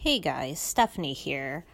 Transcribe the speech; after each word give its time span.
Hey 0.00 0.20
guys, 0.20 0.60
Stephanie 0.60 1.12
here. 1.12 1.64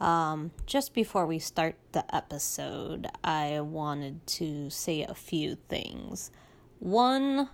Um, 0.00 0.52
just 0.66 0.94
before 0.94 1.26
we 1.26 1.40
start 1.40 1.74
the 1.90 2.04
episode, 2.14 3.08
I 3.24 3.60
wanted 3.60 4.24
to 4.38 4.70
say 4.70 5.02
a 5.02 5.14
few 5.14 5.56
things. 5.68 6.30
One, 6.78 7.48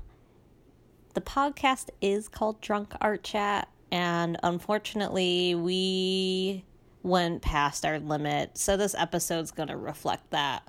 the 1.14 1.22
podcast 1.22 1.88
is 2.02 2.28
called 2.28 2.60
Drunk 2.60 2.92
Art 3.00 3.22
Chat, 3.22 3.68
and 3.90 4.36
unfortunately, 4.42 5.54
we 5.54 6.62
went 7.02 7.40
past 7.40 7.86
our 7.86 7.98
limit, 7.98 8.58
so 8.58 8.76
this 8.76 8.94
episode's 8.94 9.50
going 9.50 9.70
to 9.70 9.78
reflect 9.78 10.28
that. 10.32 10.62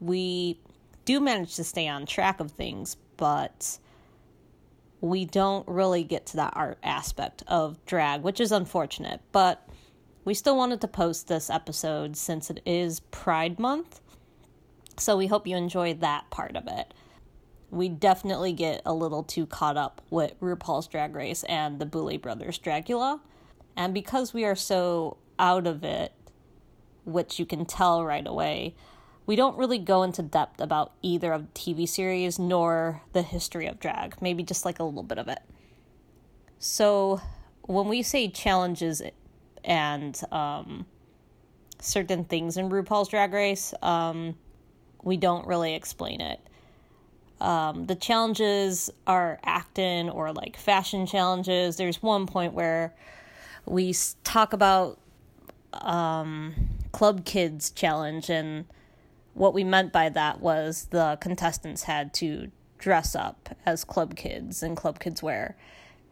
We 0.00 0.58
do 1.04 1.20
manage 1.20 1.56
to 1.56 1.64
stay 1.64 1.88
on 1.88 2.06
track 2.06 2.40
of 2.40 2.52
things, 2.52 2.96
but 3.18 3.78
we 5.04 5.26
don't 5.26 5.68
really 5.68 6.02
get 6.02 6.24
to 6.24 6.36
that 6.38 6.54
art 6.56 6.78
aspect 6.82 7.42
of 7.46 7.84
drag, 7.84 8.22
which 8.22 8.40
is 8.40 8.50
unfortunate. 8.50 9.20
But 9.32 9.68
we 10.24 10.32
still 10.32 10.56
wanted 10.56 10.80
to 10.80 10.88
post 10.88 11.28
this 11.28 11.50
episode 11.50 12.16
since 12.16 12.48
it 12.48 12.62
is 12.64 13.00
Pride 13.00 13.58
Month. 13.58 14.00
So 14.96 15.18
we 15.18 15.26
hope 15.26 15.46
you 15.46 15.56
enjoy 15.56 15.92
that 15.94 16.30
part 16.30 16.56
of 16.56 16.66
it. 16.66 16.94
We 17.70 17.90
definitely 17.90 18.54
get 18.54 18.80
a 18.86 18.94
little 18.94 19.22
too 19.22 19.44
caught 19.44 19.76
up 19.76 20.00
with 20.08 20.40
RuPaul's 20.40 20.86
Drag 20.86 21.14
Race 21.14 21.42
and 21.44 21.78
the 21.78 21.86
Boulet 21.86 22.22
Brothers 22.22 22.58
Dragula. 22.58 23.20
And 23.76 23.92
because 23.92 24.32
we 24.32 24.46
are 24.46 24.56
so 24.56 25.18
out 25.38 25.66
of 25.66 25.84
it, 25.84 26.14
which 27.04 27.38
you 27.38 27.44
can 27.44 27.66
tell 27.66 28.02
right 28.06 28.26
away, 28.26 28.74
we 29.26 29.36
don't 29.36 29.56
really 29.56 29.78
go 29.78 30.02
into 30.02 30.22
depth 30.22 30.60
about 30.60 30.92
either 31.02 31.32
of 31.32 31.52
the 31.52 31.60
TV 31.60 31.88
series 31.88 32.38
nor 32.38 33.02
the 33.12 33.22
history 33.22 33.66
of 33.66 33.80
drag, 33.80 34.20
maybe 34.20 34.42
just 34.42 34.64
like 34.64 34.78
a 34.78 34.84
little 34.84 35.02
bit 35.02 35.18
of 35.18 35.28
it. 35.28 35.40
So, 36.58 37.20
when 37.62 37.88
we 37.88 38.02
say 38.02 38.28
challenges 38.28 39.02
and 39.64 40.20
um, 40.30 40.86
certain 41.80 42.24
things 42.24 42.56
in 42.56 42.68
RuPaul's 42.68 43.08
Drag 43.08 43.32
Race, 43.32 43.72
um, 43.82 44.36
we 45.02 45.16
don't 45.16 45.46
really 45.46 45.74
explain 45.74 46.20
it. 46.20 46.40
Um, 47.40 47.86
the 47.86 47.94
challenges 47.94 48.90
are 49.06 49.38
acting 49.44 50.08
or 50.08 50.32
like 50.32 50.56
fashion 50.56 51.06
challenges. 51.06 51.76
There's 51.76 52.02
one 52.02 52.26
point 52.26 52.54
where 52.54 52.94
we 53.66 53.94
talk 54.22 54.52
about 54.52 54.98
um, 55.72 56.54
Club 56.92 57.24
Kids 57.24 57.70
challenge 57.70 58.30
and 58.30 58.66
what 59.34 59.54
we 59.54 59.64
meant 59.64 59.92
by 59.92 60.08
that 60.08 60.40
was 60.40 60.86
the 60.90 61.18
contestants 61.20 61.84
had 61.84 62.14
to 62.14 62.50
dress 62.78 63.14
up 63.14 63.50
as 63.66 63.84
club 63.84 64.16
kids 64.16 64.62
in 64.62 64.74
club 64.74 64.98
kids 64.98 65.22
wear. 65.22 65.56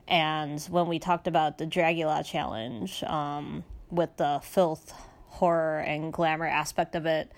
And 0.07 0.61
when 0.65 0.89
we 0.89 0.99
talked 0.99 1.27
about 1.27 1.59
the 1.59 1.67
dragula 1.67 2.25
challenge 2.25 3.03
um, 3.05 3.65
with 3.91 4.17
the 4.17 4.41
filth 4.43 4.93
horror 5.29 5.81
and 5.81 6.13
glamour 6.13 6.47
aspect 6.47 6.95
of 6.95 7.07
it 7.07 7.33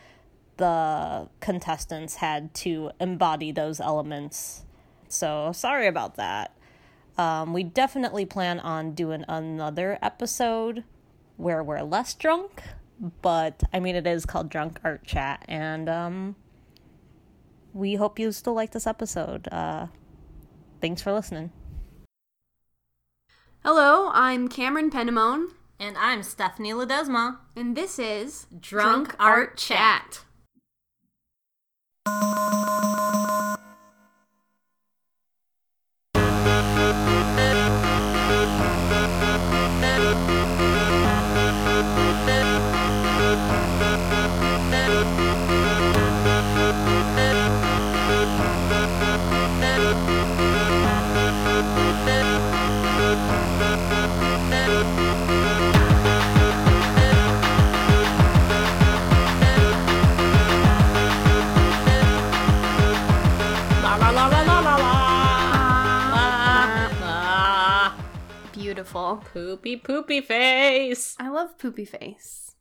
the 0.57 1.29
contestants 1.41 2.17
had 2.17 2.55
to 2.55 2.91
embody 3.01 3.53
those 3.53 3.81
elements. 3.81 4.65
So 5.09 5.53
sorry 5.53 5.87
about 5.87 6.17
that. 6.17 6.53
Um, 7.17 7.53
we 7.53 7.63
definitely 7.63 8.25
plan 8.25 8.61
on 8.61 8.95
doing 8.95 9.25
another 9.29 9.99
episode 10.03 10.85
where 11.37 11.63
we're 11.63 11.83
less 11.83 12.15
drunk 12.15 12.63
but 13.23 13.63
I 13.73 13.81
mean, 13.81 13.97
it 13.97 14.07
is 14.07 14.27
called 14.27 14.49
Drunk 14.49 14.81
Art 14.85 15.05
Chat, 15.05 15.45
and 15.49 15.89
um, 15.89 16.37
we 17.73 17.97
hope 17.97 18.19
you 18.19 18.33
still 18.33 18.55
like 18.55 18.73
this 18.73 18.87
episode. 18.87 19.49
Uh, 19.51 19.89
thanks 20.81 21.03
for 21.03 21.13
listening. 21.13 21.51
Hello, 23.65 24.11
I'm 24.13 24.49
Cameron 24.49 24.91
Penamone. 24.91 25.49
And 25.81 25.99
I'm 25.99 26.23
Stephanie 26.23 26.73
Ledesma. 26.73 27.39
And 27.57 27.77
this 27.77 27.99
is 27.99 28.47
Drunk, 28.61 29.09
Drunk 29.09 29.17
Art, 29.19 29.49
Art 29.49 29.57
Chat. 29.57 30.25
Beautiful. 68.95 69.25
Poopy 69.33 69.77
poopy 69.77 70.21
face. 70.21 71.17
I 71.19 71.29
love 71.29 71.59
poopy 71.59 71.85
face. 71.85 72.55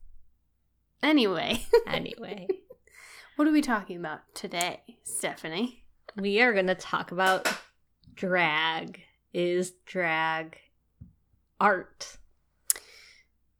Anyway. 1.02 1.66
anyway. 1.86 2.48
what 3.36 3.46
are 3.46 3.52
we 3.52 3.60
talking 3.60 3.96
about 3.96 4.20
today, 4.34 4.82
Stephanie? 5.04 5.84
We 6.16 6.40
are 6.40 6.52
going 6.52 6.66
to 6.66 6.74
talk 6.74 7.12
about 7.12 7.48
drag. 8.14 9.02
Is 9.32 9.72
drag 9.86 10.58
art? 11.60 12.18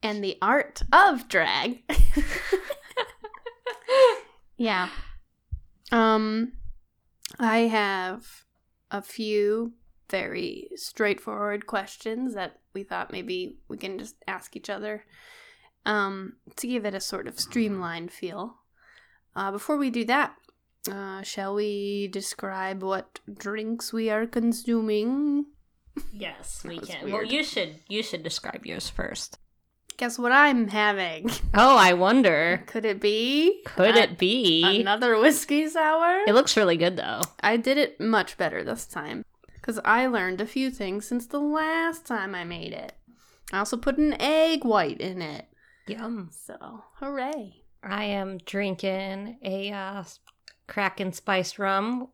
And 0.02 0.22
the 0.22 0.36
art 0.42 0.82
of 0.92 1.28
drag. 1.28 1.82
yeah. 4.56 4.88
Um 5.90 6.52
I 7.38 7.60
have 7.60 8.44
a 8.90 9.02
few 9.02 9.72
very 10.10 10.68
straightforward 10.76 11.66
questions 11.66 12.34
that 12.34 12.60
we 12.74 12.82
thought 12.82 13.12
maybe 13.12 13.58
we 13.68 13.76
can 13.76 13.98
just 13.98 14.16
ask 14.26 14.56
each 14.56 14.68
other 14.68 15.04
um, 15.86 16.34
to 16.56 16.66
give 16.66 16.84
it 16.84 16.94
a 16.94 17.00
sort 17.00 17.26
of 17.26 17.38
streamlined 17.38 18.12
feel. 18.12 18.56
Uh, 19.36 19.50
before 19.50 19.76
we 19.76 19.90
do 19.90 20.04
that, 20.04 20.34
uh, 20.90 21.22
shall 21.22 21.54
we 21.54 22.08
describe 22.08 22.82
what 22.82 23.20
drinks 23.32 23.92
we 23.92 24.10
are 24.10 24.26
consuming? 24.26 25.46
Yes, 26.12 26.62
we 26.64 26.78
can. 26.78 27.04
Weird. 27.04 27.12
Well, 27.12 27.24
you 27.24 27.44
should 27.44 27.80
you 27.88 28.02
should 28.02 28.22
describe 28.22 28.66
yours 28.66 28.88
first. 28.88 29.38
Guess 29.96 30.18
what 30.18 30.32
I'm 30.32 30.68
having? 30.68 31.30
Oh, 31.54 31.76
I 31.76 31.92
wonder. 31.92 32.64
Could 32.66 32.84
it 32.84 33.00
be? 33.00 33.62
Could 33.64 33.94
it 33.94 34.18
be 34.18 34.80
another 34.80 35.16
whiskey 35.20 35.68
sour? 35.68 36.22
It 36.26 36.34
looks 36.34 36.56
really 36.56 36.76
good 36.76 36.96
though. 36.96 37.20
I 37.40 37.56
did 37.56 37.78
it 37.78 38.00
much 38.00 38.36
better 38.36 38.64
this 38.64 38.86
time 38.86 39.24
because 39.64 39.80
I 39.82 40.06
learned 40.08 40.42
a 40.42 40.46
few 40.46 40.70
things 40.70 41.06
since 41.06 41.26
the 41.26 41.38
last 41.38 42.04
time 42.04 42.34
I 42.34 42.44
made 42.44 42.74
it. 42.74 42.92
I 43.50 43.60
also 43.60 43.78
put 43.78 43.96
an 43.96 44.14
egg 44.20 44.62
white 44.62 45.00
in 45.00 45.22
it. 45.22 45.46
Yum. 45.86 46.28
So, 46.30 46.84
hooray. 47.00 47.62
I 47.82 48.04
am 48.04 48.36
drinking 48.44 49.38
a 49.42 49.72
uh, 49.72 50.04
Kraken 50.66 51.14
spiced 51.14 51.58
rum 51.58 52.08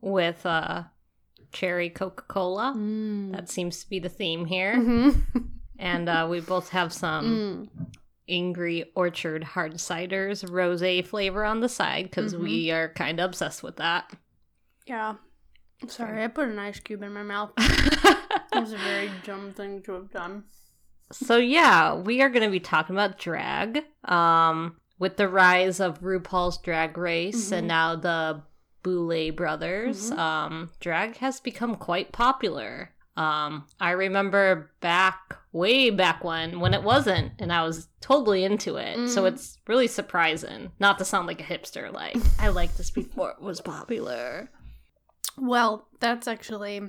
with 0.00 0.46
uh, 0.46 0.84
cherry 1.50 1.90
Coca 1.90 2.22
Cola. 2.28 2.74
Mm. 2.76 3.32
That 3.32 3.50
seems 3.50 3.82
to 3.82 3.90
be 3.90 3.98
the 3.98 4.08
theme 4.08 4.44
here. 4.44 4.76
Mm-hmm. 4.76 5.38
and 5.80 6.08
uh, 6.08 6.28
we 6.30 6.38
both 6.38 6.68
have 6.68 6.92
some 6.92 7.68
mm. 7.76 7.86
Angry 8.28 8.84
Orchard 8.94 9.42
hard 9.42 9.74
ciders, 9.74 10.48
rose 10.48 11.08
flavor 11.08 11.44
on 11.44 11.58
the 11.58 11.68
side 11.68 12.04
because 12.04 12.34
mm-hmm. 12.34 12.44
we 12.44 12.70
are 12.70 12.90
kind 12.90 13.18
of 13.18 13.30
obsessed 13.30 13.64
with 13.64 13.78
that. 13.78 14.12
Yeah, 14.86 15.16
Sorry, 15.86 16.24
I 16.24 16.26
put 16.26 16.48
an 16.48 16.58
ice 16.58 16.80
cube 16.80 17.02
in 17.02 17.12
my 17.12 17.22
mouth. 17.22 17.52
that 17.56 18.50
was 18.52 18.72
a 18.72 18.78
very 18.78 19.10
dumb 19.24 19.52
thing 19.52 19.82
to 19.82 19.92
have 19.92 20.10
done. 20.10 20.44
So 21.12 21.36
yeah, 21.36 21.94
we 21.94 22.20
are 22.20 22.28
going 22.28 22.44
to 22.44 22.50
be 22.50 22.60
talking 22.60 22.96
about 22.96 23.18
drag. 23.18 23.84
Um, 24.04 24.76
with 24.98 25.16
the 25.16 25.28
rise 25.28 25.80
of 25.80 26.00
RuPaul's 26.00 26.58
Drag 26.58 26.96
Race 26.98 27.46
mm-hmm. 27.46 27.54
and 27.54 27.68
now 27.68 27.96
the 27.96 28.42
Boulet 28.82 29.36
brothers, 29.36 30.10
mm-hmm. 30.10 30.18
um, 30.18 30.70
drag 30.80 31.16
has 31.18 31.40
become 31.40 31.76
quite 31.76 32.12
popular. 32.12 32.90
Um, 33.16 33.66
I 33.80 33.92
remember 33.92 34.70
back 34.80 35.36
way 35.52 35.90
back 35.90 36.22
when 36.22 36.60
when 36.60 36.72
it 36.72 36.84
wasn't, 36.84 37.32
and 37.40 37.52
I 37.52 37.64
was 37.64 37.88
totally 38.00 38.44
into 38.44 38.76
it. 38.76 38.96
Mm-hmm. 38.96 39.08
So 39.08 39.24
it's 39.26 39.58
really 39.66 39.88
surprising. 39.88 40.70
Not 40.78 40.98
to 40.98 41.04
sound 41.04 41.26
like 41.26 41.40
a 41.40 41.44
hipster, 41.44 41.92
like 41.92 42.16
I 42.38 42.48
liked 42.48 42.76
this 42.76 42.90
before 42.90 43.32
it 43.32 43.42
was 43.42 43.60
popular. 43.60 44.50
Well, 45.40 45.88
that's 46.00 46.28
actually 46.28 46.82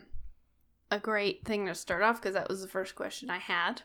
a 0.91 0.99
great 0.99 1.45
thing 1.45 1.67
to 1.67 1.75
start 1.75 2.01
off 2.01 2.21
because 2.21 2.33
that 2.33 2.49
was 2.49 2.61
the 2.61 2.67
first 2.67 2.95
question 2.95 3.29
I 3.29 3.37
had. 3.37 3.83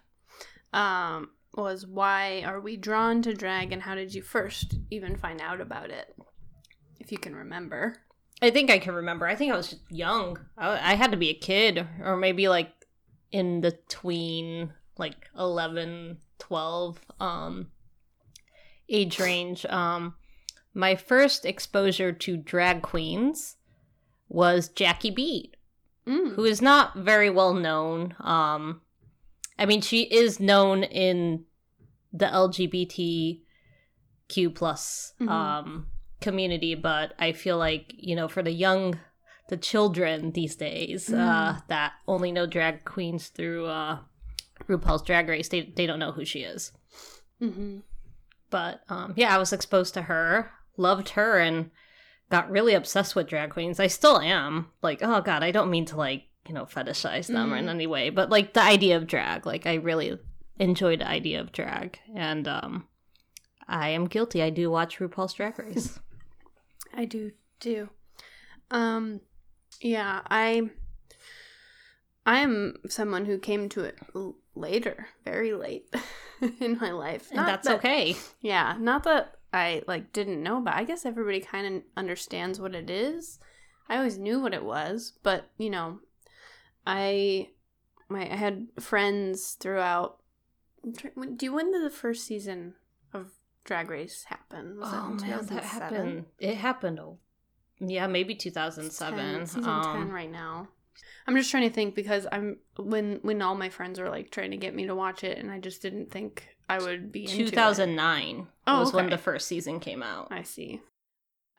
Um, 0.73 1.31
was 1.57 1.87
why 1.87 2.43
are 2.45 2.61
we 2.61 2.77
drawn 2.77 3.23
to 3.23 3.35
drag 3.35 3.73
and 3.73 3.83
how 3.83 3.95
did 3.95 4.15
you 4.15 4.23
first 4.23 4.77
even 4.91 5.17
find 5.17 5.41
out 5.41 5.61
about 5.61 5.91
it? 5.91 6.15
If 6.99 7.13
you 7.13 7.19
can 7.19 7.37
remember. 7.37 7.97
I 8.43 8.51
think 8.51 8.71
I 8.71 8.79
can 8.79 8.95
remember. 8.95 9.27
I 9.27 9.37
think 9.37 9.53
I 9.53 9.57
was 9.57 9.77
young. 9.89 10.39
I, 10.59 10.93
I 10.93 10.95
had 10.95 11.13
to 11.13 11.17
be 11.17 11.31
a 11.31 11.35
kid 11.35 11.87
or 12.03 12.17
maybe 12.17 12.49
like 12.49 12.73
in 13.31 13.61
the 13.61 13.79
tween 13.89 14.73
like 14.97 15.29
11, 15.39 16.19
12 16.39 17.01
um 17.21 17.69
age 18.89 19.19
range. 19.21 19.65
Um 19.67 20.15
my 20.73 20.97
first 20.97 21.45
exposure 21.45 22.13
to 22.13 22.37
drag 22.37 22.83
queens 22.83 23.57
was 24.29 24.69
Jackie 24.69 25.11
Beat, 25.11 25.57
Mm. 26.07 26.35
who 26.35 26.45
is 26.45 26.61
not 26.61 26.97
very 26.97 27.31
well 27.31 27.55
known. 27.55 28.15
Um 28.21 28.81
I 29.59 29.65
mean 29.67 29.81
she 29.81 30.03
is 30.03 30.39
known 30.41 30.83
in 30.85 31.45
the 32.13 32.27
LGBTQ 32.27 33.41
plus 34.55 35.15
Mhm. 35.21 35.29
um 35.31 35.87
community, 36.21 36.75
but 36.75 37.13
I 37.19 37.33
feel 37.33 37.59
like, 37.59 37.93
you 37.97 38.17
know, 38.17 38.29
for 38.29 38.43
the 38.43 38.53
young 38.53 38.99
the 39.51 39.57
children 39.59 40.33
these 40.33 40.57
days 40.57 41.13
uh, 41.13 41.61
that 41.69 41.93
only 42.09 42.33
know 42.33 42.47
drag 42.47 42.83
queens 42.87 43.29
through 43.29 43.67
uh, 43.67 43.99
RuPaul's 44.67 45.03
Drag 45.03 45.29
Race, 45.29 45.51
they, 45.51 45.71
they 45.77 45.85
don't 45.87 45.99
know 45.99 46.13
who 46.13 46.25
she 46.25 46.41
is. 46.41 46.73
Mm-hmm. 47.43 47.81
But 48.49 48.81
um, 48.89 49.13
yeah, 49.17 49.35
I 49.35 49.39
was 49.39 49.53
exposed 49.53 49.93
to 49.95 50.03
her, 50.03 50.51
loved 50.79 51.11
her, 51.11 51.39
and 51.41 51.71
got 52.31 52.51
really 52.51 52.75
obsessed 52.75 53.15
with 53.15 53.29
drag 53.29 53.51
queens. 53.51 53.79
I 53.81 53.87
still 53.87 54.19
am. 54.19 54.71
Like, 54.83 55.01
oh 55.03 55.21
god, 55.21 55.43
I 55.43 55.51
don't 55.51 55.71
mean 55.71 55.85
to 55.87 55.97
like 55.97 56.25
you 56.49 56.55
know 56.55 56.65
fetishize 56.65 57.27
them 57.29 57.53
in 57.55 57.67
Mhm. 57.67 57.71
any 57.71 57.87
way, 57.87 58.11
but 58.11 58.31
like 58.31 58.53
the 58.55 58.63
idea 58.63 58.97
of 58.97 59.07
drag, 59.07 59.47
like 59.47 59.67
I 59.67 59.75
really 59.75 60.19
enjoy 60.59 60.97
the 60.97 61.09
idea 61.09 61.41
of 61.41 61.53
drag, 61.53 61.99
and 62.15 62.47
um, 62.49 62.87
I 63.67 63.89
am 63.91 64.07
guilty. 64.07 64.43
I 64.43 64.51
do 64.51 64.71
watch 64.71 64.99
RuPaul's 64.99 65.33
Drag 65.35 65.59
Race. 65.59 65.99
I 66.95 67.05
do 67.07 67.33
too. 67.61 67.89
Um, 68.71 69.21
yeah, 69.81 70.21
I 70.29 70.71
I 72.27 72.41
am 72.41 72.77
someone 72.89 73.27
who 73.27 73.39
came 73.39 73.69
to 73.71 73.85
it 73.85 73.97
l- 74.15 74.37
later, 74.55 75.09
very 75.25 75.53
late 75.53 75.93
in 76.61 76.79
my 76.81 76.91
life. 76.91 77.29
and 77.31 77.47
that's 77.47 77.67
that- 77.69 77.77
okay. 77.79 78.17
Yeah, 78.41 78.77
not 78.79 79.05
that 79.05 79.35
I 79.55 79.83
like 79.87 80.13
didn't 80.13 80.43
know, 80.43 80.61
but 80.61 80.75
I 80.75 80.83
guess 80.83 81.07
everybody 81.07 81.39
kind 81.39 81.77
of 81.77 81.83
understands 81.97 82.61
what 82.61 82.75
it 82.75 82.91
is. 82.91 83.39
I 83.89 83.99
always 83.99 84.19
knew 84.19 84.41
what 84.41 84.53
it 84.53 84.65
was, 84.65 85.13
but 85.23 85.51
you 85.59 85.71
know, 85.71 86.01
I 86.85 87.51
my 88.09 88.29
I 88.31 88.35
had 88.35 88.67
friends 88.81 89.57
throughout. 89.61 90.19
Do 90.93 91.37
you 91.41 91.53
when 91.53 91.71
did 91.71 91.85
the 91.85 91.91
first 91.91 92.27
season 92.27 92.75
of 93.13 93.31
Drag 93.63 93.91
Race 93.91 94.25
happen? 94.25 94.77
Was 94.81 94.91
oh 94.93 95.13
in 95.13 95.17
man, 95.19 95.47
that 95.47 95.65
happened. 95.65 96.25
It 96.41 96.57
happened. 96.57 96.99
Oh, 96.99 97.19
yeah, 97.79 98.09
maybe 98.09 98.35
two 98.35 98.51
thousand 98.51 98.91
seven. 98.91 99.43
It's 99.43 99.53
seven. 99.53 99.65
10, 99.65 99.67
season 99.67 99.71
um, 99.71 100.09
ten 100.09 100.13
right 100.13 100.31
now. 100.31 100.69
I'm 101.29 101.37
just 101.37 101.51
trying 101.51 101.69
to 101.69 101.75
think 101.75 101.95
because 101.95 102.27
I'm 102.33 102.59
when 102.77 103.21
when 103.23 103.41
all 103.41 103.55
my 103.55 103.69
friends 103.69 104.01
were 104.01 104.11
like 104.11 104.33
trying 104.33 104.51
to 104.51 104.57
get 104.57 104.75
me 104.75 104.87
to 104.89 104.97
watch 104.97 105.23
it, 105.23 105.39
and 105.39 105.49
I 105.49 105.61
just 105.61 105.81
didn't 105.81 106.11
think 106.11 106.54
I 106.69 106.79
would 106.79 107.13
be 107.13 107.25
into 107.25 107.43
it. 107.43 107.51
2009 107.51 108.49
Oh, 108.67 108.81
was 108.81 108.93
when 108.93 109.11
the 109.11 109.19
first 109.19 109.47
season 109.47 109.81
came 109.81 110.03
out. 110.03 110.29
I 110.31 110.43
see. 110.43 110.81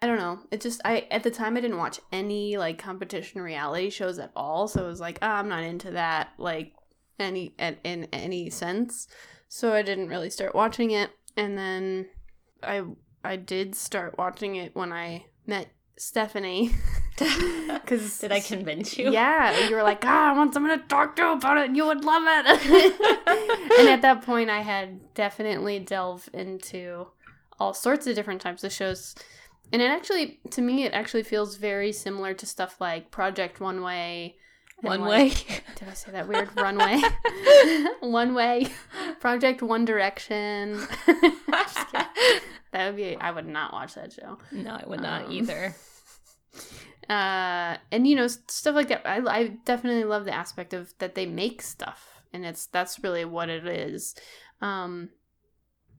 I 0.02 0.08
don't 0.08 0.18
know. 0.18 0.40
It 0.52 0.62
just 0.62 0.82
I 0.84 1.08
at 1.12 1.24
the 1.24 1.32
time 1.32 1.56
I 1.58 1.62
didn't 1.62 1.78
watch 1.78 2.00
any 2.12 2.58
like 2.58 2.78
competition 2.78 3.42
reality 3.42 3.90
shows 3.90 4.20
at 4.20 4.32
all, 4.36 4.68
so 4.68 4.84
it 4.84 4.88
was 4.88 5.00
like 5.00 5.20
ah, 5.22 5.38
I'm 5.40 5.50
not 5.50 5.64
into 5.64 5.92
that 5.92 6.30
like 6.38 6.74
any 7.20 7.54
at, 7.60 7.78
in 7.84 8.08
any 8.12 8.50
sense. 8.50 9.08
So 9.48 9.74
I 9.74 9.84
didn't 9.84 10.10
really 10.10 10.30
start 10.30 10.54
watching 10.56 10.92
it, 10.92 11.12
and 11.38 11.58
then 11.58 12.08
I 12.62 12.84
I 13.24 13.36
did 13.38 13.76
start 13.76 14.18
watching 14.18 14.56
it 14.56 14.76
when 14.76 14.92
I 14.92 15.26
met 15.46 15.70
Stephanie. 15.98 16.72
Because 17.86 18.18
Did 18.20 18.32
I 18.32 18.40
convince 18.40 18.98
you? 18.98 19.12
yeah, 19.12 19.68
you 19.68 19.76
were 19.76 19.84
like, 19.84 20.04
ah, 20.06 20.32
I 20.32 20.38
want 20.38 20.54
someone 20.54 20.80
to 20.80 20.86
talk 20.88 21.16
to 21.18 21.34
about 21.34 21.58
it, 21.58 21.66
and 21.68 21.78
you 21.78 21.86
would 21.86 22.04
love 22.04 22.24
it. 22.26 22.46
and 23.80 23.90
at 23.90 24.02
that 24.02 24.24
point, 24.24 24.50
I 24.50 24.62
had 24.62 25.14
definitely 25.14 25.78
delved 25.80 26.30
into 26.34 27.08
all 27.60 27.74
sorts 27.76 28.08
of 28.08 28.16
different 28.16 28.42
types 28.42 28.64
of 28.64 28.72
shows. 28.74 29.14
And 29.72 29.82
it 29.82 29.86
actually, 29.92 30.40
to 30.52 30.62
me, 30.62 30.84
it 30.84 30.94
actually 30.94 31.24
feels 31.24 31.58
very 31.58 31.92
similar 31.92 32.34
to 32.34 32.46
stuff 32.46 32.82
like 32.82 33.12
Project 33.12 33.60
One 33.60 33.82
Way. 33.84 34.36
One 34.82 35.02
like- 35.02 35.10
way. 35.10 35.30
Did 35.76 35.88
I 35.90 35.94
say 35.94 36.12
that 36.12 36.28
weird? 36.28 36.50
Runway. 36.56 37.02
One 38.02 38.34
Way. 38.34 38.68
Project 39.20 39.62
One 39.62 39.86
Direction. 39.86 40.80
That 42.72 42.88
would 42.88 42.96
be, 42.98 43.16
I 43.16 43.32
would 43.32 43.48
not 43.48 43.72
watch 43.72 43.94
that 43.96 44.12
show 44.12 44.38
no, 44.52 44.72
I 44.76 44.84
would 44.86 45.00
not 45.02 45.26
Um, 45.28 45.32
either. 45.32 45.76
Uh 47.10 47.78
and 47.92 48.08
you 48.08 48.16
know 48.16 48.28
stuff 48.28 48.76
like 48.76 48.88
that 48.88 49.06
I, 49.06 49.18
I 49.26 49.48
definitely 49.66 50.04
love 50.04 50.26
the 50.26 50.34
aspect 50.34 50.74
of 50.74 50.94
that 51.00 51.16
they 51.16 51.26
make 51.26 51.62
stuff 51.62 52.22
and 52.34 52.46
it's 52.46 52.66
that's 52.68 53.04
really 53.04 53.26
what 53.26 53.50
it 53.50 53.68
is 53.68 54.16
um 54.62 55.10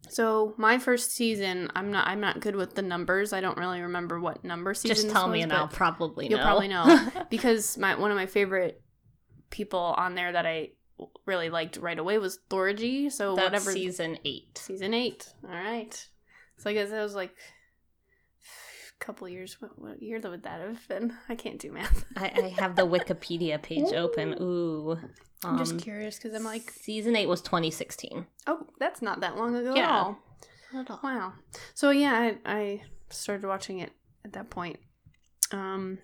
so 0.09 0.55
my 0.57 0.79
first 0.79 1.13
season 1.13 1.71
i'm 1.75 1.91
not 1.91 2.07
i'm 2.09 2.21
not 2.21 2.41
good 2.41 2.57
with 2.57 2.75
the 2.75 2.83
numbers 2.83 3.33
i 3.33 3.41
don't 3.41 3.59
really 3.59 3.81
remember 3.81 4.21
what 4.21 4.45
number 4.45 4.75
season 4.75 4.97
Just 4.97 5.11
tell 5.11 5.29
me 5.29 5.39
was, 5.39 5.45
and 5.45 5.53
I'll 5.53 5.69
probably 5.69 6.29
you'll 6.29 6.41
probably 6.41 6.69
know. 6.69 7.11
because 7.31 7.77
my 7.79 7.97
one 7.97 8.11
of 8.11 8.17
my 8.17 8.27
favorite 8.27 8.83
people 9.51 9.95
on 9.97 10.15
there 10.15 10.33
that 10.33 10.47
i 10.47 10.71
really 11.27 11.51
liked 11.51 11.77
right 11.77 11.99
away 11.99 12.19
was 12.19 12.39
Thorgy. 12.49 13.11
so 13.11 13.35
That's 13.35 13.47
whatever 13.47 13.73
season 13.73 14.19
eight. 14.25 14.59
Season 14.59 14.95
eight. 14.95 15.29
All 15.45 15.51
right. 15.51 16.09
So 16.59 16.71
I 16.71 16.73
guess 16.73 16.91
that 16.91 17.03
was 17.03 17.15
like 17.15 17.35
couple 18.99 19.29
years. 19.29 19.57
What, 19.61 19.79
what 19.79 20.03
year 20.03 20.21
would 20.21 20.43
that 20.45 20.61
have 20.61 20.87
been? 20.89 21.15
I 21.29 21.35
can't 21.35 21.59
do 21.59 21.73
math. 21.73 22.05
I, 22.17 22.33
I 22.37 22.49
have 22.61 22.77
the 22.77 22.87
Wikipedia 22.87 23.61
page 23.61 23.93
open. 23.93 24.37
Ooh. 24.41 24.99
I'm 25.45 25.59
just 25.59 25.73
Um, 25.73 25.79
curious 25.81 26.17
because 26.17 26.35
I'm 26.35 26.45
like, 26.45 26.71
season 26.71 27.15
eight 27.15 27.29
was 27.29 27.43
2016. 27.43 28.27
oh, 28.47 28.67
that's 28.79 29.03
not 29.03 29.21
that 29.21 29.37
long 29.37 29.55
ago 29.55 29.77
at 29.77 29.89
all. 29.91 30.19
Not 30.73 30.87
at 30.87 30.91
all. 30.91 31.01
Wow. 31.03 31.33
So 31.75 31.91
yeah, 31.91 32.13
I, 32.15 32.39
I 32.47 32.83
started 33.11 33.47
watching 33.47 33.81
it 33.81 33.93
at 34.25 34.33
that 34.33 34.51
point. 34.51 34.79
Um, 35.53 35.99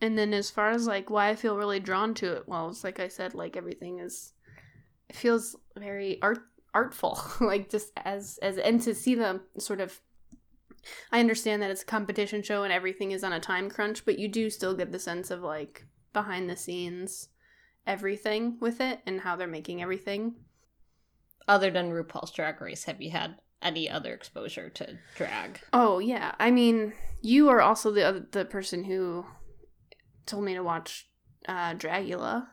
and 0.00 0.16
then 0.16 0.32
as 0.32 0.50
far 0.50 0.70
as 0.70 0.86
like 0.86 1.10
why 1.10 1.28
I 1.30 1.34
feel 1.36 1.56
really 1.56 1.80
drawn 1.80 2.14
to 2.14 2.32
it, 2.34 2.44
well, 2.48 2.68
it's 2.70 2.84
like 2.84 3.00
I 3.00 3.08
said, 3.08 3.34
like 3.34 3.56
everything 3.56 3.98
is, 3.98 4.32
it 5.08 5.16
feels 5.16 5.56
very 5.76 6.20
art 6.22 6.38
artful, 6.72 7.18
like 7.40 7.68
just 7.70 7.90
as 8.04 8.38
as 8.40 8.56
and 8.58 8.80
to 8.82 8.94
see 8.94 9.14
the 9.16 9.40
sort 9.58 9.80
of. 9.80 10.00
I 11.12 11.20
understand 11.20 11.62
that 11.62 11.70
it's 11.70 11.82
a 11.82 11.86
competition 11.86 12.42
show 12.42 12.62
and 12.62 12.72
everything 12.72 13.12
is 13.12 13.24
on 13.24 13.32
a 13.32 13.40
time 13.40 13.70
crunch, 13.70 14.04
but 14.04 14.18
you 14.18 14.28
do 14.28 14.50
still 14.50 14.74
get 14.74 14.92
the 14.92 14.98
sense 14.98 15.30
of 15.30 15.40
like 15.40 15.84
behind 16.12 16.48
the 16.48 16.56
scenes 16.56 17.28
everything 17.86 18.58
with 18.60 18.80
it 18.80 19.00
and 19.06 19.20
how 19.20 19.36
they're 19.36 19.46
making 19.46 19.82
everything. 19.82 20.34
Other 21.48 21.70
than 21.70 21.92
RuPaul's 21.92 22.32
Drag 22.32 22.60
Race, 22.60 22.84
have 22.84 23.00
you 23.00 23.10
had 23.12 23.36
any 23.62 23.88
other 23.88 24.12
exposure 24.12 24.68
to 24.70 24.98
drag? 25.14 25.60
Oh 25.72 26.00
yeah, 26.00 26.34
I 26.40 26.50
mean, 26.50 26.92
you 27.22 27.48
are 27.48 27.60
also 27.60 27.92
the 27.92 28.04
other, 28.04 28.26
the 28.32 28.44
person 28.44 28.84
who 28.84 29.24
told 30.26 30.44
me 30.44 30.54
to 30.54 30.62
watch 30.62 31.08
uh, 31.48 31.74
Dragula, 31.74 32.48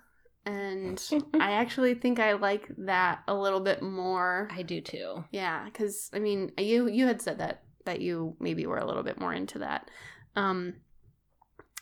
and 0.45 1.01
I 1.33 1.53
actually 1.53 1.95
think 1.95 2.19
I 2.19 2.33
like 2.33 2.69
that 2.77 3.23
a 3.27 3.33
little 3.33 3.61
bit 3.61 3.81
more. 3.81 4.47
I 4.51 4.61
do 4.61 4.79
too. 4.79 5.23
Yeah, 5.31 5.65
because 5.65 6.11
I 6.13 6.19
mean, 6.19 6.51
you 6.59 6.87
you 6.87 7.07
had 7.07 7.21
said 7.21 7.39
that 7.39 7.62
that 7.85 8.01
you 8.01 8.35
maybe 8.39 8.65
were 8.65 8.77
a 8.77 8.85
little 8.85 9.03
bit 9.03 9.19
more 9.19 9.33
into 9.33 9.59
that. 9.59 9.89
Um, 10.35 10.75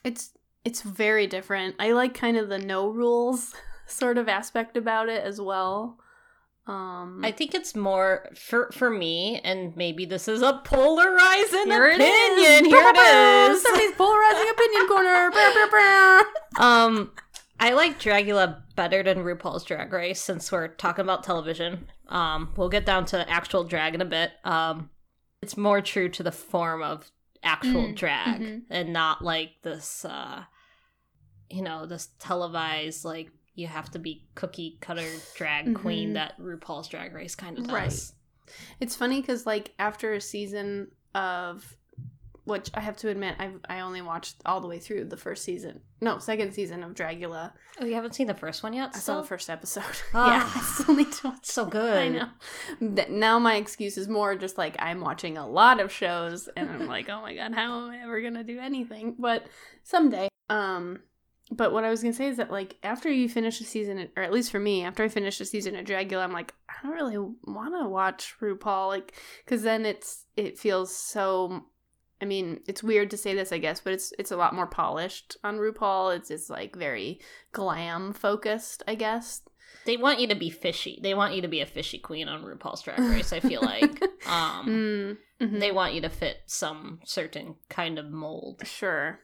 it's 0.03 0.31
it's 0.63 0.81
very 0.81 1.27
different. 1.27 1.75
I 1.79 1.91
like 1.91 2.13
kind 2.13 2.37
of 2.37 2.49
the 2.49 2.59
no 2.59 2.87
rules 2.89 3.53
sort 3.87 4.17
of 4.17 4.27
aspect 4.29 4.77
about 4.77 5.09
it 5.09 5.23
as 5.23 5.39
well. 5.41 5.97
Um, 6.67 7.21
I 7.23 7.31
think 7.31 7.55
it's 7.55 7.75
more 7.75 8.29
for 8.35 8.69
for 8.71 8.89
me, 8.89 9.41
and 9.43 9.75
maybe 9.75 10.05
this 10.05 10.27
is 10.27 10.41
a 10.41 10.61
polarizing 10.63 11.65
Here 11.65 11.87
opinion. 11.89 12.65
is. 12.65 12.67
Here 12.67 12.91
it 12.93 12.97
is. 13.51 13.63
Somebody's 13.63 13.93
polarizing 13.93 14.49
opinion 14.49 14.87
corner. 14.87 15.31
Um, 16.59 17.11
I 17.59 17.71
like 17.71 17.99
Dragula 17.99 18.61
better 18.75 19.03
than 19.03 19.19
RuPaul's 19.19 19.63
Drag 19.63 19.91
Race 19.93 20.19
since 20.21 20.51
we're 20.51 20.67
talking 20.67 21.03
about 21.03 21.23
television. 21.23 21.87
Um, 22.09 22.49
we'll 22.57 22.69
get 22.69 22.85
down 22.85 23.05
to 23.05 23.27
actual 23.29 23.63
drag 23.63 23.95
in 23.95 24.01
a 24.01 24.05
bit. 24.05 24.31
Um, 24.43 24.89
it's 25.41 25.57
more 25.57 25.81
true 25.81 26.09
to 26.09 26.23
the 26.23 26.31
form 26.31 26.81
of 26.83 27.09
actual 27.43 27.87
Mm, 27.87 27.95
drag 27.95 28.41
mhm. 28.41 28.61
and 28.69 28.93
not 28.93 29.23
like 29.23 29.61
this, 29.63 30.05
uh, 30.05 30.43
you 31.49 31.61
know, 31.61 31.85
this 31.85 32.09
televised 32.19 33.03
like 33.03 33.31
you 33.55 33.67
have 33.67 33.89
to 33.91 33.99
be 33.99 34.27
cookie 34.35 34.77
cutter 34.79 35.07
drag 35.35 35.75
queen 35.75 36.11
Mhm. 36.11 36.13
that 36.13 36.37
RuPaul's 36.39 36.87
Drag 36.87 37.13
Race 37.13 37.35
kind 37.35 37.57
of 37.57 37.65
does. 37.67 37.73
Right. 37.73 38.11
It's 38.79 38.95
funny 38.95 39.19
because 39.21 39.45
like 39.45 39.73
after 39.77 40.13
a 40.13 40.21
season 40.21 40.91
of 41.13 41.75
which 42.45 42.69
I 42.73 42.79
have 42.79 42.97
to 42.97 43.09
admit 43.09 43.35
I 43.39 43.51
I 43.69 43.79
only 43.81 44.01
watched 44.01 44.37
all 44.45 44.61
the 44.61 44.67
way 44.67 44.79
through 44.79 45.05
the 45.05 45.17
first 45.17 45.43
season. 45.43 45.81
No, 46.01 46.17
second 46.17 46.53
season 46.53 46.83
of 46.83 46.93
Dragula. 46.93 47.53
Oh, 47.79 47.85
you 47.85 47.93
haven't 47.93 48.15
seen 48.15 48.27
the 48.27 48.33
first 48.33 48.63
one 48.63 48.73
yet? 48.73 48.91
I 48.93 48.99
saw 48.99 49.21
the 49.21 49.27
first 49.27 49.49
episode. 49.49 49.83
Ah. 50.13 50.31
yeah, 50.31 50.59
I 50.59 50.63
still 50.65 50.95
need 50.95 51.11
to 51.13 51.27
watch. 51.27 51.37
It's 51.39 51.53
so 51.53 51.65
good. 51.65 51.97
I 51.97 52.07
know. 52.09 53.05
Now 53.09 53.39
my 53.39 53.55
excuse 53.55 53.97
is 53.97 54.07
more 54.07 54.35
just 54.35 54.57
like 54.57 54.75
I'm 54.79 55.01
watching 55.01 55.37
a 55.37 55.47
lot 55.47 55.79
of 55.79 55.91
shows 55.91 56.49
and 56.57 56.69
I'm 56.69 56.87
like, 56.87 57.09
oh 57.09 57.21
my 57.21 57.35
god, 57.35 57.53
how 57.53 57.85
am 57.85 57.91
I 57.91 58.03
ever 58.03 58.21
gonna 58.21 58.43
do 58.43 58.59
anything? 58.59 59.15
But 59.17 59.45
someday. 59.83 60.27
Um 60.49 60.99
but 61.51 61.73
what 61.73 61.83
I 61.83 61.89
was 61.89 62.01
gonna 62.01 62.13
say 62.13 62.27
is 62.27 62.37
that 62.37 62.49
like 62.51 62.77
after 62.81 63.11
you 63.11 63.27
finish 63.27 63.59
a 63.59 63.65
season, 63.65 64.09
or 64.15 64.23
at 64.23 64.31
least 64.31 64.51
for 64.51 64.59
me, 64.59 64.83
after 64.83 65.03
I 65.03 65.09
finish 65.09 65.39
a 65.41 65.45
season 65.45 65.75
of 65.75 65.85
Dragula, 65.85 66.23
I'm 66.23 66.31
like, 66.31 66.53
I 66.69 66.73
don't 66.81 66.95
really 66.95 67.17
want 67.43 67.75
to 67.79 67.89
watch 67.89 68.35
RuPaul, 68.41 68.87
like, 68.87 69.13
because 69.45 69.61
then 69.61 69.85
it's 69.85 70.25
it 70.37 70.57
feels 70.57 70.95
so. 70.95 71.65
I 72.21 72.25
mean, 72.25 72.59
it's 72.67 72.83
weird 72.83 73.09
to 73.11 73.17
say 73.17 73.33
this, 73.33 73.51
I 73.51 73.57
guess, 73.57 73.79
but 73.79 73.93
it's 73.93 74.13
it's 74.19 74.31
a 74.31 74.37
lot 74.37 74.53
more 74.53 74.67
polished 74.67 75.37
on 75.43 75.57
RuPaul. 75.57 76.15
It's 76.15 76.29
it's 76.31 76.49
like 76.49 76.75
very 76.75 77.19
glam 77.51 78.13
focused, 78.13 78.83
I 78.87 78.95
guess. 78.95 79.41
They 79.85 79.97
want 79.97 80.19
you 80.19 80.27
to 80.27 80.35
be 80.35 80.49
fishy. 80.49 80.99
They 81.01 81.13
want 81.15 81.33
you 81.33 81.41
to 81.41 81.47
be 81.47 81.61
a 81.61 81.65
fishy 81.65 81.97
queen 81.97 82.27
on 82.27 82.43
RuPaul's 82.43 82.83
Drag 82.83 82.99
Race. 82.99 83.33
I 83.33 83.39
feel 83.39 83.61
like 83.61 84.01
um, 84.27 84.67
Mm, 84.67 85.17
mhm. 85.47 85.59
they 85.59 85.71
want 85.71 85.93
you 85.95 86.01
to 86.01 86.09
fit 86.09 86.37
some 86.45 86.99
certain 87.05 87.55
kind 87.69 87.97
of 87.97 88.11
mold. 88.11 88.61
Sure. 88.65 89.19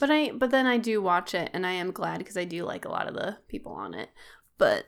But 0.00 0.10
I 0.10 0.30
but 0.30 0.50
then 0.50 0.66
I 0.66 0.78
do 0.78 1.02
watch 1.02 1.34
it 1.34 1.50
and 1.52 1.66
I 1.66 1.72
am 1.72 1.92
glad 1.92 2.18
because 2.18 2.36
I 2.36 2.44
do 2.44 2.64
like 2.64 2.84
a 2.84 2.90
lot 2.90 3.06
of 3.08 3.14
the 3.14 3.36
people 3.48 3.72
on 3.72 3.92
it. 3.92 4.08
But 4.56 4.86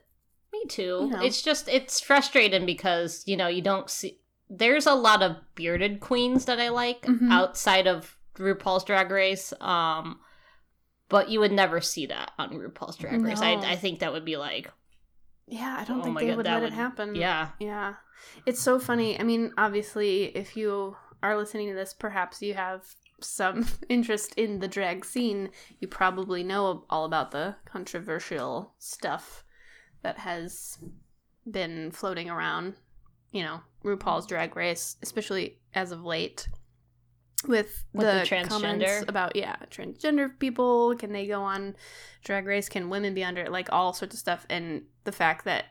Me 0.53 0.65
too. 0.69 0.83
You 1.03 1.11
know. 1.11 1.23
It's 1.23 1.43
just 1.43 1.69
it's 1.69 2.01
frustrating 2.01 2.65
because 2.65 3.23
you 3.27 3.37
know 3.37 3.49
you 3.49 3.63
don't 3.63 3.91
see. 3.91 4.20
There's 4.51 4.87
a 4.87 4.95
lot 4.95 5.23
of 5.23 5.37
bearded 5.55 6.01
queens 6.01 6.45
that 6.47 6.59
I 6.61 6.69
like 6.71 7.03
Mhm. 7.03 7.31
outside 7.31 7.87
of 7.87 8.19
RuPaul's 8.35 8.85
Drag 8.85 9.11
Race. 9.11 9.53
Um, 9.61 10.21
but 11.09 11.29
you 11.29 11.39
would 11.41 11.53
never 11.53 11.81
see 11.81 12.07
that 12.07 12.33
on 12.39 12.51
RuPaul's 12.51 12.97
Drag 12.97 13.21
Race. 13.23 13.41
I 13.41 13.55
No. 13.55 13.63
I 13.63 13.77
think 13.77 14.01
that 14.01 14.13
would 14.13 14.25
be 14.25 14.37
like, 14.37 14.71
yeah, 15.47 15.77
I 15.81 15.85
don't 15.85 16.01
Oh 16.01 16.05
think 16.05 16.19
they 16.19 16.27
God, 16.29 16.37
would 16.39 16.47
that 16.47 16.55
let 16.55 16.63
would- 16.63 16.73
it 16.73 16.77
happen. 16.77 17.15
yeah, 17.15 17.51
Yeah. 17.61 17.95
It's 18.45 18.61
so 18.61 18.79
funny. 18.79 19.19
I 19.19 19.23
mean, 19.23 19.53
obviously, 19.57 20.25
if 20.37 20.57
you 20.57 20.97
are 21.23 21.37
listening 21.39 21.69
to 21.69 21.75
this, 21.75 21.95
perhaps 21.95 22.43
you 22.43 22.53
have 22.55 22.95
some 23.21 23.67
interest 23.89 24.35
in 24.35 24.59
the 24.61 24.69
drag 24.69 25.05
scene. 25.05 25.51
You 25.79 25.89
probably 25.89 26.43
know 26.45 26.85
all 26.91 27.05
about 27.05 27.31
the 27.31 27.57
controversial 27.65 28.75
stuff 28.79 29.45
that 30.03 30.19
has 30.19 30.79
been 31.51 31.91
floating 31.93 32.29
around, 32.31 32.77
you 33.33 33.43
know, 33.43 33.61
RuPaul's 33.85 34.27
Drag 34.27 34.55
Race, 34.57 34.97
especially 35.03 35.59
as 35.75 35.93
of 35.93 36.05
late. 36.05 36.49
With, 37.49 37.85
With 37.95 38.07
the, 38.07 38.13
the 38.13 38.21
transgender? 38.37 38.49
comments 38.49 39.05
about 39.09 39.35
yeah 39.35 39.57
transgender 39.71 40.39
people 40.39 40.95
can 40.97 41.13
they 41.15 41.27
go 41.27 41.41
on 41.41 41.75
drag 42.23 42.45
race 42.45 42.69
can 42.69 42.91
women 42.91 43.15
be 43.15 43.25
under 43.25 43.41
it 43.41 43.51
like 43.51 43.73
all 43.73 43.95
sorts 43.95 44.15
of 44.15 44.19
stuff 44.19 44.45
and 44.51 44.83
the 45.05 45.13
fact 45.13 45.47
that 45.47 45.65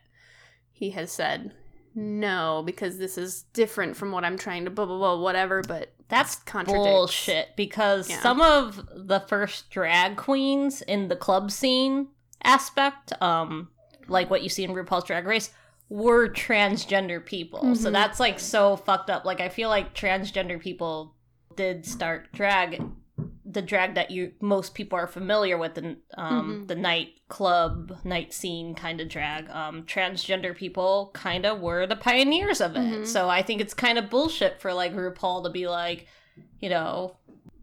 he 0.72 0.90
has 0.90 1.12
said 1.12 1.52
no 1.94 2.64
because 2.66 2.98
this 2.98 3.20
is 3.20 3.44
different 3.54 3.96
from 3.96 4.12
what 4.12 4.24
I'm 4.24 4.38
trying 4.38 4.66
to 4.66 4.72
blah 4.72 4.86
blah 4.86 4.98
blah 4.98 5.22
whatever. 5.22 5.62
But 5.62 5.94
that's 6.08 6.38
bullshit. 6.38 7.56
Because 7.56 8.10
Yeah. 8.10 8.22
some 8.22 8.42
of 8.42 8.88
the 8.96 9.20
first 9.20 9.70
drag 9.70 10.18
queens 10.18 10.82
in 10.82 11.08
the 11.08 11.16
club 11.16 11.52
scene 11.52 12.08
aspect, 12.44 13.14
um, 13.22 13.70
like 14.08 14.30
what 14.30 14.42
you 14.42 14.50
see 14.50 14.64
in 14.64 14.72
RuPaul's 14.72 15.04
Drag 15.04 15.26
Race, 15.28 15.52
were 15.90 16.30
transgender 16.30 17.24
people. 17.26 17.76
So 17.76 17.90
Mhm. 17.90 17.94
that's 17.94 18.20
like 18.20 18.40
so 18.40 18.76
fucked 18.76 19.10
up. 19.10 19.26
Like 19.26 19.42
I 19.42 19.50
feel 19.50 19.70
like 19.70 19.96
transgender 19.96 20.60
people 20.60 21.16
did 21.56 21.86
start 21.86 22.32
drag 22.32 22.82
the 23.44 23.62
drag 23.64 23.96
that 23.96 24.12
you 24.12 24.32
most 24.40 24.76
people 24.76 24.98
are 24.98 25.08
familiar 25.08 25.58
with 25.58 25.74
the 25.74 25.98
um 26.16 26.62
Mhm. 26.64 26.68
the 26.68 26.76
nightclub 26.76 27.98
night 28.06 28.32
scene 28.34 28.76
kind 28.76 29.02
of 29.02 29.10
drag 29.10 29.50
um 29.50 29.84
transgender 29.84 30.56
people 30.56 31.10
kind 31.14 31.46
of 31.46 31.60
were 31.60 31.86
the 31.88 31.96
pioneers 31.96 32.62
of 32.62 32.76
it 32.76 32.80
Mhm. 32.80 33.08
so 33.08 33.28
i 33.30 33.42
think 33.42 33.60
it's 33.60 33.74
kind 33.74 33.98
of 33.98 34.10
bullshit 34.10 34.62
for 34.62 34.72
like 34.74 34.94
rupaul 34.94 35.44
to 35.44 35.50
be 35.50 35.68
like 35.68 36.08
you 36.60 36.70
know 36.70 37.18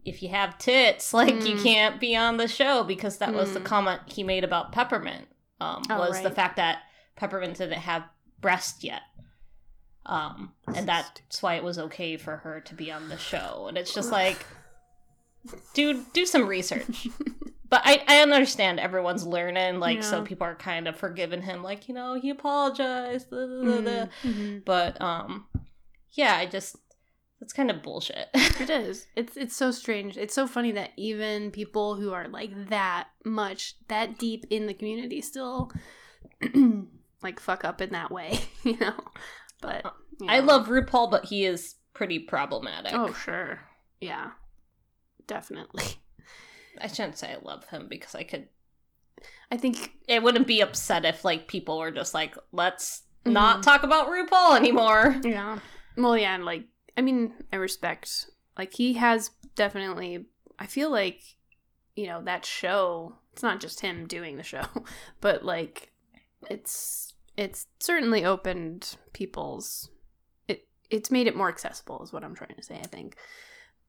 if 0.05 0.21
you 0.21 0.29
have 0.29 0.57
tits 0.57 1.13
like 1.21 1.33
you 1.45 1.55
Mm. 1.55 1.63
can't 1.63 1.99
be 1.99 2.15
on 2.15 2.37
the 2.37 2.47
show 2.49 2.83
because 2.83 3.17
that 3.19 3.33
was 3.33 3.53
the 3.53 3.61
Mm. 3.61 3.65
comment 3.65 4.01
he 4.07 4.23
made 4.23 4.43
about 4.43 4.71
peppermint 4.73 5.27
um 5.61 5.81
Oh, 5.89 5.99
was 5.99 6.21
the 6.21 6.31
fact 6.31 6.57
that 6.57 6.79
peppermint 7.15 7.57
didn't 7.57 7.79
have 7.79 8.03
breast 8.41 8.83
yet 8.83 9.01
um 10.05 10.53
and 10.75 10.87
that's 10.87 11.41
why 11.41 11.55
it 11.55 11.63
was 11.63 11.77
okay 11.77 12.17
for 12.17 12.37
her 12.37 12.61
to 12.61 12.73
be 12.75 12.91
on 12.91 13.09
the 13.09 13.17
show 13.17 13.65
and 13.67 13.77
it's 13.77 13.93
just 13.93 14.11
like 14.11 14.45
dude 15.73 16.11
do 16.13 16.25
some 16.25 16.47
research 16.47 17.07
but 17.69 17.81
I, 17.83 18.03
I 18.07 18.21
understand 18.21 18.79
everyone's 18.79 19.25
learning 19.25 19.79
like 19.79 20.03
so 20.03 20.21
people 20.23 20.47
are 20.47 20.55
kind 20.55 20.87
of 20.87 20.95
forgiving 20.95 21.41
him 21.41 21.63
like 21.63 21.87
you 21.87 21.93
know 21.93 22.13
he 22.19 22.29
apologized 22.29 23.29
da, 23.29 23.37
da, 23.45 23.81
da. 23.81 24.05
Mhm. 24.23 24.63
but 24.65 25.01
um 25.01 25.45
yeah 26.13 26.35
i 26.35 26.45
just 26.45 26.77
that's 27.39 27.53
kind 27.53 27.69
of 27.69 27.83
bullshit 27.83 28.27
It 28.59 28.69
is. 28.69 29.05
It's 29.15 29.37
it's 29.37 29.55
so 29.55 29.69
strange. 29.69 30.17
It's 30.17 30.33
so 30.33 30.47
funny 30.47 30.71
that 30.71 30.89
even 30.97 31.51
people 31.51 31.95
who 31.95 32.11
are 32.11 32.27
like 32.27 32.69
that 32.69 33.09
much 33.23 33.75
that 33.87 34.17
deep 34.17 34.45
in 34.49 34.65
the 34.65 34.73
community 34.73 35.21
still 35.21 35.71
like 37.23 37.39
fuck 37.39 37.63
up 37.65 37.81
in 37.81 37.91
that 37.91 38.11
way, 38.11 38.39
you 38.63 38.77
know. 38.77 38.93
But 39.61 39.85
you 40.19 40.27
i 40.27 40.39
love 40.39 40.67
rupaul 40.67 41.09
but 41.11 41.25
he 41.25 41.45
is 41.45 41.75
pretty 41.93 42.19
problematic 42.19 42.93
Oh 42.93 43.13
sure, 43.13 43.59
yeah, 44.01 44.31
definitely. 45.25 45.83
i 46.79 46.87
shouldn't 46.87 47.17
say 47.17 47.31
i 47.33 47.37
love 47.41 47.65
him 47.69 47.87
because 47.89 48.15
i 48.15 48.23
could 48.23 48.47
I 49.49 49.57
think 49.57 49.93
it 50.07 50.21
wouldn't 50.21 50.45
be 50.45 50.61
upset 50.61 51.05
if 51.05 51.25
like 51.25 51.47
people 51.47 51.79
were 51.79 51.91
just 51.91 52.13
like 52.13 52.35
let's 52.51 53.03
Mhm. 53.25 53.31
not 53.33 53.63
talk 53.63 53.81
about 53.83 54.07
rupaul 54.09 54.55
anymore 54.55 55.19
Yeah. 55.23 55.59
Well, 55.97 56.15
yeah, 56.17 56.35
and 56.35 56.45
like, 56.45 56.65
I 56.95 57.01
mean, 57.01 57.33
I 57.51 57.55
respect, 57.55 58.27
like, 58.57 58.73
he 58.75 58.93
has 58.93 59.31
definitely, 59.55 60.25
I 60.59 60.67
feel 60.67 60.91
like, 60.91 61.21
you 61.95 62.05
know, 62.05 62.21
that 62.23 62.45
show, 62.45 63.15
it's 63.33 63.41
not 63.41 63.59
just 63.59 63.79
him 63.81 64.05
doing 64.07 64.37
the 64.37 64.43
show, 64.43 64.63
but 65.21 65.43
like, 65.43 65.91
it's, 66.51 67.06
it's 67.37 67.67
certainly 67.79 68.25
opened 68.25 68.97
people's, 69.13 69.89
it, 70.47 70.67
it's 70.89 71.11
made 71.11 71.27
it 71.27 71.35
more 71.35 71.49
accessible, 71.49 72.01
is 72.03 72.11
what 72.11 72.23
I'm 72.23 72.35
trying 72.35 72.55
to 72.55 72.63
say, 72.63 72.75
I 72.83 72.87
think. 72.87 73.15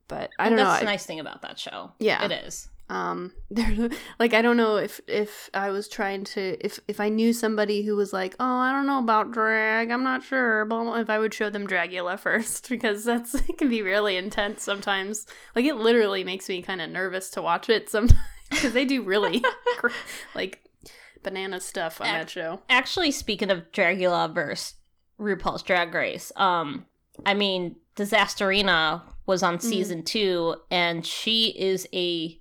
But 0.07 0.31
I 0.38 0.49
don't 0.49 0.57
know. 0.57 0.64
that's 0.64 0.76
I- 0.76 0.81
the 0.81 0.85
nice 0.87 1.07
thing 1.07 1.21
about 1.21 1.43
that 1.43 1.59
show 1.59 1.93
Yeah. 1.99 2.25
it 2.25 2.33
is 2.33 2.69
um 2.90 3.33
there 3.50 3.90
like 4.19 4.33
i 4.33 4.40
don't 4.40 4.57
know 4.57 4.76
if 4.76 4.99
if 5.07 5.50
i 5.52 5.69
was 5.69 5.88
trying 5.88 6.25
to 6.25 6.57
if 6.64 6.81
if 6.88 7.00
i 7.00 7.11
knew 7.11 7.35
somebody 7.35 7.83
who 7.83 7.95
was 7.95 8.14
like 8.14 8.35
oh 8.40 8.47
i 8.61 8.73
don't 8.73 8.87
know 8.87 8.99
about 8.99 9.31
drag 9.31 9.90
i'm 9.90 10.02
not 10.02 10.23
sure 10.23 10.64
blah, 10.64 10.95
if 10.95 11.11
i 11.11 11.19
would 11.19 11.35
show 11.35 11.50
them 11.50 11.67
dragula 11.67 12.19
first 12.26 12.67
because 12.71 13.05
that's 13.05 13.35
it 13.35 13.59
can 13.59 13.69
be 13.69 13.83
really 13.83 14.17
intense 14.17 14.62
sometimes 14.62 15.26
like 15.55 15.67
it 15.67 15.75
literally 15.76 16.25
makes 16.25 16.49
me 16.49 16.62
kind 16.62 16.81
of 16.81 16.88
nervous 16.88 17.28
to 17.28 17.43
watch 17.43 17.69
it 17.69 17.90
sometimes 17.90 18.19
because 18.49 18.73
they 18.73 18.87
do 18.87 19.02
really 19.02 19.45
like 20.35 20.64
banana 21.23 21.61
stuff 21.61 22.01
on 22.01 22.07
Ac- 22.07 22.17
that 22.17 22.31
show 22.31 22.61
actually 22.69 23.11
speaking 23.11 23.51
of 23.51 23.71
dragula 23.73 24.33
versus 24.35 24.75
rupaul's 25.19 25.63
drag 25.63 25.93
race 25.95 26.31
um 26.37 26.87
i 27.27 27.35
mean 27.35 27.77
disasterina 27.97 29.03
was 29.27 29.43
on 29.43 29.59
Mm. 29.59 29.63
season 29.63 30.03
two 30.05 30.57
and 30.71 31.05
she 31.05 31.49
is 31.59 31.87
a 31.93 32.41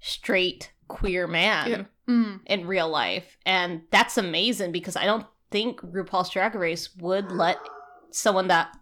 straight 0.00 0.72
queer 0.88 1.26
man 1.26 1.70
Yeah. 1.70 1.84
mm, 2.08 2.40
in 2.46 2.66
real 2.66 2.88
life 2.88 3.36
and 3.44 3.82
that's 3.90 4.16
amazing 4.18 4.72
because 4.72 4.96
i 4.96 5.04
don't 5.04 5.26
think 5.50 5.80
rupaul's 5.80 6.30
drag 6.30 6.54
race 6.54 6.94
would 6.96 7.32
let 7.32 7.58
someone 8.10 8.48
that 8.48 8.76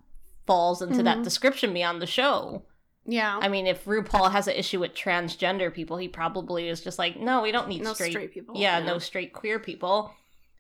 falls 0.47 0.83
into 0.83 1.03
that 1.03 1.19
Mhm. 1.19 1.25
description 1.25 1.73
be 1.75 1.83
on 1.83 1.99
the 1.99 2.07
show 2.07 2.65
yeah 3.07 3.39
i 3.41 3.49
mean 3.49 3.67
if 3.67 3.85
rupaul 3.85 4.31
has 4.31 4.49
an 4.49 4.55
issue 4.55 4.81
with 4.81 4.95
transgender 4.95 5.73
people 5.73 5.97
he 5.97 6.09
probably 6.09 6.69
is 6.69 6.81
just 6.81 6.99
like 6.99 7.17
no 7.19 7.43
we 7.43 7.53
don't 7.53 7.69
need 7.69 7.83
no 7.83 7.95
straight 7.95 8.11
straight, 8.13 8.33
people 8.33 8.55
yeah, 8.61 8.81
no 8.81 8.99
straight 8.99 9.33
queer 9.33 9.59
people, 9.59 10.13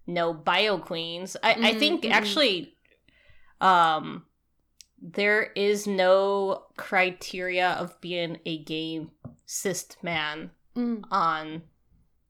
no 0.06 0.32
bio 0.32 0.78
queens. 0.78 1.36
I, 1.42 1.52
I 1.52 1.74
Mhm, 1.74 1.78
think 1.78 2.02
mhm. 2.04 2.12
actually, 2.12 2.74
um, 3.60 4.24
there 5.00 5.42
is 5.56 5.86
no 5.86 6.64
criteria 6.76 7.70
of 7.70 8.00
being 8.00 8.38
a 8.46 8.62
gay 8.62 9.06
cis 9.46 9.86
man 10.02 10.50
Mm, 10.76 11.04
on 11.10 11.62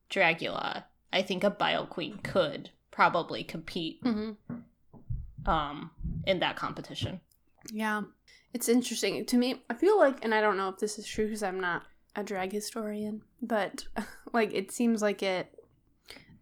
Dragula. 0.08 0.84
I 1.12 1.22
think 1.22 1.42
a 1.44 1.50
bio 1.50 1.84
queen 1.84 2.18
could 2.22 2.70
probably 2.90 3.42
compete 3.44 4.02
mhm. 4.04 4.36
um 5.46 5.90
in 6.26 6.38
that 6.40 6.56
competition. 6.56 7.20
Yeah. 7.72 8.02
It's 8.56 8.70
interesting. 8.70 9.22
To 9.26 9.36
me, 9.36 9.60
I 9.68 9.74
feel 9.74 9.98
like, 9.98 10.24
and 10.24 10.34
I 10.34 10.40
don't 10.40 10.56
know 10.56 10.70
if 10.70 10.78
this 10.78 10.98
is 10.98 11.06
true 11.06 11.26
because 11.26 11.42
I'm 11.42 11.60
not 11.60 11.82
a 12.14 12.24
drag 12.24 12.52
historian, 12.52 13.20
but 13.42 13.86
like 14.32 14.54
it 14.54 14.72
seems 14.72 15.02
like 15.02 15.22
it, 15.22 15.54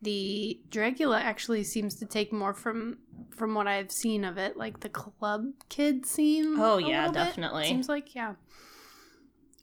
the 0.01 0.61
Dragula 0.69 1.21
actually 1.21 1.65
seems 1.65 1.97
to 1.97 2.07
take 2.07 2.33
more 2.33 2.55
from 2.55 2.99
from 3.31 3.57
what 3.57 3.67
I've 3.67 3.91
seen 3.91 4.25
of 4.25 4.39
it, 4.39 4.57
like 4.57 4.79
the 4.79 4.89
club 4.89 5.47
kid 5.69 6.07
scene. 6.07 6.55
Oh 6.57 6.79
yeah, 6.79 7.11
definitely. 7.11 7.65
Seems 7.65 7.89
like 7.89 8.15
yeah. 8.15 8.35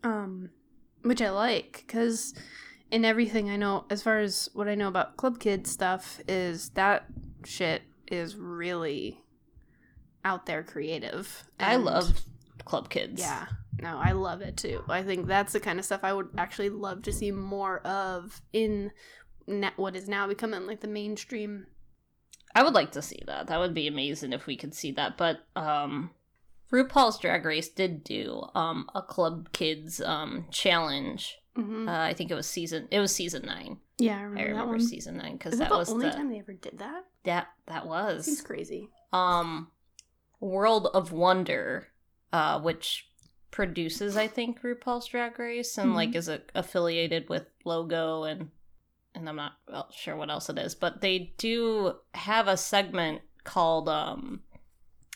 Um, 0.03 0.49
which 1.03 1.21
I 1.21 1.29
like 1.29 1.85
because 1.87 2.33
in 2.91 3.05
everything 3.05 3.49
I 3.49 3.55
know, 3.55 3.85
as 3.89 4.03
far 4.03 4.19
as 4.19 4.49
what 4.53 4.67
I 4.67 4.75
know 4.75 4.89
about 4.89 5.15
club 5.15 5.39
kid 5.39 5.67
stuff, 5.67 6.19
is 6.27 6.71
that 6.71 7.05
shit 7.45 7.83
is 8.07 8.35
really 8.35 9.23
out 10.25 10.47
there 10.47 10.63
creative. 10.63 11.45
I 11.57 11.77
love 11.77 12.25
Club 12.65 12.89
Kids. 12.89 13.21
yeah, 13.21 13.45
No, 13.81 13.97
I 14.01 14.11
love 14.11 14.41
it 14.41 14.57
too. 14.57 14.83
I 14.89 15.03
think 15.03 15.27
that's 15.27 15.53
the 15.53 15.59
kind 15.59 15.79
of 15.79 15.85
stuff 15.85 16.01
I 16.03 16.13
would 16.13 16.29
actually 16.37 16.69
love 16.69 17.01
to 17.03 17.11
see 17.11 17.31
more 17.31 17.79
of 17.79 18.41
in 18.53 18.91
what 19.75 19.95
is 19.95 20.07
now 20.07 20.27
becoming 20.27 20.65
like 20.67 20.81
the 20.81 20.87
mainstream. 20.87 21.67
I 22.53 22.63
would 22.63 22.73
like 22.73 22.91
to 22.93 23.01
see 23.01 23.21
that. 23.27 23.47
That 23.47 23.59
would 23.59 23.73
be 23.73 23.87
amazing 23.87 24.33
if 24.33 24.45
we 24.45 24.55
could 24.57 24.73
see 24.73 24.91
that. 24.93 25.17
But 25.17 25.39
um 25.55 26.11
RuPaul's 26.71 27.19
Drag 27.19 27.43
Race 27.45 27.67
did 27.69 28.03
do 28.03 28.43
um 28.55 28.89
a 28.95 29.01
Club 29.01 29.49
Kids 29.51 29.99
um 30.01 30.45
challenge. 30.51 31.37
Mm-hmm. 31.57 31.89
Uh, 31.89 31.99
I 32.05 32.13
think 32.13 32.31
it 32.31 32.35
was 32.35 32.47
season 32.47 32.87
it 32.91 32.99
was 32.99 33.13
season 33.13 33.43
9. 33.45 33.77
yeah, 33.97 34.17
I 34.19 34.21
remember, 34.21 34.39
I 34.39 34.43
that 34.45 34.49
remember 34.61 34.79
season 34.79 35.17
9 35.17 35.37
cuz 35.37 35.51
that 35.53 35.59
that 35.59 35.69
the 35.69 35.77
was 35.77 35.89
only 35.89 36.05
the 36.07 36.13
time 36.15 36.29
they 36.29 36.39
ever 36.39 36.53
did 36.53 36.79
that? 36.79 37.03
that 37.23 37.47
that 37.67 37.85
was 37.87 38.25
Seems 38.25 38.41
crazy. 38.41 38.89
um 39.11 39.69
World 40.39 40.87
of 40.93 41.11
Wonder 41.11 41.87
uh 42.33 42.59
which 42.61 43.07
produces 43.51 44.15
I 44.15 44.27
think 44.27 44.61
RuPaul's 44.61 45.07
Drag 45.07 45.37
Race 45.37 45.77
and 45.77 45.91
Mhm. 45.91 45.95
like 45.95 46.15
is 46.15 46.29
a- 46.29 46.41
affiliated 46.55 47.27
with 47.29 47.47
Logo 47.65 48.23
and 48.23 48.51
and 49.13 49.27
I'm 49.27 49.35
not 49.35 49.53
well, 49.67 49.89
sure 49.91 50.15
what 50.15 50.29
else 50.29 50.49
it 50.49 50.57
is, 50.57 50.73
but 50.73 51.01
they 51.01 51.33
do 51.37 51.95
have 52.13 52.47
a 52.47 52.55
segment 52.55 53.21
called 53.43 53.89
um 53.89 54.43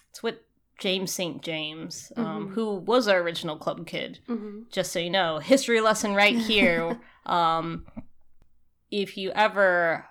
it's 0.10 0.22
with 0.22 0.36
James 0.78 1.14
St. 1.14 1.42
James, 1.42 2.12
um, 2.18 2.50
Mhm. 2.50 2.54
who 2.54 2.76
was 2.76 3.08
our 3.08 3.20
original 3.22 3.56
club 3.56 3.88
kid. 3.88 4.20
Mm-hmm. 4.28 4.64
Just 4.70 4.92
so 4.92 5.00
you 5.00 5.10
know, 5.10 5.40
history 5.40 5.80
lesson 5.80 6.14
right 6.14 6.38
here. 6.38 7.00
um 7.26 7.86
if 8.92 9.18
you 9.18 9.32
ever 9.32 10.10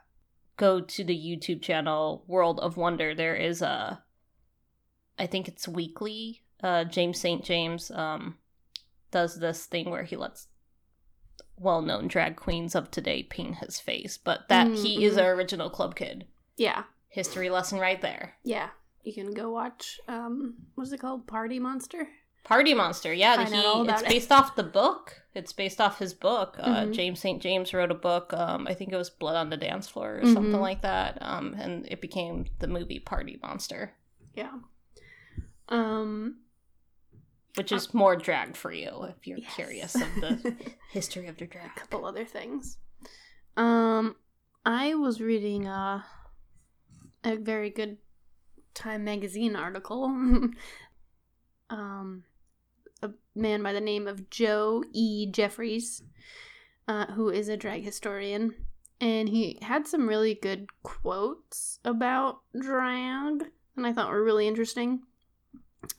go 0.56 0.80
to 0.80 1.04
the 1.04 1.16
YouTube 1.16 1.60
channel 1.62 2.24
World 2.26 2.58
of 2.60 2.76
Wonder, 2.78 3.14
there 3.14 3.36
is 3.36 3.60
a 3.60 4.02
I 5.18 5.26
think 5.26 5.46
it's 5.48 5.68
weekly. 5.68 6.42
Uh 6.64 6.82
James 6.84 7.20
St. 7.20 7.44
James 7.44 7.90
um 7.92 8.36
does 9.12 9.38
this 9.38 9.66
thing 9.66 9.90
where 9.90 10.02
he 10.02 10.16
lets 10.16 10.48
well-known 11.56 12.08
drag 12.08 12.34
queens 12.34 12.74
of 12.74 12.90
today 12.90 13.22
paint 13.22 13.56
his 13.58 13.78
face, 13.78 14.18
but 14.18 14.48
that 14.48 14.66
he 14.72 15.04
is 15.04 15.16
our 15.16 15.32
original 15.34 15.70
club 15.70 15.94
kid. 15.94 16.26
Yeah, 16.56 16.82
History 17.08 17.48
lesson 17.50 17.78
right 17.78 18.00
there. 18.00 18.34
yeah. 18.42 18.70
You 19.04 19.12
can 19.12 19.34
go 19.34 19.50
watch. 19.50 20.00
Um, 20.08 20.54
what's 20.76 20.90
it 20.90 20.98
called? 21.00 21.26
Party 21.26 21.58
Monster. 21.58 22.08
Party 22.42 22.72
Monster, 22.72 23.12
yeah. 23.12 23.44
He, 23.46 23.54
out 23.54 23.64
all 23.66 23.82
about 23.82 24.00
it's 24.00 24.02
it. 24.04 24.08
based 24.08 24.32
off 24.32 24.56
the 24.56 24.62
book. 24.62 25.20
It's 25.34 25.52
based 25.52 25.78
off 25.78 25.98
his 25.98 26.14
book. 26.14 26.56
Uh, 26.58 26.84
Mhm. 26.86 26.94
James 26.94 27.20
St. 27.20 27.42
James 27.42 27.74
wrote 27.74 27.90
a 27.90 27.94
book. 27.94 28.32
Um, 28.32 28.66
I 28.66 28.72
think 28.72 28.92
it 28.92 28.96
was 28.96 29.10
Blood 29.10 29.36
on 29.36 29.50
the 29.50 29.58
Dance 29.58 29.88
Floor 29.88 30.20
or 30.22 30.24
something 30.24 30.52
Mhm. 30.54 30.60
like 30.60 30.80
that. 30.80 31.18
Um, 31.20 31.52
and 31.58 31.86
it 31.86 32.00
became 32.00 32.46
the 32.60 32.66
movie 32.66 32.98
Party 32.98 33.38
Monster, 33.42 33.92
Yeah. 34.34 34.52
Um. 35.68 36.38
Which 37.56 37.70
is 37.70 37.94
more 37.94 38.16
drag 38.16 38.56
for 38.56 38.72
you 38.72 39.04
if 39.08 39.26
you're 39.26 39.38
yes. 39.38 39.54
curious 39.54 39.94
of 39.94 40.14
the 40.20 40.56
history 40.90 41.28
of 41.28 41.36
the 41.36 41.46
drag. 41.46 41.74
couple 41.76 42.04
other 42.04 42.24
things. 42.24 42.78
Um, 43.56 44.16
I 44.66 44.94
was 44.94 45.20
reading 45.20 45.66
a 45.66 46.04
a 47.22 47.36
very 47.36 47.70
good 47.70 47.98
Time 48.74 49.04
magazine 49.04 49.54
article. 49.54 50.04
um, 51.70 52.24
a 53.02 53.10
man 53.36 53.62
by 53.62 53.72
the 53.72 53.80
name 53.80 54.08
of 54.08 54.30
Joe 54.30 54.82
E. 54.92 55.30
Jeffreys, 55.30 56.02
uh, 56.88 57.06
who 57.06 57.28
is 57.28 57.48
a 57.48 57.56
drag 57.56 57.84
historian, 57.84 58.52
and 59.00 59.28
he 59.28 59.58
had 59.62 59.86
some 59.86 60.08
really 60.08 60.34
good 60.34 60.66
quotes 60.82 61.78
about 61.84 62.40
drag, 62.58 63.44
and 63.76 63.86
I 63.86 63.92
thought 63.92 64.10
were 64.10 64.24
really 64.24 64.48
interesting. 64.48 65.02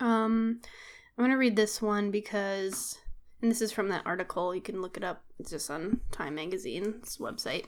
Um, 0.02 0.60
I'm 1.18 1.24
gonna 1.24 1.38
read 1.38 1.56
this 1.56 1.82
one 1.82 2.12
because 2.12 2.98
and 3.42 3.52
this 3.52 3.62
is 3.62 3.72
from 3.72 3.90
that 3.90 4.06
article. 4.06 4.56
You 4.56 4.62
can 4.62 4.82
look 4.82 4.98
it 4.98 5.04
up. 5.04 5.24
It's 5.40 5.52
just 5.52 5.70
on 5.70 6.02
time 6.12 6.36
magazine's 6.36 7.18
website. 7.18 7.66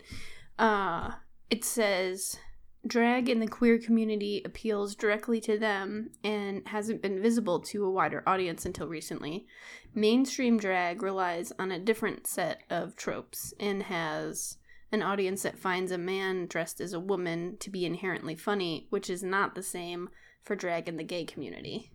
Uh 0.60 1.12
it 1.50 1.64
says 1.64 2.38
drag 2.86 3.30
in 3.30 3.40
the 3.40 3.48
queer 3.48 3.80
community 3.80 4.42
appeals 4.46 4.96
directly 4.96 5.42
to 5.42 5.58
them 5.58 6.10
and 6.24 6.68
hasn't 6.68 7.02
been 7.02 7.22
visible 7.22 7.60
to 7.60 7.86
a 7.86 7.92
wider 7.92 8.24
audience 8.28 8.66
until 8.66 8.88
recently. 8.88 9.46
Mainstream 9.94 10.58
drag 10.58 11.02
relies 11.02 11.52
on 11.58 11.72
a 11.72 11.80
different 11.80 12.28
set 12.28 12.64
of 12.70 12.96
tropes 12.96 13.54
and 13.60 13.84
has 13.84 14.58
an 14.92 15.02
audience 15.02 15.44
that 15.44 15.60
finds 15.60 15.92
a 15.92 15.98
man 15.98 16.48
dressed 16.48 16.80
as 16.80 16.94
a 16.94 17.00
woman 17.00 17.58
to 17.60 17.70
be 17.70 17.86
inherently 17.86 18.36
funny 18.36 18.88
which 18.90 19.10
is 19.10 19.22
not 19.22 19.54
the 19.54 19.64
same 19.64 20.10
for 20.44 20.56
drag 20.56 20.88
in 20.88 20.96
the 20.96 21.04
gay 21.04 21.26
community 21.26 21.92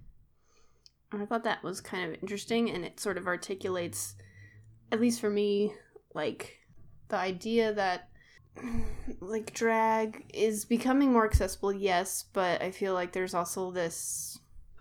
I 1.21 1.27
thought 1.27 1.45
that 1.45 1.63
was 1.63 1.81
kind 1.81 2.09
of 2.09 2.23
interesting 2.23 2.71
and 2.71 2.85
it 2.85 3.01
sort 3.01 3.19
of 3.19 3.27
articulates, 3.27 4.15
at 4.91 5.01
least 5.01 5.21
for 5.21 5.31
me, 5.31 5.75
like 6.15 6.59
the 7.09 7.17
idea 7.17 7.73
that 7.75 8.09
like 9.21 9.53
drag 9.53 10.25
is 10.33 10.65
becoming 10.65 11.13
more 11.13 11.25
accessible, 11.27 11.73
yes, 11.73 12.25
but 12.33 12.63
I 12.63 12.71
feel 12.71 12.95
like 12.95 13.13
there's 13.13 13.35
also 13.35 13.71
this 13.71 14.39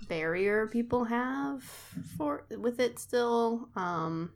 barrier 0.08 0.68
people 0.68 1.04
have 1.06 1.64
for 2.18 2.46
with 2.58 2.80
it 2.80 3.00
still. 3.00 3.70
Um 3.76 4.32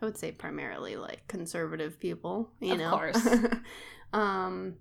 I 0.00 0.06
would 0.06 0.16
say 0.16 0.32
primarily 0.32 0.96
like 0.96 1.26
conservative 1.28 2.00
people, 2.00 2.50
you 2.60 2.72
Of 2.72 2.78
know. 2.78 2.90
course. 2.90 3.28
um 4.12 4.76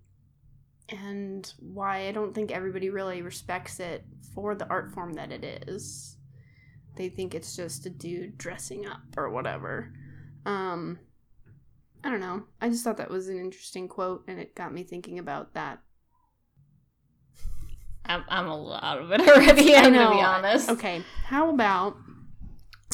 and 0.89 1.53
why 1.59 2.07
I 2.07 2.11
don't 2.11 2.33
think 2.33 2.51
everybody 2.51 2.89
really 2.89 3.21
respects 3.21 3.79
it 3.79 4.03
for 4.33 4.55
the 4.55 4.67
art 4.69 4.91
form 4.91 5.13
that 5.13 5.31
it 5.31 5.65
is 5.67 6.15
they 6.99 7.07
think 7.07 7.33
it's 7.33 7.55
just 7.55 7.85
a 7.85 7.89
dude 7.89 8.37
dressing 8.37 8.85
up 8.85 8.99
or 9.15 9.29
whatever. 9.29 9.93
Um, 10.45 10.99
I 12.03 12.09
don't 12.09 12.19
know. 12.19 12.43
I 12.59 12.67
just 12.67 12.83
thought 12.83 12.97
that 12.97 13.09
was 13.09 13.29
an 13.29 13.39
interesting 13.39 13.87
quote, 13.87 14.25
and 14.27 14.37
it 14.37 14.53
got 14.53 14.73
me 14.73 14.83
thinking 14.83 15.17
about 15.17 15.53
that. 15.53 15.79
I'm, 18.03 18.25
I'm 18.27 18.47
a 18.47 18.57
little 18.57 18.73
out 18.73 19.01
of 19.01 19.11
it 19.13 19.21
already, 19.27 19.75
I'm 19.77 19.93
to 19.93 20.09
be 20.09 20.21
honest. 20.21 20.69
Okay, 20.69 21.01
how 21.23 21.49
about 21.49 21.95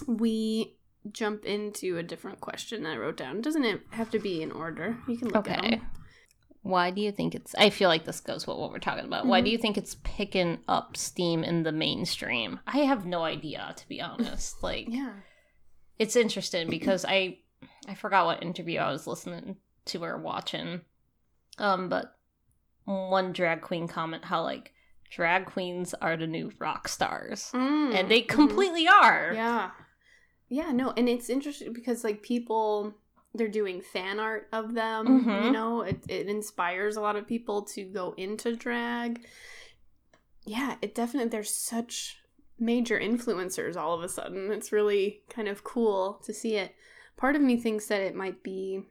we 0.06 0.78
jump 1.12 1.44
into 1.44 1.98
a 1.98 2.04
different 2.04 2.40
question 2.42 2.86
I 2.86 2.98
wrote 2.98 3.18
down? 3.18 3.42
Doesn't 3.42 3.66
it 3.66 3.82
have 3.90 4.12
to 4.12 4.20
be 4.20 4.44
in 4.44 4.52
order? 4.52 5.00
You 5.08 5.18
can 5.18 5.30
look 5.30 5.50
at 5.50 5.64
them. 5.64 5.82
Why 6.66 6.90
do 6.90 7.00
you 7.00 7.12
think 7.12 7.36
it's? 7.36 7.54
I 7.54 7.70
feel 7.70 7.90
like 7.90 8.06
this 8.06 8.20
goes 8.20 8.48
with 8.48 8.58
what 8.58 8.72
we're 8.72 8.80
talking 8.80 9.06
about. 9.06 9.28
Why 9.28 9.40
Mhm. 9.40 9.46
do 9.46 9.52
you 9.52 9.58
think 9.60 9.78
it's 9.78 9.98
picking 10.04 10.58
up 10.68 10.98
steam 10.98 11.44
in 11.44 11.62
the 11.62 11.72
mainstream? 11.72 12.60
I 12.66 12.80
have 12.80 13.06
no 13.06 13.24
idea, 13.24 13.72
to 13.78 13.88
be 13.88 14.02
honest. 14.02 14.56
Like, 14.64 14.88
Yeah. 14.90 15.14
it's 16.00 16.16
interesting 16.16 16.68
because 16.68 17.06
I 17.08 17.38
I 17.88 17.94
forgot 17.94 18.26
what 18.26 18.42
interview 18.42 18.80
I 18.80 18.92
was 18.92 19.06
listening 19.06 19.58
to 19.86 20.04
or 20.04 20.18
watching. 20.18 20.82
Um, 21.60 21.88
but 21.88 22.18
one 22.86 23.32
drag 23.32 23.62
queen 23.62 23.88
comment 23.88 24.26
how 24.26 24.42
like 24.42 24.74
drag 25.12 25.46
queens 25.46 25.94
are 25.94 26.18
the 26.18 26.26
new 26.26 26.52
rock 26.58 26.88
stars, 26.88 27.52
Mm, 27.54 27.94
and 27.94 28.10
they 28.10 28.24
mhm. 28.24 28.28
completely 28.28 28.88
are. 28.88 29.34
Yeah. 29.36 29.70
Yeah, 30.50 30.72
no, 30.72 30.94
and 30.98 31.08
it's 31.08 31.30
interesting 31.30 31.74
because 31.74 32.04
like 32.04 32.24
people 32.24 32.96
they're 33.36 33.48
doing 33.48 33.82
fan 33.82 34.20
art 34.20 34.48
of 34.52 34.74
them, 34.74 35.08
you 35.08 35.14
Mhm. 35.24 35.52
know, 35.52 35.82
it 35.82 36.00
it 36.08 36.28
inspires 36.28 36.96
a 36.96 37.02
lot 37.02 37.16
of 37.16 37.28
people 37.28 37.62
to 37.64 37.84
go 37.84 38.14
into 38.18 38.56
drag. 38.56 39.26
Yeah, 40.46 40.78
it 40.82 40.96
definitely 40.96 41.30
there's 41.30 41.54
such 41.54 42.22
major 42.58 43.00
influencers 43.00 43.76
all 43.76 43.94
of 43.94 44.02
a 44.04 44.10
sudden. 44.10 44.52
It's 44.52 44.72
really 44.72 45.24
kind 45.30 45.48
of 45.48 45.64
cool 45.64 46.22
to 46.24 46.34
see 46.34 46.56
it. 46.56 46.76
Part 47.18 47.36
of 47.36 47.42
me 47.42 47.58
thinks 47.58 47.88
that 47.88 48.02
it 48.02 48.16
might 48.16 48.44
be 48.44 48.84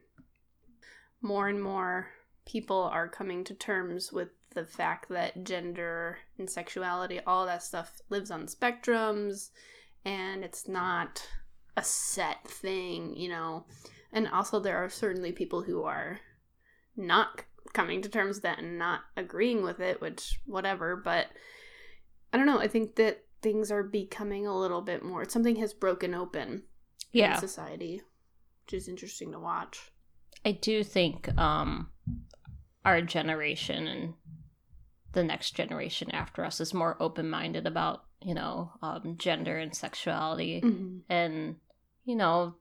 more 1.21 1.47
and 1.47 1.61
more 1.61 2.11
people 2.45 2.83
are 2.83 3.07
coming 3.09 3.43
to 3.45 3.53
terms 3.55 4.11
with 4.13 4.29
the 4.51 4.65
fact 4.65 5.09
that 5.09 5.43
gender 5.43 6.19
and 6.37 6.49
sexuality, 6.49 7.19
all 7.25 7.45
that 7.45 7.63
stuff 7.63 8.01
lives 8.09 8.29
on 8.31 8.45
spectrums 8.45 9.49
and 10.05 10.43
it's 10.43 10.67
not 10.67 11.27
a 11.75 11.83
set 11.83 12.47
thing, 12.47 13.15
you 13.17 13.27
know. 13.29 13.65
And 14.15 14.27
also, 14.29 14.59
there 14.59 14.77
are 14.83 14.89
certainly 14.89 15.31
people 15.31 15.61
who 15.61 15.83
are 15.83 16.19
not 16.97 17.43
coming 17.73 18.01
to 18.01 18.09
terms 18.09 18.37
with 18.37 18.43
that 18.43 18.59
and 18.59 18.79
not 18.79 19.01
agreeing 19.15 19.61
with 19.61 19.79
it, 19.79 20.01
which, 20.01 20.39
whatever. 20.45 20.95
But 20.95 21.27
I 22.33 22.37
don't 22.37 22.47
know. 22.47 22.59
I 22.59 22.67
think 22.67 22.95
that 22.95 23.25
things 23.41 23.71
are 23.71 23.83
becoming 23.83 24.47
a 24.47 24.57
little 24.57 24.81
bit 24.81 25.03
more, 25.03 25.29
something 25.29 25.57
has 25.57 25.73
broken 25.73 26.15
open 26.15 26.63
Yeah. 27.11 27.35
in 27.35 27.39
society, 27.39 28.01
which 28.63 28.73
is 28.73 28.87
interesting 28.87 29.31
to 29.33 29.39
watch. 29.39 29.91
I 30.43 30.53
do 30.53 30.83
think 30.83 31.29
um 31.37 31.91
our 32.83 33.01
generation 33.01 33.87
and 33.87 34.13
the 35.13 35.23
next 35.23 35.51
generation 35.51 36.09
after 36.11 36.43
us 36.43 36.59
is 36.59 36.73
more 36.73 36.97
open 36.99 37.29
minded 37.29 37.67
about, 37.67 38.05
you 38.21 38.33
know, 38.33 38.71
um, 38.81 39.15
gender 39.17 39.57
and 39.57 39.75
sexuality. 39.75 40.61
Mm-hmm. 40.61 40.97
And, 41.09 41.55
you 42.03 42.15
know, 42.15 42.55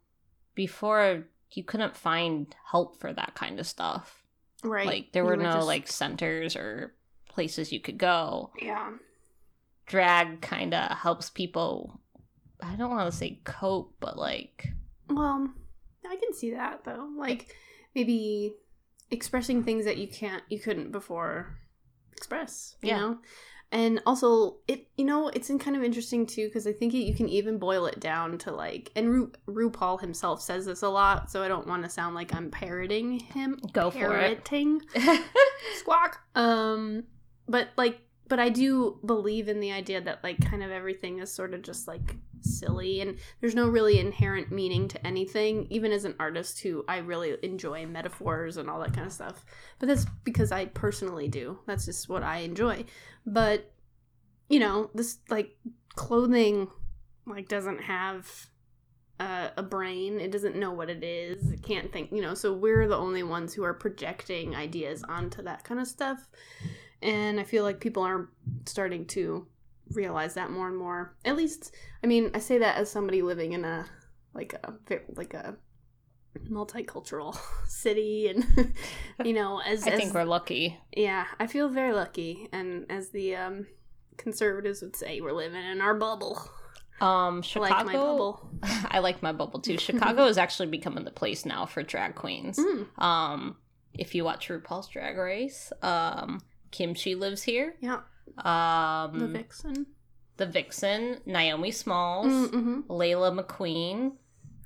before 0.54 1.24
you 1.56 1.64
couldn't 1.64 1.96
find 1.96 2.54
help 2.70 3.00
for 3.00 3.12
that 3.12 3.34
kind 3.34 3.58
of 3.60 3.66
stuff. 3.66 4.22
Right. 4.62 4.86
Like 4.86 5.12
there 5.12 5.24
were 5.24 5.36
were 5.36 5.42
no 5.42 5.52
just- 5.52 5.66
like 5.66 5.88
centers 5.88 6.56
or 6.56 6.94
places 7.28 7.72
you 7.72 7.80
could 7.80 7.98
go. 7.98 8.50
Yeah. 8.60 8.92
Drag 9.86 10.40
kind 10.40 10.72
of 10.74 10.96
helps 10.96 11.28
people 11.30 12.00
I 12.62 12.76
don't 12.76 12.90
want 12.90 13.10
to 13.10 13.16
say 13.16 13.40
cope, 13.44 13.94
but 14.00 14.16
like 14.18 14.68
Well, 15.10 15.50
I 16.08 16.16
can 16.16 16.32
see 16.32 16.52
that 16.52 16.84
though. 16.84 17.10
Like 17.18 17.54
maybe 17.94 18.54
expressing 19.10 19.62
things 19.64 19.84
that 19.84 19.98
you 19.98 20.08
can't, 20.08 20.42
you 20.48 20.58
couldn't 20.58 20.90
before 20.92 21.58
express. 22.12 22.76
You 22.82 22.88
Yeah. 22.88 22.98
know. 22.98 23.18
And 23.74 24.00
also, 24.06 24.58
it 24.68 24.86
you 24.96 25.04
know 25.04 25.28
it's 25.28 25.50
in 25.50 25.58
kind 25.58 25.76
of 25.76 25.82
interesting 25.82 26.24
too 26.26 26.46
because 26.46 26.66
I 26.66 26.72
think 26.72 26.94
it, 26.94 26.98
you 26.98 27.14
can 27.14 27.28
even 27.28 27.58
boil 27.58 27.86
it 27.86 28.00
down 28.00 28.38
to 28.38 28.52
like, 28.52 28.90
and 28.96 29.10
Ru, 29.10 29.32
RuPaul 29.46 30.00
himself 30.00 30.40
says 30.40 30.64
this 30.64 30.82
a 30.82 30.88
lot, 30.88 31.30
so 31.30 31.42
I 31.42 31.48
don't 31.48 31.66
want 31.66 31.82
to 31.82 31.90
sound 31.90 32.14
like 32.14 32.34
I'm 32.34 32.50
parroting 32.50 33.18
him. 33.18 33.58
Go 33.72 33.90
for 33.90 34.16
it. 34.16 34.44
parroting. 34.44 34.80
squawk 35.76 36.20
um 36.34 37.04
but 37.48 37.68
like 37.76 38.00
but 38.28 38.38
i 38.38 38.48
do 38.48 38.98
believe 39.04 39.48
in 39.48 39.60
the 39.60 39.72
idea 39.72 40.00
that 40.00 40.22
like 40.22 40.38
kind 40.44 40.62
of 40.62 40.70
everything 40.70 41.18
is 41.18 41.32
sort 41.32 41.54
of 41.54 41.62
just 41.62 41.86
like 41.88 42.16
silly 42.44 43.00
and 43.00 43.18
there's 43.40 43.54
no 43.54 43.68
really 43.68 43.98
inherent 43.98 44.50
meaning 44.50 44.88
to 44.88 45.06
anything 45.06 45.66
even 45.70 45.92
as 45.92 46.04
an 46.04 46.14
artist 46.18 46.60
who 46.60 46.84
i 46.88 46.98
really 46.98 47.36
enjoy 47.42 47.86
metaphors 47.86 48.56
and 48.56 48.68
all 48.68 48.80
that 48.80 48.92
kind 48.92 49.06
of 49.06 49.12
stuff. 49.12 49.44
But 49.78 49.88
that's 49.88 50.06
because 50.24 50.52
i 50.52 50.66
personally 50.66 51.28
do. 51.28 51.58
That's 51.66 51.86
just 51.86 52.08
what 52.08 52.22
i 52.22 52.38
enjoy. 52.38 52.84
But 53.26 53.72
you 54.48 54.60
know 54.60 54.90
this 54.94 55.18
like 55.28 55.56
clothing 55.94 56.68
like 57.26 57.48
doesn't 57.48 57.82
have 57.82 58.46
uh, 59.20 59.50
a 59.56 59.62
brain. 59.62 60.18
It 60.18 60.32
doesn't 60.32 60.56
know 60.56 60.72
what 60.72 60.90
it 60.90 61.04
is. 61.04 61.50
It 61.50 61.62
can't 61.62 61.92
think 61.92 62.12
you 62.12 62.22
know 62.22 62.34
so 62.34 62.52
we're 62.52 62.88
the 62.88 62.96
only 62.96 63.22
ones 63.22 63.54
who 63.54 63.64
are 63.64 63.74
projecting 63.74 64.54
ideas 64.54 65.02
onto 65.08 65.42
that 65.42 65.64
kind 65.64 65.80
of 65.80 65.86
stuff. 65.86 66.28
And 67.02 67.38
i 67.38 67.44
feel 67.44 67.64
like 67.64 67.80
people 67.80 68.02
are 68.02 68.30
starting 68.66 69.06
to 69.08 69.46
realize 69.92 70.34
that 70.34 70.50
more 70.50 70.66
and 70.68 70.76
more 70.76 71.14
at 71.24 71.36
least 71.36 71.74
i 72.02 72.06
mean 72.06 72.30
i 72.34 72.38
say 72.38 72.58
that 72.58 72.76
as 72.76 72.90
somebody 72.90 73.20
living 73.22 73.52
in 73.52 73.64
a 73.64 73.84
like 74.32 74.54
a 74.54 74.74
like 75.14 75.34
a 75.34 75.56
multicultural 76.50 77.36
city 77.68 78.28
and 78.28 78.74
you 79.24 79.32
know 79.32 79.60
as 79.66 79.86
I 79.86 79.90
as, 79.90 80.00
think 80.00 80.14
we're 80.14 80.24
lucky. 80.24 80.78
yeah 80.96 81.26
i 81.38 81.46
feel 81.46 81.68
very 81.68 81.92
lucky 81.92 82.48
and 82.52 82.86
as 82.90 83.10
the 83.10 83.36
um 83.36 83.66
conservatives 84.16 84.82
would 84.82 84.96
say 84.96 85.20
we're 85.20 85.32
living 85.32 85.64
in 85.64 85.80
our 85.80 85.94
bubble 85.94 86.38
Um, 87.00 87.38
I 87.38 87.40
Chicago. 87.42 87.74
like 87.74 87.86
my 87.86 87.92
bubble 87.92 88.50
I 88.62 88.98
like 89.00 89.22
my 89.22 89.32
bubble 89.32 89.60
too. 89.60 89.78
Chicago 89.78 90.26
is 90.26 90.38
actually 90.38 90.68
becoming 90.68 91.04
the 91.04 91.10
place 91.10 91.44
now 91.44 91.66
for 91.66 91.82
drag 91.82 92.14
queens. 92.14 92.56
Mm, 92.58 92.86
Um, 93.02 93.56
if 93.92 94.14
you 94.14 94.24
watch 94.24 94.48
RuPaul's 94.48 94.88
Drag 94.88 95.16
Race, 95.18 95.72
um, 95.82 96.40
Kim 96.70 96.94
Chi 96.94 97.14
lives 97.14 97.42
here. 97.42 97.74
yeah 97.80 98.00
Um, 98.38 99.18
the 99.18 99.28
vixen 99.28 99.86
the 100.36 100.46
Vixen, 100.46 101.20
Naomi 101.26 101.70
Smalls, 101.70 102.26
mm-hmm. 102.50 102.80
Layla 102.90 103.38
McQueen. 103.38 104.12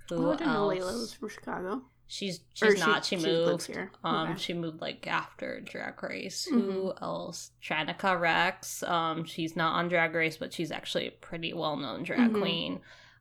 Who 0.08 0.28
oh, 0.28 0.32
i 0.32 0.36
didn't 0.36 0.52
know 0.54 0.70
else? 0.70 0.78
layla 0.78 1.00
was 1.00 1.12
from 1.12 1.28
chicago 1.28 1.82
She's 2.10 2.40
Or 2.62 2.70
she's 2.70 2.80
not. 2.80 3.04
She, 3.04 3.16
lives 3.18 3.26
moved. 3.26 3.66
here. 3.66 3.92
Um, 4.02 4.30
Okay. 4.30 4.38
she 4.38 4.54
moved 4.54 4.80
like 4.80 5.06
after 5.06 5.60
Drag 5.60 6.02
Race. 6.02 6.48
Mm-hmm. 6.50 6.70
Who 6.72 6.92
else? 7.02 7.50
Trannika 7.62 8.18
Rex. 8.18 8.82
Um, 8.82 9.24
she's 9.26 9.54
not 9.54 9.74
on 9.74 9.88
Drag 9.88 10.14
Race, 10.14 10.38
but 10.38 10.54
she's 10.54 10.70
actually 10.72 11.06
a 11.08 11.10
pretty 11.10 11.52
well 11.52 11.76
known 11.76 12.04
drag 12.04 12.30
Mhm. 12.30 12.40
queen. 12.40 12.80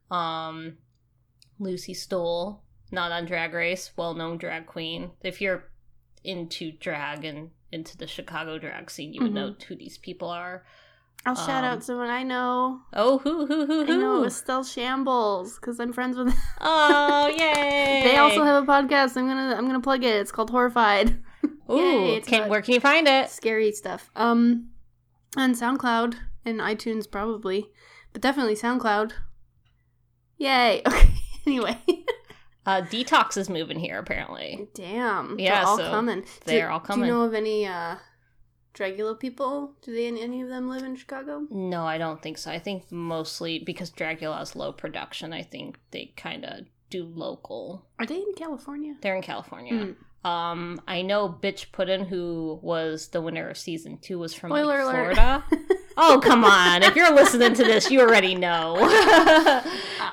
Um, 0.09 0.77
Lucy 1.59 1.93
Stoole, 1.93 2.61
not 2.89 3.11
on 3.11 3.25
Drag 3.25 3.53
Race, 3.53 3.91
well 3.97 4.13
known 4.13 4.37
drag 4.37 4.67
queen. 4.67 5.11
If 5.21 5.41
you're 5.41 5.65
into 6.23 6.71
drag 6.71 7.25
and 7.25 7.51
into 7.71 7.97
the 7.97 8.07
Chicago 8.07 8.57
drag 8.57 8.89
scene, 8.89 9.13
you 9.13 9.21
would 9.21 9.31
Mhm. 9.31 9.35
know 9.35 9.55
who 9.67 9.75
these 9.75 9.97
people 9.97 10.29
are. 10.29 10.65
I'll 11.25 11.35
shout 11.35 11.63
Um, 11.63 11.71
out 11.73 11.83
someone 11.83 12.09
I 12.09 12.23
know. 12.23 12.81
Oh, 12.93 13.17
who, 13.17 13.45
who, 13.47 13.65
who, 13.65 13.83
I 13.83 13.97
know 13.97 14.17
who? 14.19 14.25
Estelle 14.25 14.63
Shambles 14.63 15.55
because 15.55 15.79
I'm 15.79 15.91
friends 15.91 16.15
with. 16.17 16.33
Oh, 16.61 17.27
yay! 17.27 18.01
they 18.03 18.17
also 18.17 18.43
have 18.43 18.63
a 18.63 18.65
podcast. 18.65 19.17
I'm 19.17 19.27
gonna 19.27 19.55
I'm 19.57 19.65
gonna 19.65 19.81
plug 19.81 20.03
it. 20.03 20.15
It's 20.15 20.31
called 20.31 20.49
Horrified. 20.51 21.21
Ooh, 21.69 21.75
Yay, 21.77 22.15
it's 22.17 22.27
can, 22.27 22.49
where 22.49 22.61
can 22.61 22.75
you 22.75 22.79
find 22.79 23.07
it? 23.07 23.29
Scary 23.29 23.71
stuff. 23.73 24.09
Um, 24.15 24.69
on 25.35 25.53
SoundCloud 25.53 26.15
and 26.45 26.59
iTunes 26.61 27.09
probably, 27.11 27.71
but 28.13 28.21
definitely 28.21 28.55
SoundCloud. 28.55 29.11
Yay. 30.37 30.81
Okay. 30.87 31.09
anyway, 31.45 31.77
Uh, 32.67 32.81
Detox 32.81 33.37
is 33.37 33.49
moving 33.49 33.79
here 33.79 33.97
apparently. 33.97 34.67
damn. 34.73 35.39
Yeah, 35.39 35.55
they're 35.55 35.65
all 35.67 35.77
so 35.77 35.89
coming. 35.89 36.25
they're 36.43 36.67
do, 36.67 36.73
all 36.73 36.79
Do 36.79 36.99
you 36.99 37.07
know 37.07 37.21
of 37.21 37.33
any 37.33 37.65
uh, 37.65 37.95
Dragula 38.73 39.17
people? 39.17 39.73
Do 39.81 39.93
they 39.93 40.07
any 40.07 40.41
of 40.41 40.49
them 40.49 40.69
live 40.69 40.83
in 40.83 40.97
Chicago? 40.97 41.47
No, 41.49 41.85
I 41.85 41.97
don't 41.97 42.21
think 42.21 42.37
so. 42.37 42.51
I 42.51 42.59
think 42.59 42.91
mostly 42.91 43.59
because 43.59 43.89
Dragula 43.89 44.41
is 44.41 44.53
low 44.53 44.73
production. 44.73 45.31
I 45.31 45.43
think 45.43 45.79
they 45.91 46.13
kind 46.17 46.43
of 46.43 46.65
do 46.89 47.05
local. 47.05 47.85
Are 47.99 48.05
they 48.05 48.17
in 48.17 48.33
California? 48.35 48.95
They're 49.01 49.15
in 49.15 49.21
California. 49.21 49.95
Mm. 50.25 50.29
Um, 50.29 50.81
I 50.87 51.03
know 51.03 51.29
Bitch 51.29 51.71
Puddin, 51.71 52.05
who 52.05 52.59
was 52.61 53.07
the 53.09 53.21
winner 53.21 53.49
of 53.49 53.57
season 53.57 53.97
two, 53.97 54.19
was 54.19 54.33
from 54.33 54.51
like. 54.51 54.63
Florida. 54.63 55.45
oh 55.97 56.19
come 56.23 56.43
on! 56.43 56.83
If 56.83 56.95
you're 56.95 57.13
listening 57.13 57.53
to 57.55 57.63
this, 57.63 57.89
you 57.91 58.01
already 58.01 58.35
know. 58.35 58.77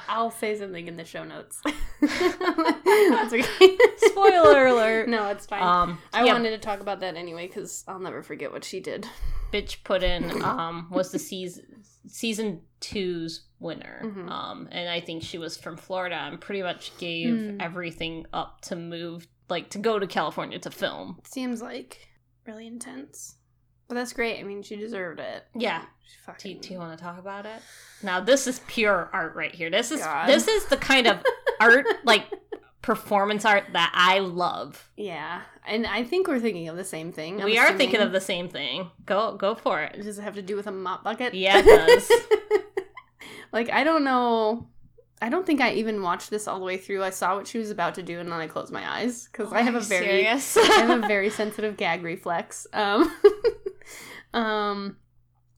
I'll 0.09 0.31
say 0.31 0.57
something 0.57 0.87
in 0.87 0.97
the 0.97 1.05
show 1.05 1.25
notes. 1.25 1.61
That's 2.01 3.33
okay. 3.33 3.77
Spoiler 3.99 4.67
alert. 4.67 5.09
No, 5.09 5.29
it's 5.29 5.47
fine. 5.47 5.63
Um, 5.63 5.99
I 6.13 6.25
yeah, 6.25 6.33
wanted 6.33 6.51
to 6.51 6.59
talk 6.59 6.81
about 6.81 7.01
that 7.01 7.17
anyway 7.17 7.47
because 7.47 7.85
I'll 7.89 7.99
never 7.99 8.23
forget 8.23 8.53
what 8.53 8.65
she 8.65 8.81
did. 8.81 9.07
Bitch 9.53 9.83
Puddin 9.85 10.43
um, 10.43 10.89
was 10.91 11.11
the 11.13 11.19
season 11.19 11.65
season 12.07 12.61
two's 12.81 13.47
winner, 13.61 14.03
Mhm. 14.05 14.29
um, 14.31 14.69
and 14.71 14.89
I 14.91 15.01
think 15.01 15.23
she 15.23 15.39
was 15.39 15.57
from 15.57 15.77
Florida 15.77 16.17
and 16.17 16.39
pretty 16.41 16.63
much 16.63 16.97
gave 16.99 17.29
Mm. 17.35 17.63
everything 17.63 18.27
up 18.33 18.61
to 18.63 18.77
move, 18.77 19.27
like 19.49 19.71
to 19.71 19.79
go 19.79 19.99
to 19.99 20.07
California 20.07 20.59
to 20.59 20.71
film. 20.71 21.19
Seems 21.25 21.63
like 21.63 22.09
really 22.47 22.67
intense, 22.67 23.37
but 23.95 24.01
that's 24.01 24.13
great. 24.13 24.41
I 24.41 24.43
mean, 24.43 24.63
she 24.63 24.75
deserved 24.75 25.21
it. 25.21 25.45
Yeah. 25.55 25.85
Do 26.39 26.49
you, 26.49 26.59
you 26.63 26.79
want 26.79 26.99
to 26.99 27.03
talk 27.03 27.19
about 27.19 27.47
it? 27.47 27.63
Now 28.03 28.21
this 28.21 28.47
is 28.47 28.61
pure 28.67 29.09
art 29.13 29.35
right 29.37 29.55
here. 29.55 29.71
This 29.71 29.91
is 29.91 30.01
God. 30.01 30.29
this 30.29 30.49
is 30.49 30.67
the 30.67 30.77
kind 30.77 31.07
of 31.07 31.19
art 31.61 31.87
like 32.05 32.27
performance 32.83 33.45
art 33.45 33.65
that 33.73 33.93
I 33.95 34.19
love. 34.19 34.91
Yeah, 34.97 35.43
and 35.67 35.87
I 35.87 36.03
think 36.03 36.27
we're 36.27 36.41
thinking 36.41 36.69
of 36.69 36.77
the 36.77 36.85
same 36.85 37.13
thing. 37.13 37.41
I'm 37.41 37.47
we 37.47 37.59
are 37.59 37.73
thinking 37.77 38.01
of 38.01 38.13
the 38.13 38.21
same 38.21 38.49
thing. 38.49 38.91
Go 39.07 39.37
go 39.37 39.55
for 39.55 39.81
it. 39.83 40.03
Does 40.03 40.19
it 40.19 40.23
have 40.23 40.35
to 40.35 40.43
do 40.43 40.57
with 40.57 40.67
a 40.67 40.73
mop 40.73 41.05
bucket? 41.05 41.35
Yeah, 41.35 41.59
it 41.59 41.65
does. 41.65 42.11
like 43.53 43.71
I 43.71 43.85
don't 43.85 44.05
know. 44.05 44.67
I 45.23 45.29
don't 45.29 45.47
think 45.47 45.61
I 45.61 45.73
even 45.75 46.03
watched 46.03 46.31
this 46.31 46.49
all 46.49 46.59
the 46.59 46.65
way 46.65 46.77
through. 46.77 47.03
I 47.03 47.11
saw 47.11 47.37
what 47.37 47.47
she 47.47 47.59
was 47.59 47.71
about 47.71 47.95
to 47.95 48.03
do, 48.03 48.19
and 48.19 48.31
then 48.31 48.41
I 48.41 48.47
closed 48.47 48.73
my 48.73 48.87
eyes 48.87 49.29
because 49.31 49.53
I 49.53 49.63
have 49.63 49.75
a 49.75 49.81
very? 49.81 50.27
I 50.27 50.37
have 50.37 51.05
a 51.05 51.07
very 51.07 51.31
sensitive 51.31 51.77
gag 51.77 52.03
reflex. 52.03 52.67
Um, 52.73 53.15
um, 54.35 54.97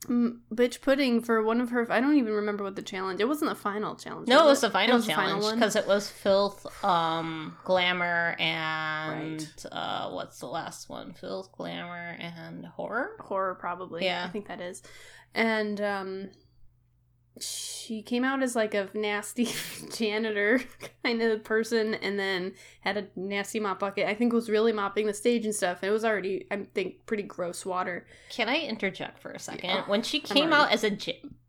Bitch 0.08 0.80
Puddin 0.82 1.20
for 1.22 1.42
one 1.42 1.60
of 1.60 1.70
her. 1.70 1.90
I 1.90 2.00
don't 2.00 2.16
even 2.16 2.32
remember 2.34 2.62
what 2.62 2.76
the 2.76 2.82
challenge. 2.82 3.20
It 3.20 3.26
wasn't 3.26 3.50
the 3.50 3.56
final 3.56 3.96
challenge. 3.96 4.28
No, 4.28 4.44
it 4.44 4.50
was 4.50 4.60
the 4.60 4.70
final 4.70 4.96
was 4.96 5.06
challenge 5.06 5.52
because 5.54 5.74
it 5.74 5.86
was 5.86 6.08
filth, 6.08 6.64
um, 6.84 7.56
glamour, 7.64 8.36
and 8.38 9.40
Right. 9.42 9.64
uh, 9.72 10.10
what's 10.10 10.38
the 10.38 10.46
last 10.46 10.88
one? 10.88 11.12
Filth, 11.14 11.50
glamour, 11.52 12.16
and 12.20 12.66
horror. 12.66 13.16
horror 13.20 13.56
probably. 13.56 14.04
Yeah. 14.04 14.24
I 14.26 14.28
think 14.28 14.46
that 14.48 14.60
is. 14.60 14.82
And 15.34 15.80
um, 15.80 16.30
she 17.40 18.02
came 18.02 18.24
out 18.24 18.42
as 18.42 18.56
like 18.56 18.74
a 18.74 18.88
nasty 18.94 19.48
janitor 19.94 20.60
kind 21.04 21.20
of 21.22 21.44
person, 21.44 21.94
and 21.94 22.18
then 22.18 22.54
had 22.80 22.96
a 22.96 23.06
nasty 23.16 23.60
mop 23.60 23.78
bucket. 23.80 24.06
I 24.08 24.14
think 24.14 24.32
was 24.32 24.48
really 24.48 24.72
mopping 24.72 25.06
the 25.06 25.14
stage 25.14 25.44
and 25.44 25.54
stuff. 25.54 25.78
and 25.82 25.90
It 25.90 25.92
was 25.92 26.04
already, 26.04 26.46
I 26.50 26.66
think, 26.74 27.06
pretty 27.06 27.22
gross 27.22 27.66
water. 27.66 28.06
Can 28.30 28.48
I 28.48 28.60
interject 28.60 29.18
for 29.18 29.30
a 29.32 29.38
second? 29.38 29.70
Yeah. 29.70 29.84
When 29.86 30.02
she 30.02 30.20
came 30.20 30.52
out 30.52 30.72
as 30.72 30.84
a 30.84 30.96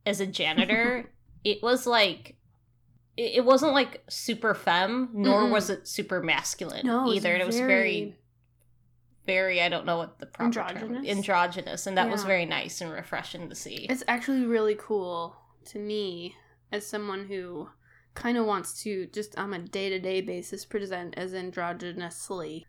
as 0.05 0.19
a 0.19 0.27
janitor, 0.27 1.09
it 1.43 1.63
was 1.63 1.87
like 1.87 2.35
it 3.15 3.43
wasn't 3.43 3.73
like 3.73 4.03
super 4.09 4.53
femme, 4.53 5.09
nor 5.13 5.43
Mm-mm. 5.43 5.51
was 5.51 5.69
it 5.69 5.87
super 5.87 6.21
masculine 6.21 6.85
No, 6.85 7.09
it 7.11 7.15
either. 7.15 7.35
It 7.35 7.47
was 7.47 7.57
very, 7.57 8.15
very 9.25 9.61
I 9.61 9.69
don't 9.69 9.85
know 9.85 9.97
what 9.97 10.19
the 10.19 10.27
proper 10.27 10.53
term 10.53 10.67
Androgynous? 10.67 11.09
androgynous, 11.09 11.87
and 11.87 11.97
that 11.97 12.09
was 12.09 12.23
very 12.23 12.45
nice 12.45 12.79
and 12.81 12.91
refreshing 12.91 13.49
to 13.49 13.55
see. 13.55 13.87
It's 13.89 14.03
actually 14.07 14.45
really 14.45 14.75
cool 14.75 15.35
to 15.67 15.79
me 15.79 16.35
as 16.71 16.85
someone 16.85 17.25
who 17.27 17.69
kind 18.13 18.37
of 18.37 18.45
wants 18.45 18.81
to 18.83 19.07
just 19.07 19.37
on 19.37 19.53
a 19.53 19.59
day-to-day 19.59 20.21
basis 20.21 20.65
present 20.65 21.13
as 21.17 21.33
androgynously. 21.33 22.63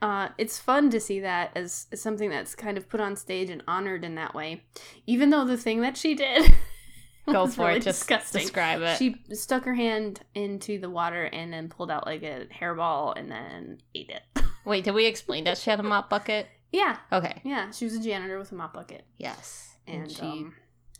Uh, 0.00 0.28
it's 0.38 0.58
fun 0.58 0.90
to 0.90 1.00
see 1.00 1.20
that 1.20 1.50
as, 1.56 1.86
as 1.92 2.00
something 2.00 2.30
that's 2.30 2.54
kind 2.54 2.76
of 2.78 2.88
put 2.88 3.00
on 3.00 3.16
stage 3.16 3.50
and 3.50 3.62
honored 3.66 4.04
in 4.04 4.14
that 4.14 4.34
way. 4.34 4.62
Even 5.06 5.30
though 5.30 5.44
the 5.44 5.56
thing 5.56 5.80
that 5.80 5.96
she 5.96 6.14
did 6.14 6.54
Go 7.30 7.46
for 7.46 7.66
really 7.66 7.76
it. 7.78 7.82
Just 7.82 8.00
disgusting. 8.00 8.40
describe 8.42 8.80
it. 8.80 8.96
She 8.96 9.16
stuck 9.34 9.64
her 9.64 9.74
hand 9.74 10.20
into 10.34 10.78
the 10.80 10.88
water 10.88 11.24
and 11.24 11.52
then 11.52 11.68
pulled 11.68 11.90
out 11.90 12.06
like 12.06 12.22
a 12.22 12.46
hairball 12.46 13.12
and 13.18 13.30
then 13.30 13.78
ate 13.94 14.08
it. 14.10 14.22
Wait, 14.64 14.84
did 14.84 14.94
we 14.94 15.04
explain 15.06 15.44
that 15.44 15.58
she 15.58 15.68
had 15.68 15.78
a 15.80 15.82
mop 15.82 16.08
bucket? 16.08 16.46
yeah, 16.72 16.96
Okay. 17.12 17.40
yeah. 17.44 17.70
She 17.70 17.84
was 17.84 17.94
a 17.94 18.00
janitor 18.00 18.38
with 18.38 18.52
a 18.52 18.54
mop 18.54 18.72
bucket. 18.74 19.04
Yes. 19.18 19.76
and 19.86 20.10
she 20.10 20.22
um, 20.22 20.54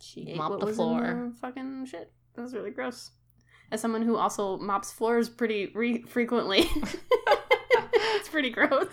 she 0.09 0.33
mopped 0.35 0.59
the 0.59 0.73
floor. 0.73 1.31
the 1.31 1.37
fucking 1.39 1.85
shit. 1.85 2.11
That 2.35 2.41
was 2.43 2.53
really 2.53 2.71
gross. 2.71 3.11
as 3.71 3.81
someone 3.81 4.01
who 4.03 4.15
also 4.17 4.57
mops 4.57 4.91
floors 4.91 5.29
pretty 5.29 5.71
re- 5.75 6.03
frequently, 6.03 6.65
it's 8.15 8.29
pretty 8.29 8.49
gross. 8.49 8.87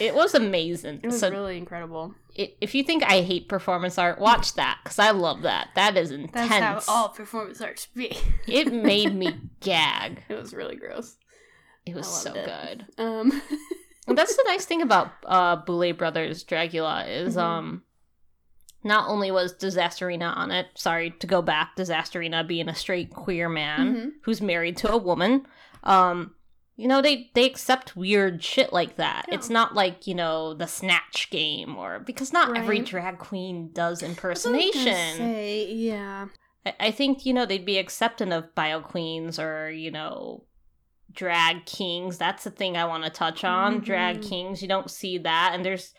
It 0.00 0.14
was 0.14 0.34
amazing. 0.34 1.00
It 1.02 1.06
was 1.06 1.20
so 1.20 1.30
really 1.30 1.56
incredible. 1.58 2.14
i- 2.38 2.52
if 2.60 2.74
you 2.74 2.82
think 2.82 3.02
I 3.04 3.20
hate 3.22 3.48
performance 3.48 3.98
art, 3.98 4.18
watch 4.18 4.54
that 4.54 4.78
because 4.82 4.98
I 4.98 5.10
love 5.10 5.42
that. 5.42 5.68
That 5.74 5.96
is 5.96 6.10
intense. 6.10 6.48
That's 6.50 6.86
how 6.86 6.92
all 6.94 7.08
performance 7.10 7.60
art 7.60 7.78
should 7.78 7.94
be. 7.94 8.16
it 8.46 8.72
made 8.72 9.14
me 9.14 9.34
gag. 9.60 10.22
It 10.28 10.34
was 10.34 10.54
really 10.54 10.76
gross. 10.76 11.16
It 11.84 11.94
was 11.94 12.06
so 12.06 12.32
loved 12.32 12.46
good. 12.46 12.86
Um, 12.98 13.42
that's 14.06 14.36
the 14.36 14.44
nice 14.46 14.64
thing 14.64 14.82
about 14.82 15.10
uh 15.26 15.56
Boulet 15.56 15.98
Brothers 15.98 16.44
Dragula 16.44 17.08
is 17.08 17.36
Mhm. 17.36 17.40
um 17.42 17.82
not 18.84 19.08
only 19.08 19.30
was 19.30 19.54
Disasterina 19.54 20.36
on 20.36 20.50
it, 20.50 20.66
sorry 20.74 21.10
to 21.20 21.26
go 21.26 21.42
back, 21.42 21.76
Disasterina 21.76 22.46
being 22.46 22.68
a 22.68 22.74
straight 22.74 23.10
queer 23.10 23.48
man 23.48 23.94
Mhm. 23.94 24.10
who's 24.22 24.40
married 24.40 24.76
to 24.78 24.90
a 24.92 24.96
woman, 24.96 25.46
um 25.84 26.34
you 26.76 26.88
know 26.88 27.02
they 27.02 27.30
they 27.34 27.44
accept 27.44 27.94
weird 27.96 28.42
shit 28.42 28.72
like 28.72 28.96
that. 28.96 29.26
Yeah. 29.28 29.34
It's 29.34 29.50
not 29.50 29.74
like, 29.74 30.06
you 30.06 30.14
know, 30.14 30.54
the 30.54 30.66
snatch 30.66 31.28
game 31.30 31.76
or 31.76 32.00
because 32.00 32.32
not 32.32 32.56
every 32.56 32.78
drag 32.80 33.18
queen 33.18 33.70
does 33.72 34.02
impersonation. 34.02 35.16
say, 35.16 35.70
yeah. 35.72 36.26
I- 36.64 36.74
I 36.80 36.90
think 36.90 37.26
you 37.26 37.34
know 37.34 37.44
they'd 37.44 37.64
be 37.66 37.78
accepting 37.78 38.32
of 38.32 38.54
bio 38.54 38.80
queens 38.80 39.38
or 39.38 39.70
you 39.70 39.90
know 39.90 40.44
drag 41.12 41.66
kings. 41.66 42.16
That's 42.18 42.44
the 42.44 42.50
thing 42.50 42.76
I 42.76 42.86
want 42.86 43.04
to 43.04 43.10
touch 43.10 43.44
on. 43.44 43.80
Drag 43.80 44.20
Mhm. 44.20 44.28
kings, 44.28 44.62
you 44.62 44.68
don't 44.68 44.90
see 44.90 45.18
that, 45.18 45.50
and 45.54 45.64
there's 45.64 45.92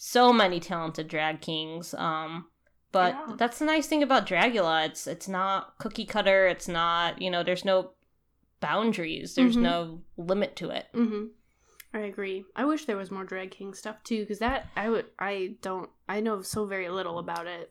so 0.00 0.32
many 0.32 0.60
talented 0.60 1.08
drag 1.08 1.40
kings. 1.40 1.92
Um, 1.94 2.46
but 2.92 3.12
Yeah. 3.14 3.34
that's 3.36 3.58
the 3.58 3.64
nice 3.66 3.86
thing 3.88 4.02
about 4.02 4.26
Dragula. 4.26 4.86
It's 4.86 5.06
it's 5.06 5.28
not 5.28 5.76
cookie 5.78 6.06
cutter. 6.06 6.46
It's 6.46 6.68
not 6.68 7.20
you 7.20 7.30
know 7.30 7.42
there's 7.42 7.64
no 7.64 7.90
boundaries. 8.60 9.34
There's 9.34 9.56
Mhm. 9.56 9.62
no 9.62 10.02
limit 10.16 10.56
to 10.56 10.70
it. 10.70 10.86
Mm-hmm. 10.94 11.26
I 11.94 11.98
agree. 12.00 12.44
I 12.54 12.64
wish 12.64 12.84
there 12.84 12.96
was 12.96 13.10
more 13.10 13.24
drag 13.24 13.50
king 13.50 13.74
stuff 13.74 14.02
too, 14.04 14.20
because 14.20 14.38
that 14.38 14.68
I 14.76 14.88
would 14.88 15.06
I 15.18 15.56
don't 15.62 15.90
I 16.08 16.20
know 16.20 16.42
so 16.42 16.64
very 16.64 16.88
little 16.88 17.18
about 17.18 17.46
it. 17.46 17.70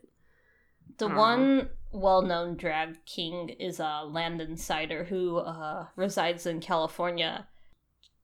The 0.98 1.08
one 1.08 1.70
well-known 1.92 2.56
drag 2.56 3.04
king 3.06 3.48
is 3.50 3.80
uh, 3.80 4.04
Landon 4.04 4.56
Cider, 4.56 5.04
who 5.04 5.36
uh, 5.38 5.86
resides 5.96 6.44
in 6.46 6.60
California. 6.60 7.46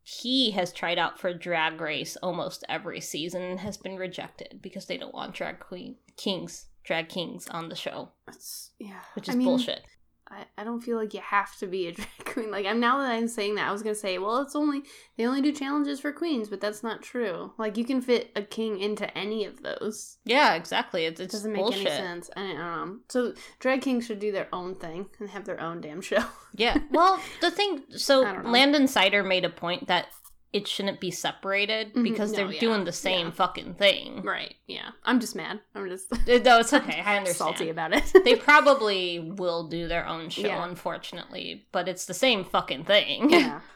He 0.07 0.51
has 0.51 0.71
tried 0.71 0.99
out 0.99 1.19
for 1.19 1.33
Drag 1.33 1.81
Race 1.81 2.17
almost 2.23 2.63
every 2.69 3.01
season 3.01 3.41
and 3.43 3.61
has 3.61 3.79
been 3.79 3.97
rejected 3.97 4.61
because 4.61 4.85
they 4.85 4.99
don't 4.99 5.15
want 5.15 5.35
drag 5.35 5.61
queen 5.61 5.97
kings, 6.19 6.67
drag 6.85 7.09
kings 7.09 7.49
on 7.49 7.71
the 7.71 7.75
show, 7.75 8.11
It's 8.29 8.71
yeah, 8.79 9.01
which 9.15 9.29
I 9.31 9.33
is 9.33 9.37
mean, 9.37 9.47
bullshit. 9.47 9.83
I, 10.31 10.45
I 10.57 10.65
don't 10.65 10.81
feel 10.81 10.97
like 10.97 11.13
you 11.15 11.21
have 11.21 11.57
to 11.59 11.67
be 11.67 11.87
a 11.87 11.93
drag 11.95 12.25
queen. 12.25 12.51
Like 12.51 12.67
I'm 12.67 12.81
now 12.81 12.99
that 12.99 13.11
I'm 13.13 13.29
saying 13.29 13.57
that, 13.57 13.69
I 13.69 13.73
was 13.73 13.83
gonna 13.83 13.95
say, 13.95 14.19
well, 14.19 14.39
it's 14.41 14.57
only 14.57 14.83
they 15.17 15.27
only 15.27 15.43
do 15.43 15.53
challenges 15.53 16.01
for 16.01 16.13
queens, 16.13 16.49
but 16.49 16.61
that's 16.61 16.83
not 16.83 17.03
true. 17.03 17.53
Like 17.59 17.77
you 17.77 17.85
can 17.85 18.01
fit 18.01 18.31
a 18.35 18.43
king 18.43 18.81
into 18.81 19.17
any 19.17 19.45
of 19.45 19.63
those. 19.63 20.19
Yeah, 20.25 20.55
exactly. 20.55 21.05
It's 21.05 21.21
It 21.21 21.31
doesn't 21.31 21.53
make 21.53 21.61
bullshit. 21.61 21.87
any 21.87 21.91
sense. 21.97 22.31
Don't 22.35 22.57
know. 22.57 22.63
Um, 22.63 23.01
so 23.09 23.35
drag 23.59 23.83
kings 23.83 24.07
should 24.07 24.19
do 24.19 24.33
their 24.33 24.49
own 24.53 24.75
thing 24.75 25.07
and 25.21 25.29
have 25.31 25.45
their 25.45 25.61
own 25.61 25.81
damn 25.81 26.01
show. 26.01 26.25
Yeah. 26.55 26.79
Well, 26.91 27.19
the 27.41 27.51
thing, 27.51 27.83
so. 27.91 28.21
Landon 28.45 28.87
Cider 28.87 29.23
made 29.25 29.45
a 29.45 29.51
point 29.51 29.89
that 29.89 30.07
it 30.55 30.67
shouldn't 30.67 31.01
be 31.01 31.11
separated 31.11 31.93
Mhm. 31.95 32.03
because 32.05 32.31
No, 32.31 32.37
they're 32.39 32.53
yeah, 32.53 32.61
doing 32.61 32.85
the 32.85 32.93
same 32.93 33.27
yeah. 33.27 33.33
fucking 33.33 33.75
thing. 33.75 34.23
right. 34.23 34.55
Yeah. 34.67 34.91
I'm 35.05 35.21
just 35.21 35.35
mad. 35.37 35.61
I'm 35.75 35.89
just 35.89 36.11
No, 36.27 36.59
it's 36.61 36.73
okay. 36.81 37.03
I 37.05 37.17
understand. 37.19 37.37
salty 37.57 37.69
about 37.69 37.93
it. 37.93 38.05
they 38.25 38.37
probably 38.37 39.19
will 39.19 39.69
do 39.69 39.89
their 39.89 40.07
own 40.07 40.31
show, 40.31 40.43
Yeah. 40.47 40.65
unfortunately, 40.65 41.67
but 41.73 41.89
it's 41.89 42.07
the 42.07 42.15
same 42.15 42.45
fucking 42.45 42.85
thing. 42.85 43.29
yeah. 43.31 43.61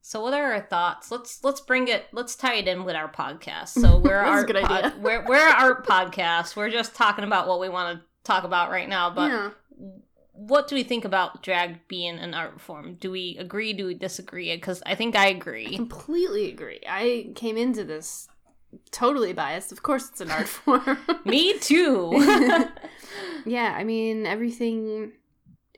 So, 0.00 0.22
what 0.22 0.32
are 0.32 0.52
our 0.54 0.60
thoughts? 0.62 1.10
Let's 1.10 1.44
let's 1.44 1.60
bring 1.60 1.86
it. 1.88 2.06
Let's 2.12 2.34
tie 2.34 2.54
it 2.54 2.66
in 2.66 2.84
with 2.84 2.96
our 2.96 3.12
podcast. 3.12 3.68
So, 3.78 3.98
we're 3.98 4.16
our 4.16 4.42
good 4.42 4.56
idea. 4.56 4.94
we're 4.98 5.22
we're 5.26 5.36
our 5.46 5.82
podcast. 5.82 6.56
We're 6.56 6.70
just 6.70 6.94
talking 6.94 7.24
about 7.24 7.46
what 7.46 7.60
we 7.60 7.68
want 7.68 7.98
to 7.98 8.04
talk 8.24 8.44
about 8.44 8.70
right 8.70 8.88
now. 8.88 9.10
But 9.10 9.30
yeah. 9.30 9.50
What 10.38 10.68
do 10.68 10.76
we 10.76 10.84
think 10.84 11.04
about 11.04 11.42
drag 11.42 11.88
being 11.88 12.18
an 12.18 12.32
art 12.32 12.60
form? 12.60 12.94
Do 12.94 13.10
we 13.10 13.36
agree? 13.38 13.72
Do 13.72 13.86
we 13.86 13.94
disagree? 13.94 14.54
Because 14.54 14.82
I 14.86 14.94
think 14.94 15.16
I 15.16 15.26
agree. 15.28 15.74
completely 15.76 16.48
agree. 16.50 16.80
I 16.88 17.32
came 17.34 17.56
into 17.56 17.82
this 17.82 18.28
totally 18.92 19.32
biased. 19.32 19.72
Of 19.72 19.82
course, 19.82 20.08
it's 20.08 20.20
an 20.20 20.30
art 20.30 20.46
form. 20.48 20.98
Me 21.24 21.58
too. 21.58 22.12
yeah, 23.46 23.74
I 23.76 23.82
mean, 23.82 24.26
everything. 24.26 25.12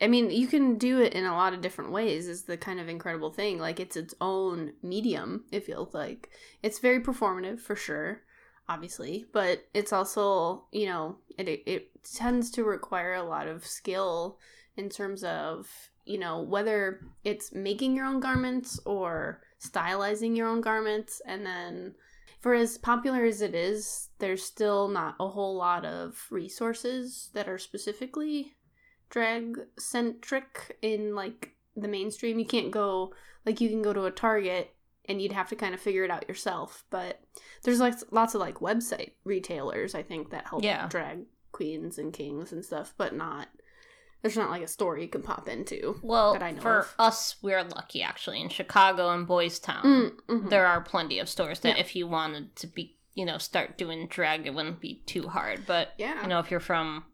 I 0.02 0.08
mean, 0.08 0.30
you 0.30 0.46
can 0.46 0.76
do 0.76 1.00
it 1.00 1.14
in 1.14 1.24
a 1.24 1.34
lot 1.34 1.54
of 1.54 1.60
different 1.62 1.92
ways, 1.92 2.28
is 2.28 2.44
the 2.44 2.56
kind 2.56 2.80
of 2.80 2.88
incredible 2.88 3.30
thing. 3.30 3.58
Like, 3.58 3.80
it's 3.80 3.96
its 3.96 4.14
own 4.20 4.72
medium, 4.82 5.44
it 5.52 5.64
feels 5.64 5.92
like. 5.94 6.30
It's 6.62 6.78
very 6.78 7.00
performative, 7.00 7.60
for 7.60 7.76
sure, 7.76 8.22
obviously, 8.70 9.26
but 9.32 9.64
it's 9.74 9.92
also, 9.92 10.64
you 10.70 10.86
know, 10.86 11.16
it, 11.36 11.62
it, 11.66 11.88
tends 12.14 12.50
to 12.50 12.64
require 12.64 13.12
a 13.12 13.22
lot 13.22 13.46
of 13.46 13.66
skill 13.66 14.38
in 14.76 14.88
terms 14.88 15.22
of, 15.22 15.68
you 16.06 16.18
know, 16.18 16.40
whether 16.40 17.00
it's 17.24 17.52
making 17.52 17.94
your 17.94 18.06
own 18.06 18.20
garments 18.20 18.80
or 18.86 19.42
stylizing 19.60 20.34
your 20.34 20.48
own 20.48 20.62
garments, 20.62 21.20
and 21.26 21.44
then 21.44 21.94
for 22.40 22.54
as 22.54 22.78
popular 22.78 23.24
as 23.24 23.42
it 23.42 23.54
is, 23.54 24.08
there's 24.18 24.42
still 24.42 24.88
not 24.88 25.14
a 25.20 25.28
whole 25.28 25.56
lot 25.56 25.84
of 25.84 26.26
resources 26.30 27.28
that 27.34 27.48
are 27.48 27.58
specifically 27.58 28.56
drag 29.10 29.58
centric 29.78 30.78
in 30.80 31.14
like 31.14 31.54
the 31.76 31.88
mainstream. 31.88 32.38
You 32.38 32.46
can't 32.46 32.70
go 32.70 33.12
like 33.44 33.60
you 33.60 33.68
can 33.68 33.82
go 33.82 33.92
to 33.92 34.06
a 34.06 34.10
Target 34.10 34.74
and 35.10 35.20
you'd 35.20 35.32
have 35.32 35.48
to 35.50 35.56
kind 35.56 35.74
of 35.74 35.80
figure 35.80 36.04
it 36.04 36.10
out 36.10 36.28
yourself. 36.28 36.84
But 36.90 37.20
there's 37.64 37.80
like 37.80 37.94
lots 38.10 38.34
of 38.34 38.40
like 38.40 38.56
website 38.60 39.12
retailers 39.24 39.94
I 39.94 40.02
think 40.02 40.30
that 40.30 40.46
help 40.48 40.62
Yeah. 40.64 40.86
drag 40.88 41.24
queens 41.52 41.98
and 41.98 42.12
kings 42.12 42.52
and 42.52 42.64
stuff, 42.64 42.94
but 42.96 43.14
not 43.14 43.48
there's 44.22 44.36
not 44.36 44.50
like 44.50 44.62
a 44.62 44.68
store 44.68 44.98
you 44.98 45.08
can 45.08 45.22
pop 45.22 45.48
into. 45.48 45.98
well, 46.02 46.34
that 46.34 46.42
I 46.42 46.50
know 46.50 46.60
for 46.60 46.78
of. 46.80 46.94
us, 46.98 47.36
we're 47.42 47.62
lucky 47.64 48.02
actually. 48.02 48.40
In 48.40 48.50
Chicago 48.50 49.10
and 49.10 49.26
Boys 49.26 49.58
Town, 49.58 49.82
Mm, 49.82 50.10
mhm. 50.28 50.50
there 50.50 50.66
are 50.66 50.80
plenty 50.82 51.18
of 51.18 51.28
stores 51.28 51.60
that 51.60 51.76
Yeah. 51.76 51.80
if 51.80 51.96
you 51.96 52.06
wanted 52.06 52.54
to 52.56 52.66
be, 52.66 52.96
you 53.14 53.24
know, 53.24 53.38
start 53.38 53.78
doing 53.78 54.06
drag, 54.08 54.46
it 54.46 54.54
wouldn't 54.54 54.78
be 54.80 55.02
too 55.06 55.28
hard. 55.28 55.64
But 55.66 55.94
yeah. 55.98 56.20
you 56.22 56.28
know, 56.28 56.38
if 56.38 56.50
you're 56.50 56.60
from, 56.60 57.06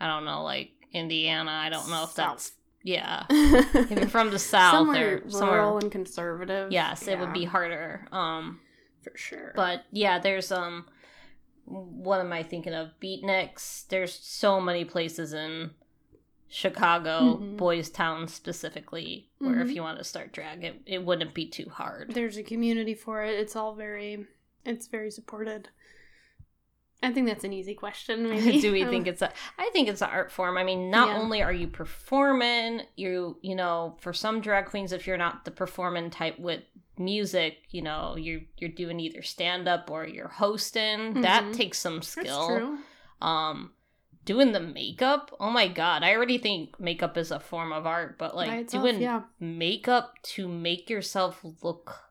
I 0.00 0.06
don't 0.06 0.24
know, 0.24 0.44
like 0.44 0.70
Indiana, 0.92 1.50
I 1.50 1.68
don't 1.68 1.90
know 1.90 2.04
if 2.04 2.14
that's 2.14 2.52
yeah. 2.82 3.24
If 3.30 3.90
you're 3.90 4.08
from 4.08 4.30
the 4.30 4.38
south 4.38 4.72
somewhere 4.74 5.22
or 5.24 5.30
somewhere, 5.30 5.60
rural 5.60 5.78
and 5.78 5.90
conservative. 5.90 6.70
yes, 6.72 7.06
it 7.08 7.18
would 7.18 7.32
be 7.32 7.44
harder. 7.44 8.06
Um, 8.12 8.60
for 9.02 9.12
sure. 9.16 9.52
but 9.56 9.84
yeah, 9.90 10.18
there's 10.18 10.52
um, 10.52 10.86
what 11.64 12.20
am 12.20 12.32
I 12.32 12.42
thinking 12.42 12.74
of? 12.74 12.90
Beatnix. 13.00 13.86
There's 13.88 14.12
so 14.14 14.60
many 14.60 14.84
places 14.84 15.32
in 15.32 15.70
Chicago, 16.48 17.38
Mhm. 17.40 17.56
Boys 17.56 17.88
Town 17.88 18.28
specifically, 18.28 19.30
where 19.38 19.60
if 19.60 19.68
Mhm. 19.68 19.74
you 19.74 19.82
want 19.82 19.98
to 19.98 20.04
start 20.04 20.32
drag, 20.32 20.64
it 20.64 20.82
it 20.86 21.04
wouldn't 21.04 21.34
be 21.34 21.46
too 21.46 21.68
hard. 21.70 22.12
there's 22.14 22.36
a 22.36 22.42
community 22.42 22.94
for 22.94 23.22
it. 23.24 23.34
It's 23.38 23.56
all 23.56 23.74
very, 23.74 24.26
it's 24.64 24.86
very 24.86 25.10
supported. 25.10 25.70
I 27.02 27.10
think 27.12 27.26
that's 27.26 27.44
an 27.44 27.52
easy 27.52 27.74
question. 27.74 28.28
Maybe. 28.30 28.60
do 28.60 28.72
we 28.72 28.82
Um, 28.84 28.90
think 28.94 29.06
it's 29.06 29.22
a 29.22 29.32
i 29.58 29.68
think 29.72 29.88
it's 29.88 30.02
an 30.02 30.10
art 30.10 30.30
form 30.30 30.56
i 30.56 30.64
mean 30.64 30.90
not 30.90 31.08
Yeah. 31.08 31.18
only 31.18 31.42
are 31.42 31.52
you 31.52 31.66
performing 31.66 32.82
you 32.96 33.36
you 33.42 33.54
know 33.54 33.96
for 34.00 34.12
some 34.12 34.40
drag 34.40 34.66
queens 34.66 34.92
if 34.92 35.06
you're 35.06 35.16
not 35.16 35.44
the 35.44 35.50
performing 35.50 36.10
type 36.10 36.38
with 36.38 36.60
music 36.98 37.56
you 37.70 37.82
know 37.82 38.16
you're 38.16 38.40
you're 38.58 38.70
doing 38.70 39.00
either 39.00 39.22
stand 39.22 39.66
up 39.66 39.90
or 39.90 40.06
you're 40.06 40.28
hosting 40.28 41.20
that 41.22 41.44
Mhm. 41.44 41.54
takes 41.54 41.78
some 41.78 41.96
That's 41.96 42.08
skill 42.08 42.46
true. 42.48 42.78
um 43.26 43.72
doing 44.24 44.52
the 44.52 44.60
makeup 44.60 45.34
oh 45.40 45.50
my 45.50 45.66
god 45.68 46.02
i 46.04 46.14
already 46.14 46.38
think 46.38 46.78
makeup 46.78 47.16
is 47.16 47.30
a 47.30 47.40
form 47.40 47.72
of 47.72 47.86
art 47.86 48.18
but 48.18 48.36
like 48.36 48.50
itself, 48.52 48.82
doing 48.84 49.00
yeah. 49.02 49.22
makeup 49.40 50.14
to 50.22 50.46
make 50.46 50.88
yourself 50.90 51.40
look 51.62 52.02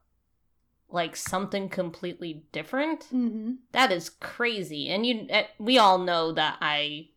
like 0.94 1.16
something 1.16 1.70
completely 1.70 2.44
different 2.52 3.02
Mm-hmm. 3.14 3.54
that 3.72 3.92
is 3.92 4.10
crazy. 4.10 4.90
And 4.90 5.06
you, 5.06 5.26
eh, 5.30 5.46
we 5.60 5.78
all 5.78 5.98
know 5.98 6.32
that 6.34 6.58
I 6.62 7.10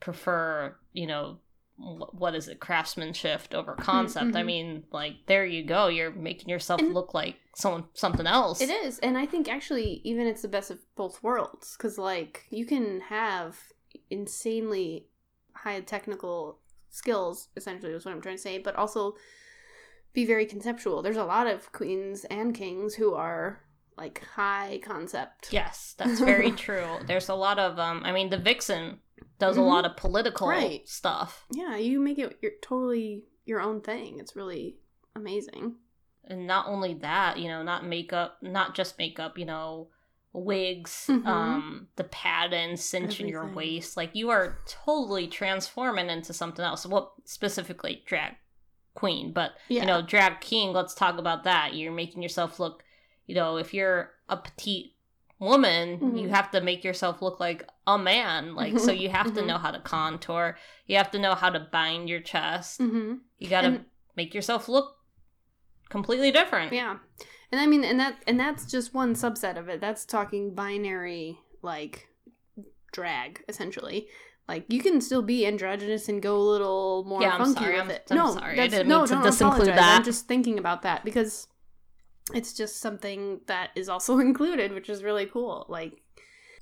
prefer, 0.00 0.76
you 0.92 1.06
know, 1.06 1.38
what 1.76 2.34
is 2.34 2.46
it, 2.48 2.60
craftsmanship 2.60 3.42
over 3.52 3.74
concept. 3.74 4.36
I 4.36 4.42
mhm. 4.42 4.46
mean, 4.46 4.84
like 4.92 5.14
there 5.26 5.44
you 5.44 5.64
go. 5.64 5.88
You're 5.88 6.12
making 6.12 6.48
yourself 6.48 6.80
And- 6.80 6.94
look 6.94 7.14
like 7.14 7.36
someone, 7.56 7.84
something 7.94 8.26
else. 8.26 8.60
It 8.60 8.70
is, 8.70 8.98
and 9.00 9.18
I 9.18 9.26
think 9.26 9.48
actually 9.48 10.00
even 10.04 10.26
it's 10.26 10.42
the 10.42 10.48
best 10.48 10.70
of 10.70 10.78
both 10.94 11.22
worlds 11.22 11.76
because 11.76 11.98
like 11.98 12.44
you 12.50 12.64
can 12.64 13.00
have 13.02 13.58
insanely 14.10 15.06
high 15.54 15.80
technical 15.80 16.58
skills. 16.90 17.48
Essentially, 17.56 17.92
is 17.92 18.04
what 18.04 18.12
I'm 18.14 18.20
trying 18.20 18.36
to 18.36 18.42
say, 18.42 18.58
but 18.58 18.76
also 18.76 19.14
be 20.14 20.24
very 20.24 20.46
conceptual. 20.46 21.02
There's 21.02 21.16
a 21.18 21.24
lot 21.24 21.46
of 21.46 21.70
queens 21.72 22.24
and 22.26 22.54
kings 22.54 22.94
who 22.94 23.14
are 23.14 23.60
like 23.98 24.24
high 24.34 24.80
concept. 24.84 25.52
Yes, 25.52 25.94
that's 25.98 26.18
very 26.20 26.50
true. 26.66 26.98
There's 27.06 27.28
a 27.28 27.34
lot 27.34 27.58
of, 27.58 27.78
um, 27.78 28.02
I 28.04 28.12
mean, 28.12 28.30
the 28.30 28.38
vixen 28.38 29.00
does 29.38 29.56
Mhm. 29.56 29.60
a 29.60 29.62
lot 29.62 29.84
of 29.84 29.96
political 29.96 30.48
Right. 30.48 30.88
stuff. 30.88 31.46
Yeah, 31.52 31.76
you 31.76 32.00
make 32.00 32.18
it 32.18 32.38
your 32.40 32.52
totally 32.62 33.24
your 33.44 33.60
own 33.60 33.80
thing. 33.82 34.18
It's 34.18 34.34
really 34.34 34.78
amazing. 35.14 35.74
And 36.24 36.46
not 36.46 36.66
only 36.66 36.94
that, 36.94 37.38
you 37.38 37.48
know, 37.48 37.62
not 37.62 37.84
makeup, 37.84 38.38
not 38.42 38.74
just 38.74 38.96
makeup, 38.98 39.36
you 39.36 39.44
know, 39.44 39.88
wigs, 40.32 41.06
Mhm. 41.08 41.26
um, 41.26 41.88
the 41.96 42.04
pattern 42.04 42.76
cinching 42.76 43.28
your 43.28 43.46
waist. 43.46 43.96
Like 43.96 44.10
you 44.14 44.30
are 44.30 44.58
totally 44.66 45.28
transforming 45.28 46.08
into 46.10 46.32
something 46.32 46.64
else. 46.64 46.86
Well, 46.86 47.14
specifically 47.24 48.02
drag 48.06 48.34
queen, 48.94 49.32
but 49.32 49.52
Yeah. 49.68 49.80
you 49.82 49.86
know, 49.86 50.02
drag 50.02 50.40
king, 50.40 50.72
let's 50.72 50.94
talk 50.94 51.18
about 51.18 51.44
that. 51.44 51.74
You're 51.74 51.92
making 51.92 52.22
yourself 52.22 52.58
look, 52.60 52.84
you 53.26 53.34
know, 53.34 53.56
if 53.56 53.74
you're 53.74 54.12
a 54.28 54.36
petite 54.36 54.92
woman, 55.40 55.98
Mhm. 55.98 56.20
you 56.22 56.28
have 56.28 56.50
to 56.52 56.60
make 56.60 56.84
yourself 56.84 57.20
look 57.20 57.40
like 57.40 57.68
a 57.86 57.98
man. 57.98 58.54
Like 58.54 58.78
so 58.78 58.92
you 58.92 59.08
have 59.10 59.34
to 59.34 59.42
Mhm. 59.42 59.46
know 59.46 59.58
how 59.58 59.70
to 59.72 59.80
contour. 59.80 60.56
You 60.86 60.96
have 60.96 61.10
to 61.10 61.18
know 61.18 61.34
how 61.34 61.50
to 61.50 61.60
bind 61.60 62.08
your 62.08 62.20
chest. 62.20 62.80
Mm-hmm. 62.80 63.14
You 63.38 63.48
got 63.48 63.62
to 63.62 63.66
And- 63.68 63.84
make 64.16 64.32
yourself 64.32 64.68
look 64.68 64.96
completely 65.90 66.30
different. 66.30 66.72
Yeah. 66.72 66.98
And 67.52 67.60
I 67.60 67.66
mean 67.66 67.84
and 67.84 67.98
that 68.00 68.22
and 68.26 68.38
that's 68.40 68.70
just 68.70 68.94
one 68.94 69.14
subset 69.14 69.58
of 69.58 69.68
it. 69.68 69.80
That's 69.80 70.04
talking 70.04 70.54
binary 70.54 71.38
like 71.62 72.08
drag 72.92 73.44
essentially. 73.48 74.08
Like 74.48 74.64
you 74.68 74.80
can 74.80 75.00
still 75.00 75.22
be 75.22 75.46
androgynous 75.46 76.08
and 76.08 76.20
go 76.20 76.36
a 76.36 76.46
little 76.50 77.04
more 77.04 77.22
Yeah, 77.22 77.30
I'm 77.34 77.38
funky 77.38 77.60
sorry. 77.60 77.72
with 77.72 77.80
I'm- 77.82 77.90
it. 77.90 78.06
I'm 78.10 78.16
no, 78.16 78.34
sorry. 78.34 78.60
I 78.60 78.68
didn't 78.68 78.88
no, 78.88 78.98
mean 79.00 79.08
to 79.08 79.14
don't 79.14 79.24
disinclude 79.24 79.66
that. 79.66 79.98
I'm 79.98 80.04
just 80.04 80.26
thinking 80.28 80.58
about 80.58 80.82
that 80.82 81.04
because 81.04 81.48
it's 82.34 82.52
just 82.52 82.80
something 82.80 83.40
that 83.46 83.70
is 83.74 83.88
also 83.88 84.18
included, 84.28 84.72
which 84.72 84.88
is 84.90 85.02
really 85.02 85.26
cool. 85.26 85.66
Like 85.68 86.02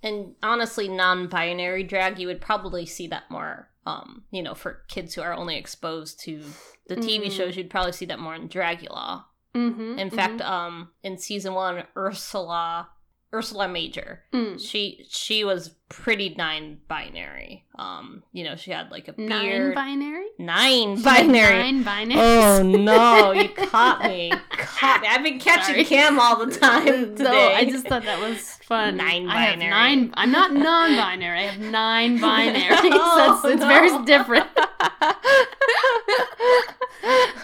And 0.03 0.35
honestly, 0.43 0.89
non-binary 0.89 1.85
drag, 1.85 2.19
you 2.19 2.27
would 2.29 2.41
probably 2.41 2.87
see 2.87 3.07
that 3.09 3.31
more. 3.31 3.69
Um, 3.85 4.23
you 4.31 4.43
know, 4.45 4.55
for 4.55 4.85
kids 4.89 5.15
who 5.15 5.23
are 5.23 5.33
only 5.35 5.57
exposed 5.57 6.21
to 6.21 6.41
the 6.87 6.95
TV 6.97 7.27
Mm. 7.27 7.33
shows, 7.33 7.57
you'd 7.57 7.69
probably 7.71 7.91
see 7.93 8.07
that 8.07 8.21
more 8.21 8.35
in 8.37 8.49
Dragula. 8.49 9.25
mm-hmm, 9.57 9.99
In 9.99 10.09
fact, 10.11 10.41
um, 10.41 10.91
in 11.03 11.19
season 11.19 11.53
one, 11.55 11.83
Ursula, 11.97 12.91
Ursula 13.35 13.67
Major, 13.69 14.25
mm. 14.33 14.61
she 14.61 15.07
she 15.09 15.45
was 15.45 15.75
pretty 15.89 16.35
nine-binary. 16.37 17.65
Um, 17.79 18.23
you 18.33 18.45
know, 18.45 18.57
she 18.57 18.71
had 18.71 18.91
like 18.91 19.09
a 19.09 19.21
nine 19.21 19.43
beard. 19.45 19.75
binary? 19.75 20.27
Nine 20.39 21.03
binary. 21.03 21.59
Nine 21.59 21.83
binary. 21.83 22.21
Oh 22.21 22.63
no, 22.63 23.33
you 23.41 23.49
caught 23.49 24.03
me. 24.03 24.33
Caught 24.51 25.03
me. 25.03 25.09
I've 25.09 25.23
been 25.23 25.39
catching 25.39 25.75
Sorry. 25.75 25.85
Cam 25.85 26.19
all 26.21 26.45
the 26.45 26.53
time 26.57 27.15
today. 27.17 27.25
No, 27.33 27.53
I 27.55 27.65
just 27.65 27.87
thought 27.87 28.05
that 28.05 28.21
was 28.21 28.39
fun. 28.65 28.97
Nine 28.97 29.27
binary. 29.27 29.71
nine. 29.71 30.11
I'm 30.15 30.31
not 30.31 30.53
non-binary. 30.53 31.39
I 31.39 31.43
have 31.43 31.61
nine 31.61 32.19
binaries. 32.19 32.91
Oh, 32.93 33.41
That's, 33.43 33.55
it's 33.55 33.61
no. 33.61 33.69
very 33.69 34.05
different. 34.05 34.47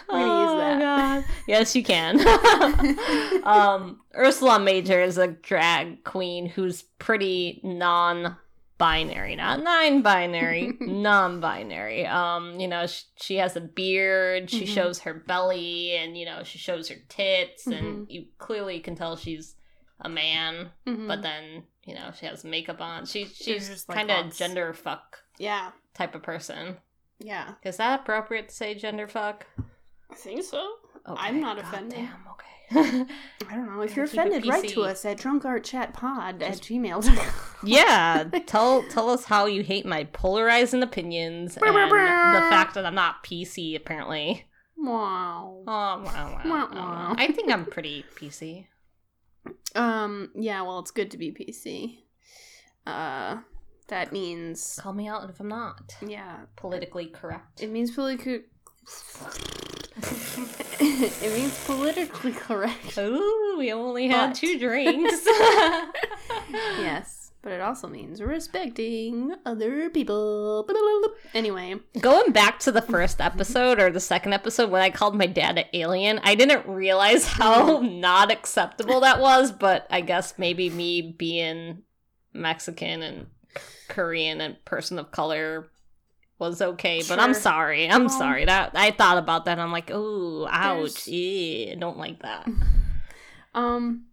We're 0.09 0.19
gonna 0.19 0.43
use 0.43 0.61
that. 0.61 0.77
Oh, 0.77 0.79
God. 0.81 0.98
Yes, 1.49 1.75
you 1.75 1.83
can. 1.83 2.21
um, 3.45 4.01
Ursula 4.15 4.61
Major 4.61 5.01
is 5.03 5.19
a 5.19 5.29
drag 5.29 6.05
queen 6.05 6.47
who's 6.47 6.83
pretty 6.99 7.61
non-binary, 7.65 9.37
not 9.37 9.63
nine-binary, 9.63 10.75
non-binary. 10.81 12.07
Um, 12.07 12.61
you 12.61 12.69
know, 12.69 12.87
she, 12.87 13.05
she 13.17 13.37
has 13.37 13.57
a 13.57 13.61
beard. 13.61 14.51
She 14.51 14.65
Mhm. 14.67 14.75
shows 14.75 14.99
her 15.01 15.15
belly, 15.15 15.97
and 15.97 16.17
you 16.19 16.27
know, 16.27 16.43
she 16.45 16.59
shows 16.59 16.89
her 16.89 16.97
tits, 17.09 17.65
Mm-hmm. 17.65 17.73
and 17.87 18.07
you 18.11 18.27
clearly 18.39 18.81
can 18.81 18.95
tell 18.95 19.17
she's 19.17 19.55
a 20.01 20.09
man. 20.09 20.71
Mhm. 20.87 21.09
But 21.09 21.23
then, 21.23 21.65
you 21.85 21.95
know, 21.95 22.11
she 22.19 22.27
has 22.27 22.45
makeup 22.45 22.81
on. 22.81 23.07
She 23.07 23.25
She's 23.25 23.37
she's 23.67 23.85
kind 23.85 24.11
of 24.11 24.27
lots. 24.27 24.39
gender 24.39 24.73
fuck 24.73 25.19
yeah, 25.39 25.71
type 25.95 26.15
of 26.15 26.23
person. 26.23 26.77
yeah, 27.19 27.55
Is 27.65 27.79
that 27.79 28.01
appropriate 28.01 28.49
to 28.51 28.55
say 28.55 28.75
gender 28.75 29.09
fuck? 29.09 29.47
I 30.11 30.15
think 30.15 30.43
so. 30.45 30.75
Okay, 31.09 31.21
I'm 31.21 31.41
not 31.41 31.57
God 31.57 31.65
offended. 31.65 31.99
Damn, 31.99 32.29
okay. 32.33 32.49
I 33.49 33.55
don't 33.55 33.67
know. 33.67 33.81
If 33.81 33.97
you're 33.97 34.05
offended, 34.05 34.47
write 34.47 34.69
to 34.69 34.83
us 34.83 35.05
at 35.05 35.19
drunkartchatpod 35.19 36.43
at 36.43 36.59
gmail.com. 36.59 37.29
yeah, 37.65 38.25
tell 38.47 38.83
tell 38.85 39.09
us 39.09 39.25
how 39.25 39.47
you 39.47 39.63
hate 39.63 39.87
my 39.87 40.05
polarizing 40.05 40.83
opinions 40.83 41.57
and 41.57 41.75
the 41.75 42.47
fact 42.51 42.75
that 42.75 42.85
I'm 42.85 42.95
not 42.95 43.25
PC 43.25 43.75
apparently. 43.75 44.45
Wow. 44.77 45.65
Oh, 45.67 45.71
wow, 45.71 46.03
wow, 46.05 46.43
wow, 46.45 46.69
wow. 46.73 47.15
I 47.17 47.33
think 47.33 47.51
I'm 47.51 47.65
pretty 47.65 48.05
PC. 48.17 48.67
Um. 49.75 50.31
Yeah. 50.37 50.63
Well, 50.63 50.79
it's 50.81 50.91
good 50.91 51.11
to 51.13 51.19
be 51.19 51.33
PC. 51.33 52.01
Uh, 52.87 53.39
that 53.89 54.13
means 54.13 54.79
Call 54.83 54.93
me 54.93 55.09
out 55.09 55.29
if 55.29 55.41
I'm 55.41 55.49
not 55.49 55.97
yeah. 56.07 56.41
politically 56.57 57.07
correct. 57.07 57.63
It 57.63 57.71
means 57.71 57.91
politically. 57.91 58.43
it 60.81 61.33
means 61.35 61.65
politically 61.65 62.33
correct. 62.33 62.97
Ooh, 62.99 63.57
we 63.59 63.73
only 63.73 64.09
had 64.09 64.29
But- 64.29 64.37
two 64.37 64.59
drinks. 64.59 65.27
Yes, 66.79 67.33
but 67.43 67.53
it 67.53 67.61
also 67.61 67.89
means 67.89 68.23
respecting 68.23 69.35
other 69.45 69.91
people. 69.91 70.67
Anyway, 71.35 71.77
Going 72.01 72.33
back 72.33 72.59
to 72.61 72.73
the 72.73 72.81
first 72.81 73.21
episode 73.21 73.79
or 73.79 73.91
the 73.91 74.01
second 74.01 74.33
episode 74.33 74.71
when 74.71 74.83
I 74.83 74.91
called 74.91 75.17
my 75.17 75.27
dad 75.27 75.59
an 75.59 75.65
alien, 75.75 76.21
I 76.23 76.35
didn't 76.35 76.67
realize 76.67 77.27
how 77.27 77.81
mm-hmm. 77.81 78.01
not 78.01 78.31
acceptable 78.31 79.01
that 79.01 79.21
was, 79.21 79.53
but 79.53 79.87
I 79.91 80.01
guess 80.01 80.39
maybe 80.39 80.71
me 80.71 81.03
being 81.03 81.83
Mexican 82.33 83.03
and 83.03 83.27
Korean 83.89 84.41
and 84.41 84.65
person 84.65 84.99
of 84.99 85.11
color 85.11 85.69
was 86.39 86.63
okay, 86.63 87.03
but 87.09 87.19
I'm 87.19 87.35
sorry. 87.35 87.89
I'm 87.89 88.03
Well- 88.07 88.19
sorry. 88.19 88.45
That 88.45 88.73
I 88.75 88.91
thought 88.93 89.19
about 89.19 89.45
that. 89.47 89.59
I'm 89.59 89.73
like, 89.73 89.91
"Ooh, 89.91 90.47
ouch. 90.49 91.07
Yeah, 91.09 91.73
I 91.73 91.75
don't 91.77 91.99
like 91.99 92.23
that." 92.23 92.49
um, 93.55 94.07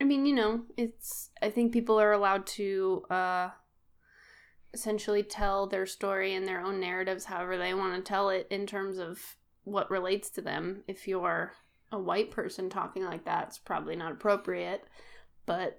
I 0.00 0.04
mean, 0.04 0.26
you 0.26 0.34
know, 0.34 0.62
it's. 0.76 1.30
I 1.40 1.50
think 1.50 1.72
people 1.72 2.00
are 2.00 2.12
allowed 2.12 2.46
to 2.58 3.04
uh, 3.10 3.50
essentially 4.72 5.22
tell 5.22 5.66
their 5.66 5.86
story 5.86 6.34
and 6.34 6.46
their 6.46 6.60
own 6.60 6.80
narratives 6.80 7.24
however 7.24 7.58
they 7.58 7.74
want 7.74 7.94
to 7.94 8.08
tell 8.08 8.30
it 8.30 8.46
in 8.50 8.66
terms 8.66 8.98
of 8.98 9.36
what 9.64 9.90
relates 9.90 10.30
to 10.30 10.40
them. 10.40 10.82
If 10.86 11.06
you're 11.08 11.52
a 11.90 11.98
white 11.98 12.30
person 12.30 12.70
talking 12.70 13.04
like 13.04 13.24
that, 13.24 13.48
it's 13.48 13.58
probably 13.58 13.96
not 13.96 14.12
appropriate. 14.12 14.84
But 15.46 15.78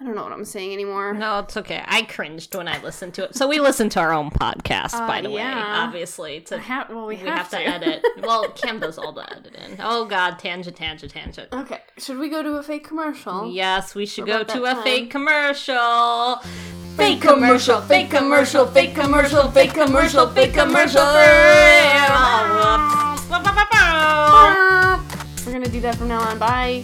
I 0.00 0.04
don't 0.04 0.16
know 0.16 0.24
what 0.24 0.32
I'm 0.32 0.44
saying 0.44 0.72
anymore. 0.72 1.14
No, 1.14 1.38
it's 1.38 1.56
okay. 1.56 1.80
I 1.86 2.02
cringed 2.02 2.54
when 2.56 2.66
I 2.66 2.82
listened 2.82 3.14
to 3.14 3.24
it. 3.24 3.36
So 3.36 3.46
we 3.46 3.60
listen 3.60 3.88
to 3.90 4.00
our 4.00 4.12
own 4.12 4.28
podcast, 4.30 4.90
by 5.06 5.20
Uh, 5.20 5.22
the 5.22 5.30
way, 5.30 5.42
obviously. 5.44 6.40
To 6.42 6.58
ha- 6.58 6.86
well, 6.90 7.06
we, 7.06 7.14
we, 7.16 7.22
have, 7.28 7.48
to. 7.50 7.56
to 7.58 7.62
edit. 7.62 8.04
Well, 8.22 8.48
Cam 8.50 8.80
does 8.80 8.98
all 8.98 9.12
the 9.12 9.24
editing. 9.36 9.76
Oh 9.80 10.04
God, 10.06 10.38
tangent, 10.40 10.76
tangent, 10.76 11.12
tangent. 11.12 11.48
Okay, 11.52 11.80
should 11.98 12.18
we 12.18 12.28
go 12.28 12.42
to 12.42 12.54
a 12.56 12.62
fake 12.62 12.84
commercial? 12.84 13.50
Yes, 13.52 13.94
we 13.94 14.04
should 14.04 14.26
go 14.26 14.42
to 14.42 14.64
a 14.64 14.72
time? 14.74 14.82
fake 14.82 15.10
commercial. 15.10 16.36
Fake 16.96 17.20
commercial, 17.22 17.80
fake 17.82 18.10
commercial, 18.10 18.66
fake 18.66 18.94
commercial, 18.94 19.48
fake 19.50 19.74
commercial, 19.74 20.26
fake 20.28 20.54
commercial. 20.54 21.04
We're 25.44 25.52
gonna 25.52 25.68
do 25.68 25.80
that 25.82 25.94
from 25.96 26.08
now 26.08 26.20
on. 26.20 26.38
Bye. 26.38 26.82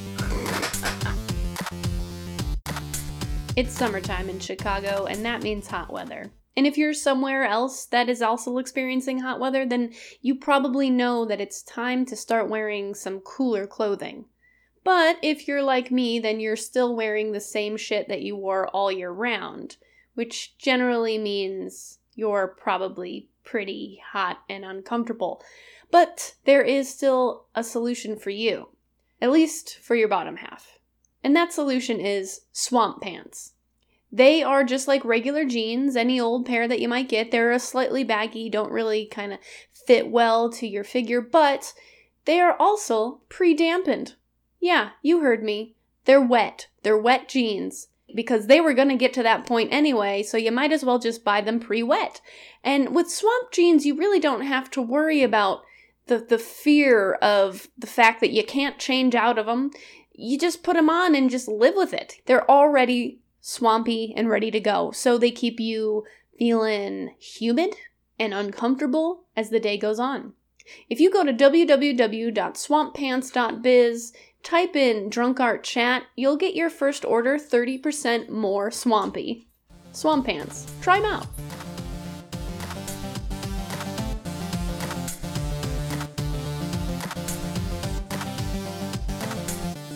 It's 3.61 3.77
summertime 3.77 4.31
in 4.31 4.41
Chicago, 4.41 5.05
and 5.05 5.23
that 5.23 5.43
means 5.43 5.67
hot 5.67 5.93
weather. 5.93 6.31
And 6.57 6.67
if 6.67 6.79
you're 6.79 6.95
somewhere 6.95 7.45
else 7.45 7.85
that 7.85 8.09
is 8.09 8.23
also 8.23 8.57
experiencing 8.57 9.19
hot 9.19 9.39
weather, 9.39 9.67
then 9.67 9.93
you 10.23 10.35
probably 10.35 10.89
know 10.89 11.27
that 11.27 11.43
it's 11.43 11.63
time 11.63 12.07
to 12.07 12.17
start 12.17 12.49
wearing 12.49 12.95
some 12.95 13.21
cooler 13.21 13.67
clothing. 13.67 14.25
But 14.83 15.19
if 15.23 15.47
you're 15.47 15.63
like 15.63 15.91
me, 15.91 16.19
then 16.19 16.41
you're 16.41 16.57
still 16.57 16.97
wearing 16.97 17.33
the 17.33 17.41
same 17.41 17.77
shit 17.77 18.09
that 18.09 18.23
you 18.23 18.35
wore 18.35 18.67
all 18.69 18.91
year 18.91 19.11
round, 19.11 19.77
which 20.15 20.57
generally 20.57 21.19
means 21.19 21.99
you're 22.15 22.49
probably 22.49 23.29
pretty 23.45 24.01
hot 24.13 24.39
and 24.49 24.65
uncomfortable. 24.65 25.43
But 25.91 26.33
there 26.47 26.63
is 26.63 26.89
still 26.89 27.45
a 27.55 27.63
solution 27.63 28.17
for 28.17 28.31
you, 28.31 28.71
at 29.21 29.31
least 29.31 29.81
for 29.83 29.95
your 29.95 30.09
bottom 30.09 30.37
half. 30.37 30.79
And 31.23 31.37
that 31.37 31.53
solution 31.53 32.01
is 32.01 32.47
swamp 32.53 33.03
pants. 33.03 33.53
They 34.13 34.43
are 34.43 34.65
just 34.65 34.89
like 34.89 35.05
regular 35.05 35.45
jeans, 35.45 35.95
any 35.95 36.19
old 36.19 36.45
pair 36.45 36.67
that 36.67 36.81
you 36.81 36.89
might 36.89 37.09
get. 37.09 37.31
They're 37.31 37.53
a 37.53 37.61
slightly 37.61 38.03
baggy, 38.03 38.49
don't 38.49 38.73
really 38.73 39.07
kind 39.07 39.33
of 39.33 39.39
fit 39.73 40.09
well 40.09 40.51
to 40.51 40.67
your 40.67 40.85
figure, 40.85 41.21
but 41.21 41.73
they 42.25 42.41
are 42.41 42.57
also 42.59 43.21
pre 43.29 43.55
dampened. 43.55 44.15
Yeah, 44.59 44.91
you 45.03 45.21
heard 45.21 45.43
me. 45.43 45.75
They're 46.05 46.21
wet. 46.21 46.69
They're 46.83 46.99
wet 46.99 47.29
jeans 47.29 47.89
because 48.15 48.47
they 48.47 48.61
were 48.61 48.75
going 48.75 48.89
to 48.89 48.97
get 48.97 49.13
to 49.15 49.23
that 49.23 49.47
point 49.47 49.73
anyway, 49.73 50.23
so 50.23 50.37
you 50.37 50.51
might 50.51 50.73
as 50.73 50.85
well 50.85 50.99
just 50.99 51.25
buy 51.25 51.41
them 51.41 51.61
pre 51.61 51.83
wet. 51.83 52.21
And 52.65 52.95
with 52.95 53.11
swamp 53.11 53.53
jeans, 53.53 53.87
you 53.87 53.95
really 53.95 54.21
don't 54.21 54.43
have 54.43 54.71
to 54.73 54.83
worry 54.83 55.23
about 55.23 55.63
the, 56.07 56.19
the 56.19 56.39
fear 56.39 57.13
of 57.15 57.69
the 57.79 57.87
fact 57.87 58.21
that 58.21 58.33
you 58.33 58.45
can't 58.45 58.79
change 58.79 59.15
out 59.15 59.39
of 59.39 59.47
them. 59.47 59.71
You 60.13 60.39
just 60.39 60.63
put 60.63 60.75
them 60.75 60.91
on 60.91 61.15
and 61.15 61.31
just 61.31 61.49
live 61.49 61.75
with 61.77 61.95
it. 61.95 62.17
They're 62.27 62.51
already 62.51 63.21
swampy 63.41 64.13
and 64.17 64.29
ready 64.29 64.51
to 64.51 64.59
go, 64.61 64.91
so 64.93 65.17
they 65.19 65.31
keep 65.31 65.61
you 65.61 66.05
feeling 66.39 67.15
humid 67.19 67.75
and 68.19 68.35
uncomfortable 68.35 69.25
as 69.37 69.51
the 69.51 69.61
day 69.61 69.77
goes 69.79 69.99
on. 70.01 70.33
If 70.89 71.01
you 71.01 71.11
go 71.11 71.25
to 71.25 71.33
www.swamppants.biz, 71.33 74.13
type 74.43 74.77
in 74.77 75.09
drunk 75.11 75.41
art 75.41 75.65
chat, 75.65 76.05
you'll 76.17 76.37
get 76.37 76.55
your 76.55 76.71
first 76.71 77.05
order 77.05 77.37
30% 77.39 78.29
more 78.29 78.71
swampy. 78.71 79.47
Swamp 79.93 80.27
Pants. 80.27 80.67
Try 80.81 81.01
them 81.01 81.11
out. 81.11 81.27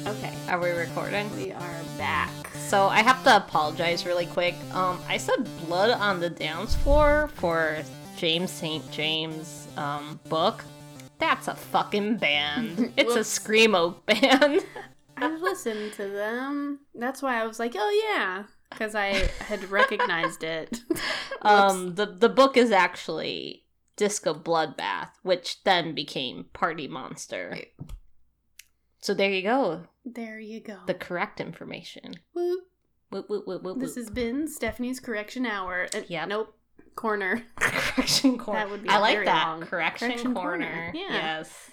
Okay, 0.07 0.33
Are 0.49 0.61
we 0.61 0.71
recording? 0.71 1.35
we 1.37 1.53
are 1.53 1.81
back. 1.97 2.31
So 2.69 2.89
I 2.89 3.03
have 3.03 3.23
to 3.25 3.37
apologize 3.37 4.07
really 4.07 4.27
quick. 4.27 4.55
Um, 4.73 4.99
I 5.07 5.17
said 5.17 5.47
"Blood 5.67 5.91
on 5.91 6.19
the 6.19 6.31
Dance 6.31 6.75
Floor" 6.75 7.31
for 7.35 7.79
James 8.17 8.51
St. 8.51 8.91
James 8.91 9.69
um, 9.77 10.19
book. 10.29 10.65
That's 11.19 11.47
a 11.49 11.55
fucking 11.55 12.17
band. 12.17 12.93
It's 12.97 13.15
a 13.15 13.21
screamo 13.21 13.95
band. 14.07 14.65
I've 15.17 15.41
listened 15.41 15.93
to 15.95 16.09
them. 16.09 16.81
That's 16.95 17.23
why 17.23 17.41
I 17.41 17.47
was 17.47 17.59
like, 17.61 17.75
oh 17.77 18.03
yeah, 18.09 18.45
because 18.71 18.95
I 18.95 19.29
had 19.47 19.71
recognized 19.71 20.43
it. 20.43 20.81
um, 21.43 21.95
the 21.95 22.07
the 22.07 22.29
book 22.29 22.57
is 22.57 22.73
actually 22.73 23.67
Disco 23.97 24.35
Bloodbath, 24.35 25.11
which 25.23 25.63
then 25.65 25.95
became 25.95 26.47
Party 26.53 26.89
Monster. 26.89 27.51
Right. 27.53 27.73
So 29.01 29.13
there 29.15 29.31
you 29.31 29.43
go, 29.43 29.83
there 30.05 30.39
you 30.39 30.61
go. 30.61 30.79
the 30.87 30.95
correct 30.95 31.41
information. 31.41 32.15
Whoop. 32.35 32.65
Whoop, 33.11 33.29
whoop, 33.31 33.47
whoop, 33.47 33.63
whoop, 33.63 33.79
This 33.79 33.95
has 33.95 34.11
been 34.11 34.49
Stephanie's 34.49 34.99
correction 34.99 35.47
hour. 35.47 35.87
Uh, 35.95 36.01
Yep. 36.09 36.29
Nope. 36.29 36.55
Corner. 36.97 37.43
correction 37.57 38.39
corner. 38.39 38.61
That 38.61 38.71
would 38.71 38.83
be 38.83 38.89
I 38.89 38.99
like 38.99 39.25
that 39.25 39.47
long 39.47 39.61
correction, 39.63 40.09
correction 40.09 40.35
corner. 40.35 40.67
corner. 40.67 40.93
Yeah. 40.95 41.13
Yes. 41.39 41.71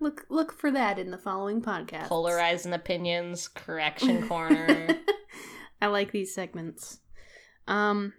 Look 0.00 0.26
look 0.28 0.52
for 0.52 0.70
that 0.70 0.98
in 0.98 1.10
the 1.10 1.18
following 1.18 1.62
podcast. 1.62 2.08
Polarizing 2.08 2.72
opinions, 2.72 3.48
correction 3.48 4.26
corner. 4.26 4.88
I 5.82 5.86
like 5.86 6.10
these 6.12 6.34
segments. 6.34 6.98
Um 7.68 8.14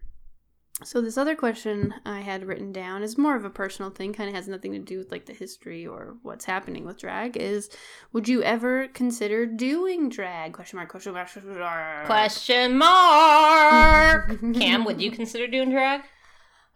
so 0.82 1.01
this 1.01 1.17
other 1.17 1.36
question 1.36 1.93
I 2.05 2.21
had 2.21 2.45
written 2.45 2.71
down 2.71 3.03
is 3.03 3.17
more 3.17 3.36
of 3.36 3.45
a 3.45 3.49
personal 3.49 3.91
thing, 3.91 4.11
kind 4.11 4.28
of 4.30 4.36
has 4.36 4.47
nothing 4.47 4.71
to 4.71 4.80
do 4.80 4.97
with 4.97 5.11
like 5.11 5.26
the 5.28 5.34
history 5.34 5.86
or 5.86 6.15
what's 6.24 6.45
happening 6.45 6.86
with 6.86 6.99
drag 6.99 7.38
is 7.38 7.69
would 8.11 8.28
you 8.28 8.41
ever 8.41 8.88
consider 8.88 9.45
doing 9.45 10.09
drag? 10.09 10.53
Question 10.53 10.78
mark 10.78 10.89
question 10.89 11.13
mark 11.13 11.32
question 11.32 11.59
mark. 11.59 12.05
Question 12.05 12.78
mark. 12.78 14.39
Cam, 14.55 14.84
would 14.86 15.01
you 15.01 15.11
consider 15.11 15.47
doing 15.47 15.69
drag? 15.69 16.01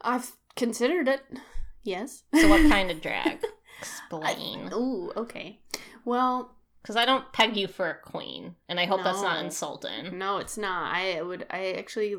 I've 0.02 0.32
considered 0.56 1.08
it. 1.08 1.22
Yes. 1.84 2.24
So 2.36 2.48
what 2.50 2.62
kind 2.70 2.91
of 2.91 3.02
drag? 3.02 3.43
Explain. 3.80 4.70
Ooh, 4.74 5.12
okay. 5.18 5.60
Well, 6.06 6.56
Because 6.82 6.95
I 6.95 7.06
don't 7.06 7.32
peg 7.34 7.58
you 7.58 7.68
for 7.68 7.89
a 7.89 8.00
queen, 8.00 8.56
and 8.70 8.80
I 8.80 8.86
hope 8.86 9.04
that's 9.04 9.22
not 9.22 9.43
insulting. 9.43 10.18
No, 10.18 10.38
it's 10.38 10.58
not. 10.58 10.93
I 10.93 11.22
would. 11.22 11.45
I 11.50 11.74
actually 11.74 12.16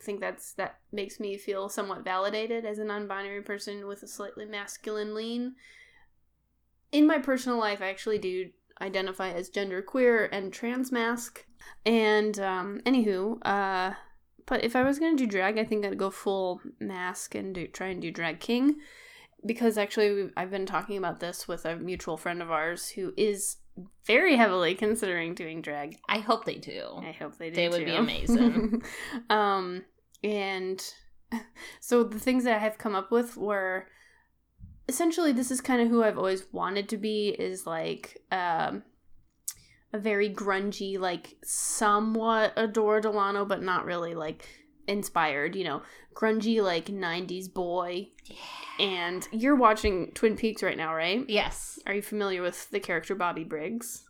think 0.00 0.20
that's 0.20 0.52
that 0.54 0.78
makes 0.92 1.18
me 1.18 1.36
feel 1.36 1.68
somewhat 1.68 2.04
validated 2.04 2.64
as 2.64 2.78
a 2.78 2.84
non-binary 2.84 3.42
person 3.42 3.86
with 3.86 4.02
a 4.02 4.08
slightly 4.08 4.44
masculine 4.44 5.14
lean. 5.14 5.54
In 6.92 7.06
my 7.06 7.18
personal 7.18 7.58
life, 7.58 7.82
I 7.82 7.88
actually 7.88 8.18
do 8.18 8.50
identify 8.80 9.30
as 9.30 9.50
genderqueer 9.50 10.28
and 10.30 10.52
transmasc. 10.52 11.38
And 11.84 12.38
um, 12.38 12.80
anywho, 12.86 13.38
uh, 13.44 13.94
but 14.46 14.64
if 14.64 14.74
I 14.74 14.84
was 14.84 14.98
gonna 14.98 15.16
do 15.16 15.26
drag, 15.26 15.58
I 15.58 15.64
think 15.64 15.84
I'd 15.84 15.98
go 15.98 16.10
full 16.10 16.60
mask 16.80 17.34
and 17.34 17.54
do 17.54 17.66
try 17.66 17.88
and 17.88 18.00
do 18.00 18.10
drag 18.10 18.40
king, 18.40 18.76
because 19.44 19.76
actually 19.76 20.30
I've 20.36 20.50
been 20.50 20.66
talking 20.66 20.96
about 20.96 21.20
this 21.20 21.46
with 21.46 21.64
a 21.64 21.76
mutual 21.76 22.16
friend 22.16 22.40
of 22.40 22.50
ours 22.50 22.90
who 22.90 23.12
is 23.16 23.56
very 24.06 24.36
heavily 24.36 24.74
considering 24.74 25.34
doing 25.34 25.62
drag 25.62 25.96
I 26.08 26.18
hope 26.18 26.44
they 26.44 26.56
do. 26.56 27.00
I 27.00 27.12
hope 27.12 27.36
they 27.38 27.50
do. 27.50 27.56
They 27.56 27.68
would 27.68 27.84
be 27.84 27.94
amazing. 27.94 28.82
um, 29.30 29.84
and 30.22 30.82
so 31.80 32.04
the 32.04 32.18
things 32.18 32.44
that 32.44 32.56
I 32.56 32.58
have 32.58 32.78
come 32.78 32.94
up 32.94 33.10
with 33.10 33.36
were 33.36 33.86
essentially 34.88 35.32
this 35.32 35.50
is 35.50 35.60
kind 35.60 35.82
of 35.82 35.88
who 35.88 36.02
I've 36.02 36.18
always 36.18 36.44
wanted 36.52 36.88
to 36.90 36.96
be 36.96 37.28
is 37.28 37.66
like 37.66 38.22
um 38.32 38.82
a 39.92 39.98
very 39.98 40.28
grungy, 40.28 40.98
like 40.98 41.36
somewhat 41.42 42.52
Adore 42.56 43.00
Delano, 43.00 43.44
but 43.44 43.62
not 43.62 43.84
really 43.84 44.14
like 44.14 44.46
inspired, 44.88 45.54
you 45.54 45.64
know, 45.64 45.82
grungy 46.14 46.62
like 46.62 46.86
'90s 46.86 47.52
boy. 47.52 48.08
And 48.80 49.26
you're 49.32 49.56
watching 49.56 50.12
Twin 50.14 50.36
Peaks 50.36 50.62
right 50.62 50.76
now, 50.76 50.94
right? 50.94 51.24
Yes. 51.28 51.78
Are 51.86 51.94
you 51.94 52.02
familiar 52.02 52.42
with 52.42 52.70
the 52.70 52.80
character 52.80 53.14
Bobby 53.14 53.44
Briggs? 53.44 54.04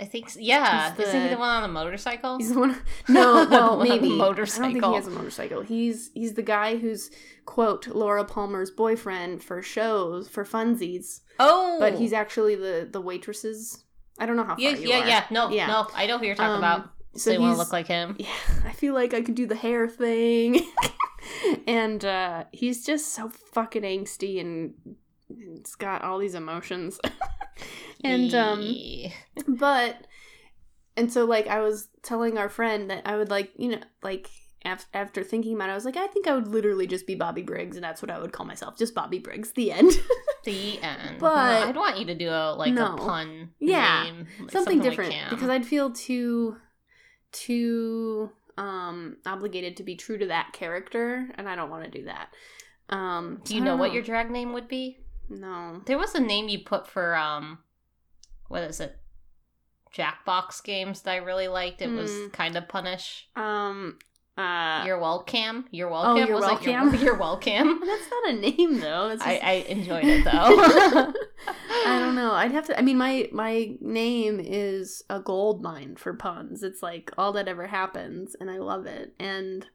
I 0.00 0.04
think, 0.04 0.26
s- 0.26 0.36
yeah. 0.40 0.94
He's 0.94 1.08
Isn't 1.08 1.20
he 1.22 1.28
the- 1.28 1.34
the 1.34 1.38
one 1.40 1.48
on 1.50 1.62
the 1.62 1.68
motorcycle? 1.68 2.38
He's 2.38 2.52
the 2.52 2.58
one. 2.60 2.76
No, 3.08 3.46
well, 3.50 3.76
maybe 3.78 3.90
I 3.90 3.98
don't 3.98 4.08
think 4.08 4.18
motorcycle. 4.18 4.90
he 4.90 4.96
has 4.96 5.06
a 5.06 5.10
motorcycle. 5.10 5.60
He's 5.62 6.10
he's 6.14 6.34
the 6.34 6.42
guy 6.42 6.76
who's 6.76 7.10
quote 7.46 7.86
Laura 7.88 8.24
Palmer's 8.24 8.70
boyfriend 8.70 9.42
for 9.44 9.60
shows 9.62 10.28
for 10.28 10.44
funsies, 10.44 11.20
oh! 11.38 11.76
but 11.78 11.94
he's 11.98 12.12
actually 12.12 12.54
the 12.54 12.88
the 12.90 13.00
waitresses. 13.00 13.84
I 14.18 14.26
don't 14.26 14.36
know 14.36 14.44
how 14.44 14.54
far 14.56 14.60
Yeah, 14.60 14.70
you 14.70 14.88
yeah, 14.88 15.00
are. 15.00 15.08
yeah. 15.08 15.24
No, 15.30 15.50
Yeah. 15.50 15.66
no. 15.66 15.88
I 15.94 16.06
know 16.06 16.18
who 16.18 16.26
you're 16.26 16.34
talking 16.36 16.52
Um, 16.52 16.58
about. 16.58 16.90
So 17.14 17.30
they 17.30 17.38
want 17.38 17.54
to 17.54 17.58
look 17.58 17.72
like 17.72 17.86
him. 17.86 18.16
Yeah, 18.18 18.28
I 18.64 18.72
feel 18.72 18.94
like 18.94 19.12
I 19.14 19.20
could 19.22 19.34
do 19.34 19.46
the 19.46 19.54
hair 19.54 19.86
thing, 19.88 20.60
and 21.66 22.04
uh, 22.04 22.44
he's 22.52 22.84
just 22.84 23.12
so 23.14 23.28
fucking 23.52 23.82
angsty 23.82 24.40
and 24.40 24.74
it's 25.56 25.74
got 25.74 26.02
all 26.02 26.18
these 26.18 26.34
emotions. 26.34 26.98
and 28.04 28.34
um, 28.34 28.74
but 29.46 30.06
and 30.96 31.10
so 31.12 31.24
like 31.24 31.46
i 31.46 31.60
was 31.60 31.88
telling 32.02 32.36
our 32.36 32.48
friend 32.48 32.90
that 32.90 33.02
i 33.06 33.16
would 33.16 33.30
like 33.30 33.50
you 33.56 33.68
know 33.68 33.78
like 34.02 34.28
af- 34.64 34.86
after 34.92 35.22
thinking 35.22 35.54
about 35.54 35.68
it 35.68 35.72
i 35.72 35.74
was 35.74 35.84
like 35.86 35.96
i 35.96 36.06
think 36.08 36.26
i 36.26 36.34
would 36.34 36.48
literally 36.48 36.86
just 36.86 37.06
be 37.06 37.14
bobby 37.14 37.40
briggs 37.42 37.76
and 37.76 37.84
that's 37.84 38.02
what 38.02 38.10
i 38.10 38.18
would 38.18 38.32
call 38.32 38.44
myself 38.44 38.76
just 38.76 38.94
bobby 38.94 39.18
briggs 39.18 39.52
the 39.52 39.70
end 39.72 39.90
the 40.44 40.78
end. 40.82 41.18
But- 41.20 41.60
No, 41.60 41.68
I'd 41.68 41.76
want 41.76 41.98
you 41.98 42.04
to 42.06 42.14
do 42.14 42.28
a 42.28 42.52
like 42.54 42.74
No. 42.74 42.94
a 42.94 42.98
pun. 42.98 43.50
Yeah, 43.60 44.02
name, 44.04 44.26
like 44.40 44.50
something 44.50 44.80
like 44.80 44.90
different 44.90 45.12
Cam. 45.12 45.30
because 45.30 45.48
i'd 45.48 45.64
feel 45.64 45.90
too 45.92 46.56
too 47.32 48.30
um 48.58 49.16
obligated 49.26 49.76
to 49.78 49.82
be 49.82 49.96
true 49.96 50.18
to 50.18 50.26
that 50.26 50.52
character 50.52 51.28
and 51.36 51.48
i 51.48 51.56
don't 51.56 51.70
want 51.70 51.84
to 51.84 51.90
do 51.90 52.04
that 52.04 52.28
um 52.90 53.40
Do 53.44 53.54
you 53.54 53.62
I 53.62 53.64
know 53.64 53.76
what 53.76 53.92
your 53.94 54.02
drag 54.02 54.30
name 54.30 54.52
would 54.52 54.68
be? 54.68 54.98
no 55.30 55.80
There 55.86 55.98
was 55.98 56.14
a 56.14 56.20
name 56.20 56.48
you 56.48 56.58
put 56.58 56.86
for 56.86 57.14
um, 57.16 57.58
what 58.48 58.62
is 58.64 58.80
it? 58.80 58.98
Jackbox 59.96 60.62
games 60.62 61.02
that 61.02 61.12
I 61.12 61.16
really 61.16 61.48
liked. 61.48 61.80
It 61.82 61.90
was 61.90 62.10
Mm. 62.10 62.32
kind 62.32 62.56
of 62.56 62.68
punish. 62.68 63.28
um 63.36 63.98
uh 64.36 64.84
You're 64.86 64.98
welcome. 64.98 65.66
You're 65.70 65.90
welcome. 65.90 66.26
you're 66.26 66.36
was 66.36 66.44
it 66.44 66.48
welcome? 66.48 66.94
You're, 66.94 67.04
you're 67.04 67.18
welcome. 67.18 67.80
that's 67.84 68.10
not 68.10 68.30
a 68.30 68.32
name 68.34 68.80
though 68.80 69.10
it's 69.10 69.22
I, 69.22 69.40
I 69.42 69.52
enjoyed 69.68 70.04
it 70.04 70.24
though. 70.24 70.30
I 71.86 71.98
don't 71.98 72.14
know. 72.14 72.32
I'd 72.32 72.52
have 72.52 72.66
to. 72.66 72.78
I 72.78 72.82
mean, 72.82 72.96
my 72.98 73.28
my 73.32 73.74
name 73.80 74.40
is 74.40 75.02
a 75.10 75.20
gold 75.20 75.62
mine 75.62 75.96
for 75.96 76.14
puns. 76.14 76.62
It's 76.62 76.82
like 76.82 77.10
all 77.18 77.32
that 77.32 77.48
ever 77.48 77.66
happens, 77.66 78.36
and 78.38 78.50
I 78.50 78.58
love 78.58 78.86
it. 78.86 79.14
And 79.18 79.66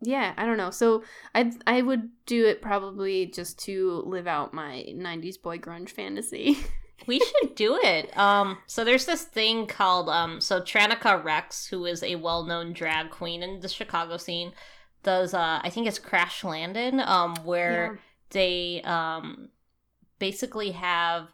yeah, 0.00 0.34
I 0.36 0.46
don't 0.46 0.56
know. 0.56 0.70
So 0.70 1.02
I 1.34 1.52
I 1.66 1.82
would 1.82 2.10
do 2.26 2.46
it 2.46 2.62
probably 2.62 3.26
just 3.26 3.58
to 3.60 4.02
live 4.06 4.26
out 4.26 4.54
my 4.54 4.84
'90s 4.88 5.40
boy 5.40 5.58
grunge 5.58 5.90
fantasy. 5.90 6.58
We 7.06 7.18
should 7.20 7.54
do 7.54 7.78
it. 7.82 8.16
Um, 8.16 8.58
so 8.66 8.84
there's 8.84 9.04
this 9.04 9.22
thing 9.22 9.66
called 9.66 10.08
um, 10.08 10.40
so 10.40 10.60
Trannika 10.60 11.22
Rex, 11.22 11.66
who 11.66 11.84
is 11.86 12.02
a 12.02 12.16
well-known 12.16 12.72
drag 12.72 13.10
queen 13.10 13.42
in 13.42 13.60
the 13.60 13.68
Chicago 13.68 14.16
scene, 14.16 14.52
does 15.02 15.34
uh, 15.34 15.60
I 15.62 15.70
think 15.70 15.86
it's 15.86 15.98
Crash 15.98 16.44
Landing, 16.44 17.00
um, 17.00 17.34
where 17.44 17.98
they 18.30 18.80
um, 18.84 19.50
basically 20.18 20.70
have 20.72 21.28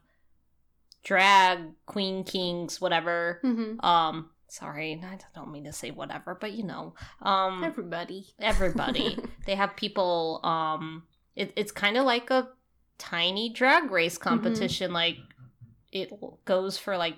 drag 1.02 1.61
queen 1.86 2.24
kings, 2.24 2.80
whatever. 2.80 3.38
hmm 3.42 3.78
Um, 3.80 4.30
sorry, 4.48 5.00
I 5.04 5.18
don't 5.34 5.52
mean 5.52 5.64
to 5.64 5.72
say 5.72 5.90
whatever, 5.90 6.36
but 6.40 6.52
you 6.52 6.64
know, 6.64 6.94
um, 7.22 7.62
Everybody. 7.64 8.26
everybody. 8.40 9.18
they 9.46 9.54
have 9.54 9.76
people. 9.76 10.40
Um, 10.42 11.04
it, 11.36 11.52
it's 11.56 11.72
kind 11.72 11.96
of 11.96 12.04
like 12.04 12.30
a 12.30 12.48
tiny 12.98 13.50
drag 13.50 13.90
race 13.90 14.18
competition. 14.18 14.92
Like 14.92 15.16
it 15.93 16.11
goes 16.45 16.78
for 16.78 16.97
like 16.97 17.16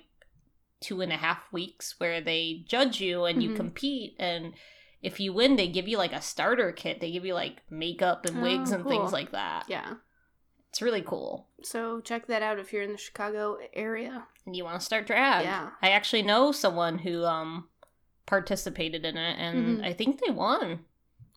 two 0.81 1.01
and 1.01 1.13
a 1.13 1.17
half 1.17 1.53
weeks, 1.53 1.99
where 1.99 2.21
they 2.21 2.65
judge 2.67 3.01
you 3.01 3.25
and 3.25 3.43
you 3.43 3.51
Mhm. 3.51 3.57
compete, 3.57 4.17
and 4.19 4.55
if 5.03 5.19
you 5.21 5.33
win, 5.33 5.57
they 5.57 5.69
give 5.69 5.87
you 5.89 5.97
like 5.99 6.13
a 6.13 6.21
starter 6.23 6.73
kit. 6.73 7.01
They 7.01 7.11
give 7.13 7.25
you 7.25 7.35
like 7.35 7.63
makeup 7.71 8.25
and 8.27 8.41
wigs 8.43 8.71
Oh, 8.73 8.77
and 8.77 8.83
cool. 8.85 8.91
things 8.93 9.13
like 9.13 9.33
that. 9.33 9.69
yeah. 9.69 9.95
It's 10.71 10.81
really 10.81 11.03
cool. 11.03 11.49
So 11.63 12.01
check 12.01 12.27
that 12.29 12.41
out 12.43 12.59
if 12.59 12.73
you're 12.73 12.83
in 12.83 12.93
the 12.93 12.99
Chicago 12.99 13.59
area. 13.75 14.27
And 14.47 14.57
you 14.57 14.65
want 14.65 14.81
to 14.81 14.85
start 14.85 15.07
drag? 15.07 15.45
Yeah. 15.45 15.71
I 15.83 15.91
actually 15.91 16.23
know 16.23 16.51
someone 16.51 16.99
who 16.99 17.25
um 17.25 17.69
participated 18.27 19.05
in 19.05 19.17
it, 19.17 19.39
and 19.39 19.79
Mhm. 19.81 19.85
I 19.85 19.93
think 19.93 20.21
they 20.25 20.33
won. 20.33 20.85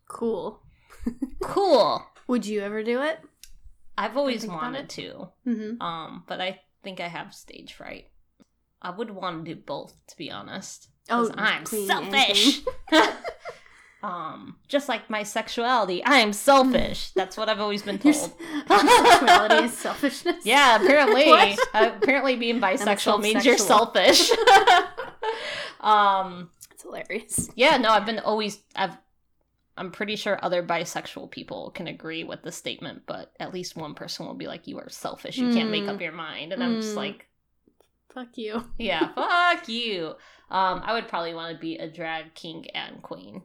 Cool. 0.07 0.61
cool. 1.41 2.05
Would 2.27 2.45
you 2.45 2.61
ever 2.61 2.81
do 2.83 3.01
it? 3.01 3.19
I've 3.97 4.17
always 4.17 4.45
wanted 4.47 4.89
to. 4.91 5.29
Mm-hmm. 5.47 5.81
Um, 5.81 6.23
but 6.27 6.39
I 6.41 6.61
think 6.85 7.01
I 7.01 7.07
have 7.09 7.33
stage 7.33 7.73
fright. 7.73 8.05
I 8.81 8.91
would 8.91 9.09
want 9.09 9.43
to 9.43 9.55
do 9.55 9.59
both, 9.59 9.93
to 10.07 10.15
be 10.15 10.29
honest. 10.31 10.87
Oh, 11.09 11.31
I'm 11.35 11.65
selfish. 11.65 12.61
um, 14.03 14.57
just 14.67 14.87
like 14.87 15.09
my 15.09 15.23
sexuality, 15.23 16.03
I 16.03 16.17
am 16.19 16.31
selfish. 16.31 17.09
That's 17.11 17.37
what 17.37 17.49
I've 17.49 17.59
always 17.59 17.81
been 17.81 17.97
told. 18.05 18.15
sexuality 18.15 19.65
is 19.65 19.77
selfishness. 19.77 20.45
Yeah, 20.45 20.75
apparently, 20.81 21.31
uh, 21.73 21.91
apparently 21.97 22.35
being 22.35 22.61
bisexual 22.61 23.19
means 23.21 23.43
you're 23.45 23.57
selfish. 23.57 24.29
um, 25.79 26.51
It's 26.71 26.83
hilarious. 26.83 27.49
yeah, 27.55 27.77
no, 27.77 27.89
I've 27.89 28.05
been 28.05 28.19
always 28.19 28.59
I've 28.75 28.95
I'm 29.77 29.91
pretty 29.91 30.15
sure 30.15 30.39
other 30.41 30.63
bisexual 30.63 31.31
people 31.31 31.71
can 31.71 31.87
agree 31.87 32.23
with 32.23 32.43
the 32.43 32.51
statement, 32.51 33.03
but 33.05 33.33
at 33.39 33.53
least 33.53 33.75
one 33.75 33.93
person 33.93 34.25
will 34.25 34.33
be 34.35 34.47
like, 34.47 34.67
"You 34.67 34.79
are 34.79 34.89
selfish. 34.89 35.37
You 35.37 35.49
can't 35.53 35.69
make 35.69 35.83
Mm. 35.85 35.89
up 35.95 36.01
your 36.01 36.11
mind," 36.13 36.53
and 36.53 36.63
I'm 36.63 36.75
just 36.81 36.93
Mm. 36.93 36.97
like, 36.97 37.27
Fuck 38.09 38.37
you. 38.37 38.63
"Yeah, 38.77 39.11
fuck 39.15 39.67
you." 39.67 40.15
Um, 40.49 40.81
I 40.85 40.93
would 40.93 41.07
probably 41.09 41.33
want 41.33 41.53
to 41.53 41.59
be 41.59 41.75
a 41.77 41.89
drag 41.91 42.33
king 42.33 42.69
and 42.71 43.01
queen. 43.01 43.43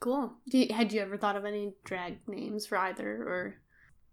Cool. 0.00 0.32
You, 0.46 0.72
had 0.72 0.92
you 0.92 1.00
ever 1.02 1.18
thought 1.18 1.36
of 1.36 1.44
any 1.44 1.74
drag 1.84 2.26
names 2.28 2.66
for 2.66 2.78
either, 2.78 3.06
or 3.22 3.56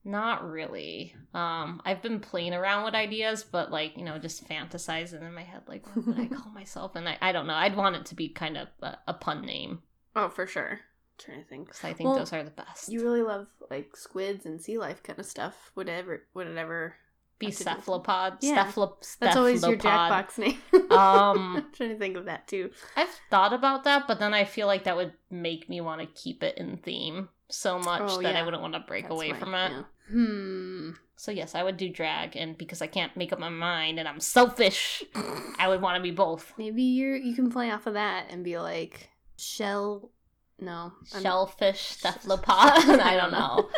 Not 0.06 0.44
really. 0.44 1.16
Um, 1.34 1.82
I've 1.86 2.02
been 2.02 2.20
playing 2.20 2.54
around 2.54 2.84
with 2.84 2.94
ideas, 2.94 3.46
but 3.46 3.72
like 3.72 3.96
you 3.96 4.04
know, 4.04 4.20
just 4.20 4.46
fantasizing 4.48 5.22
in 5.22 5.34
my 5.34 5.44
head, 5.44 5.62
like 5.68 5.86
what 5.96 6.06
would 6.08 6.20
I 6.20 6.28
call 6.36 6.52
myself? 6.52 6.96
And 6.98 7.08
I, 7.08 7.18
I 7.22 7.32
don't 7.32 7.48
know. 7.48 7.54
I'd 7.54 7.78
want 7.78 7.96
it 7.96 8.06
to 8.08 8.16
be 8.16 8.28
kind 8.28 8.58
of 8.58 8.68
a, 8.82 8.98
a 9.08 9.14
pun 9.14 9.46
name 9.46 9.82
oh, 10.18 10.28
for 10.28 10.46
sure. 10.46 10.82
Trying 11.18 11.42
to 11.44 11.48
think. 11.48 11.68
because 11.68 11.84
I 11.84 11.94
think 11.94 12.10
Well, 12.10 12.20
those 12.20 12.34
are 12.34 12.44
the 12.44 12.50
best. 12.52 12.92
You 12.92 13.02
really 13.04 13.22
love 13.22 13.48
like 13.70 13.96
squids 13.96 14.46
and 14.46 14.62
sea 14.62 14.78
life 14.78 15.02
kind 15.04 15.20
of 15.20 15.26
stuff. 15.26 15.72
Would 15.76 15.90
it 15.90 15.94
ever? 15.94 16.24
Would 16.34 16.48
it 16.48 16.58
ever? 16.58 16.96
be 17.40 17.52
cephalopod. 17.52 18.36
Yeah. 18.42 18.64
Cephalop- 18.66 19.18
That's 19.20 19.36
always 19.36 19.64
your. 19.64 19.76
Jackbox 19.76 20.38
name. 20.38 20.58
Um, 20.92 21.58
I'm 21.58 21.66
trying 21.74 21.90
to 21.90 21.98
think 21.98 22.16
of 22.16 22.26
that 22.26 22.48
too. 22.48 22.70
I've 22.96 23.10
thought 23.30 23.52
about 23.54 23.84
that, 23.84 24.08
but 24.08 24.20
then 24.20 24.34
I 24.34 24.46
feel 24.46 24.68
like 24.68 24.86
that 24.86 24.96
would 24.96 25.12
make 25.30 25.68
me 25.68 25.82
want 25.82 26.00
to 26.00 26.08
keep 26.08 26.42
it 26.44 26.58
in 26.58 26.78
theme 26.78 27.28
so 27.50 27.80
much 27.80 28.02
Oh, 28.06 28.22
that 28.22 28.36
I 28.38 28.44
wouldn't 28.44 28.62
want 28.62 28.76
to 28.76 28.80
break 28.88 29.06
That's 29.06 29.14
away 29.16 29.34
from 29.34 29.56
it. 29.56 29.72
yeah. 29.72 29.84
Hmm. 30.10 30.92
So 31.18 31.32
yes, 31.32 31.54
I 31.56 31.64
would 31.64 31.76
do 31.78 31.90
drag, 31.90 32.36
and 32.38 32.58
because 32.58 32.82
I 32.82 32.88
can't 32.88 33.16
make 33.18 33.34
up 33.34 33.40
my 33.40 33.50
mind 33.50 34.00
and 34.00 34.08
I'm 34.08 34.20
selfish, 34.20 35.04
I 35.60 35.68
would 35.68 35.82
want 35.82 35.98
to 35.98 36.04
be 36.04 36.12
both. 36.12 36.54
Maybe 36.58 36.84
you're 36.84 37.16
you 37.16 37.36
can 37.36 37.50
play 37.52 37.72
off 37.72 37.88
of 37.88 37.96
that 37.96 38.28
and 38.30 38.44
be 38.44 38.58
like 38.58 39.10
shell. 39.38 40.12
No, 40.60 40.94
I'm- 41.14 41.22
Shellfish, 41.24 41.82
cephalopod. 42.00 42.48
I 43.00 43.16
don't 43.16 43.32
know. 43.40 43.70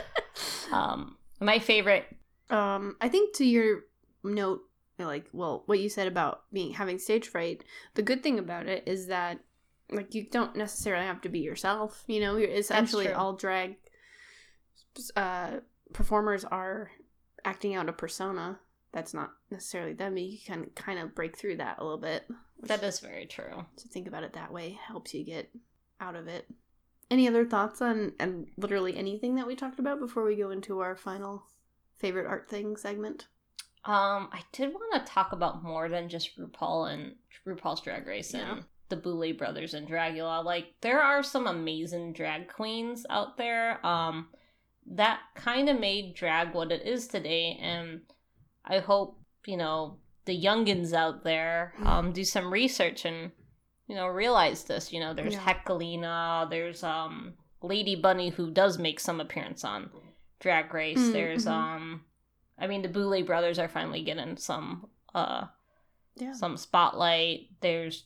Um, 0.72 1.18
my 1.40 1.60
favorite. 1.60 2.06
Um, 2.50 2.96
I 3.02 3.10
think 3.10 3.36
to 3.38 3.46
your 3.46 3.82
note, 4.24 4.62
like, 5.00 5.26
well, 5.34 5.64
what 5.66 5.80
you 5.80 5.90
said 5.90 6.08
about 6.08 6.44
being 6.54 6.74
having 6.74 7.00
stage 7.00 7.28
fright, 7.28 7.64
the 7.96 8.02
good 8.04 8.22
thing 8.24 8.40
about 8.40 8.68
it 8.68 8.84
is 8.88 9.08
that, 9.08 9.40
like, 9.92 10.14
you 10.16 10.26
don't 10.30 10.56
necessarily 10.56 11.06
have 11.06 11.22
to 11.22 11.30
be 11.30 11.40
yourself. 11.40 12.04
You 12.08 12.22
know, 12.22 12.38
you're 12.38 12.50
essentially 12.50 13.12
all 13.12 13.34
drag 13.34 13.76
uh, 15.16 15.60
performers 15.94 16.46
are 16.46 16.92
acting 17.44 17.76
out 17.76 17.90
a 17.90 17.94
persona 17.94 18.60
that's 18.94 19.14
not 19.14 19.32
necessarily 19.52 19.94
them. 19.94 20.18
You 20.18 20.38
can 20.46 20.68
kind 20.76 21.00
of 21.00 21.14
break 21.16 21.38
through 21.38 21.58
that 21.58 21.78
a 21.80 21.84
little 21.84 22.00
bit. 22.00 22.26
That 22.64 22.82
is 22.84 23.00
very 23.00 23.26
true. 23.26 23.66
to 23.78 23.88
think 23.90 24.08
about 24.08 24.24
it 24.24 24.34
that 24.34 24.54
way 24.54 24.78
helps 24.88 25.14
you 25.14 25.24
get 25.26 25.50
out 26.00 26.16
of 26.16 26.28
it. 26.28 26.48
Any 27.12 27.28
other 27.28 27.46
thoughts 27.46 27.82
on 27.82 28.14
and 28.20 28.48
literally 28.58 28.98
anything 28.98 29.36
that 29.36 29.46
we 29.48 29.56
talked 29.56 29.80
about 29.80 30.00
before 30.00 30.24
we 30.24 30.36
go 30.36 30.50
into 30.50 30.80
our 30.80 30.96
final 30.96 31.44
favorite 32.00 32.26
art 32.28 32.50
thing 32.50 32.76
segment? 32.78 33.28
Um, 33.86 34.30
I 34.34 34.42
did 34.52 34.74
want 34.74 35.06
to 35.06 35.12
talk 35.12 35.32
about 35.32 35.64
more 35.64 35.88
than 35.88 36.10
just 36.10 36.38
RuPaul 36.40 36.92
and 36.92 37.16
RuPaul's 37.46 37.82
Drag 37.82 38.08
Race 38.08 38.34
and 38.34 38.58
Yeah. 38.58 38.64
the 38.90 38.96
Boulet 38.96 39.38
brothers 39.38 39.76
and 39.76 39.88
Dragula. 39.88 40.44
Like 40.44 40.74
there 40.82 41.00
are 41.02 41.22
some 41.22 41.46
amazing 41.46 42.14
drag 42.14 42.48
queens 42.52 43.06
out 43.10 43.38
there. 43.38 43.86
Um, 43.86 44.30
that 44.88 45.20
kind 45.36 45.70
of 45.70 45.80
made 45.80 46.16
drag 46.16 46.54
what 46.56 46.72
it 46.72 46.82
is 46.86 47.08
today, 47.08 47.58
and 47.62 48.02
I 48.64 48.80
hope 48.80 49.20
you 49.46 49.58
know 49.58 49.98
the 50.26 50.40
youngins 50.44 50.92
out 50.94 51.24
there 51.24 51.74
um 51.84 52.12
do 52.12 52.24
some 52.24 52.52
research 52.52 53.06
and 53.06 53.32
you 53.88 53.96
know 53.96 54.08
realize 54.08 54.64
this. 54.64 54.92
You 54.94 55.00
know, 55.00 55.14
there's 55.14 55.34
Yeah. 55.34 56.46
There's 56.50 56.84
um 56.84 57.34
Lady 57.62 57.96
Bunny 57.96 58.30
who 58.30 58.52
does 58.52 58.78
make 58.78 59.00
some 59.00 59.20
appearance 59.20 59.64
on 59.64 59.90
Drag 60.40 60.74
Race. 60.74 60.98
Mm, 61.00 61.14
There's 61.14 61.46
mhm. 61.46 61.52
um 61.52 62.06
I 62.58 62.68
mean 62.68 62.82
the 62.82 62.90
Boulet 62.90 63.26
brothers 63.26 63.60
are 63.60 63.68
finally 63.68 64.04
getting 64.04 64.38
some 64.38 64.88
uh 65.14 65.46
Yeah. 66.16 66.34
some 66.34 66.58
spotlight. 66.58 67.50
There's 67.62 68.06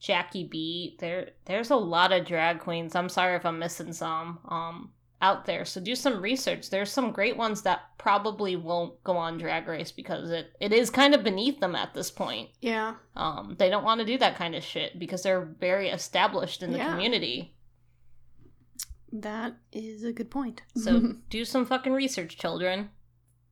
Jackie 0.00 0.48
B. 0.48 0.96
There 1.00 1.30
there's 1.44 1.70
a 1.70 1.76
lot 1.76 2.12
of 2.12 2.26
drag 2.26 2.60
queens. 2.60 2.94
I'm 2.94 3.08
sorry 3.08 3.36
if 3.36 3.46
I'm 3.46 3.58
missing 3.58 3.92
some 3.92 4.40
um 4.48 4.92
out 5.22 5.46
there. 5.46 5.64
So 5.64 5.80
do 5.80 5.94
some 5.94 6.20
research. 6.20 6.68
There's 6.68 6.90
some 6.92 7.12
great 7.12 7.36
ones 7.36 7.62
that 7.62 7.80
probably 7.96 8.56
won't 8.56 9.02
go 9.04 9.16
on 9.16 9.38
drag 9.38 9.66
race 9.68 9.92
because 9.92 10.30
it, 10.30 10.52
it 10.60 10.72
is 10.72 10.90
kind 10.90 11.14
of 11.14 11.22
beneath 11.24 11.60
them 11.60 11.74
at 11.74 11.94
this 11.94 12.10
point. 12.10 12.50
Yeah. 12.60 12.94
Um 13.16 13.56
they 13.58 13.70
don't 13.70 13.84
want 13.84 14.00
to 14.00 14.06
do 14.06 14.18
that 14.18 14.36
kind 14.36 14.54
of 14.54 14.62
shit 14.64 14.98
because 14.98 15.22
they're 15.22 15.54
very 15.60 15.88
established 15.88 16.62
in 16.62 16.72
the 16.72 16.78
Yeah. 16.78 16.90
community. 16.90 17.54
That 19.12 19.56
is 19.72 20.04
a 20.04 20.12
good 20.12 20.30
point. 20.30 20.62
So 20.76 21.14
do 21.30 21.44
some 21.44 21.66
fucking 21.66 21.92
research, 21.92 22.36
children. 22.36 22.90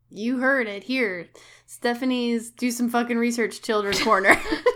you 0.09 0.39
heard 0.39 0.67
it 0.67 0.85
here. 0.85 1.29
Stephanie's 1.67 2.51
do 2.51 2.71
some 2.71 2.89
fucking 2.89 3.17
research 3.19 3.63
children 3.63 3.97
corner. 3.99 4.37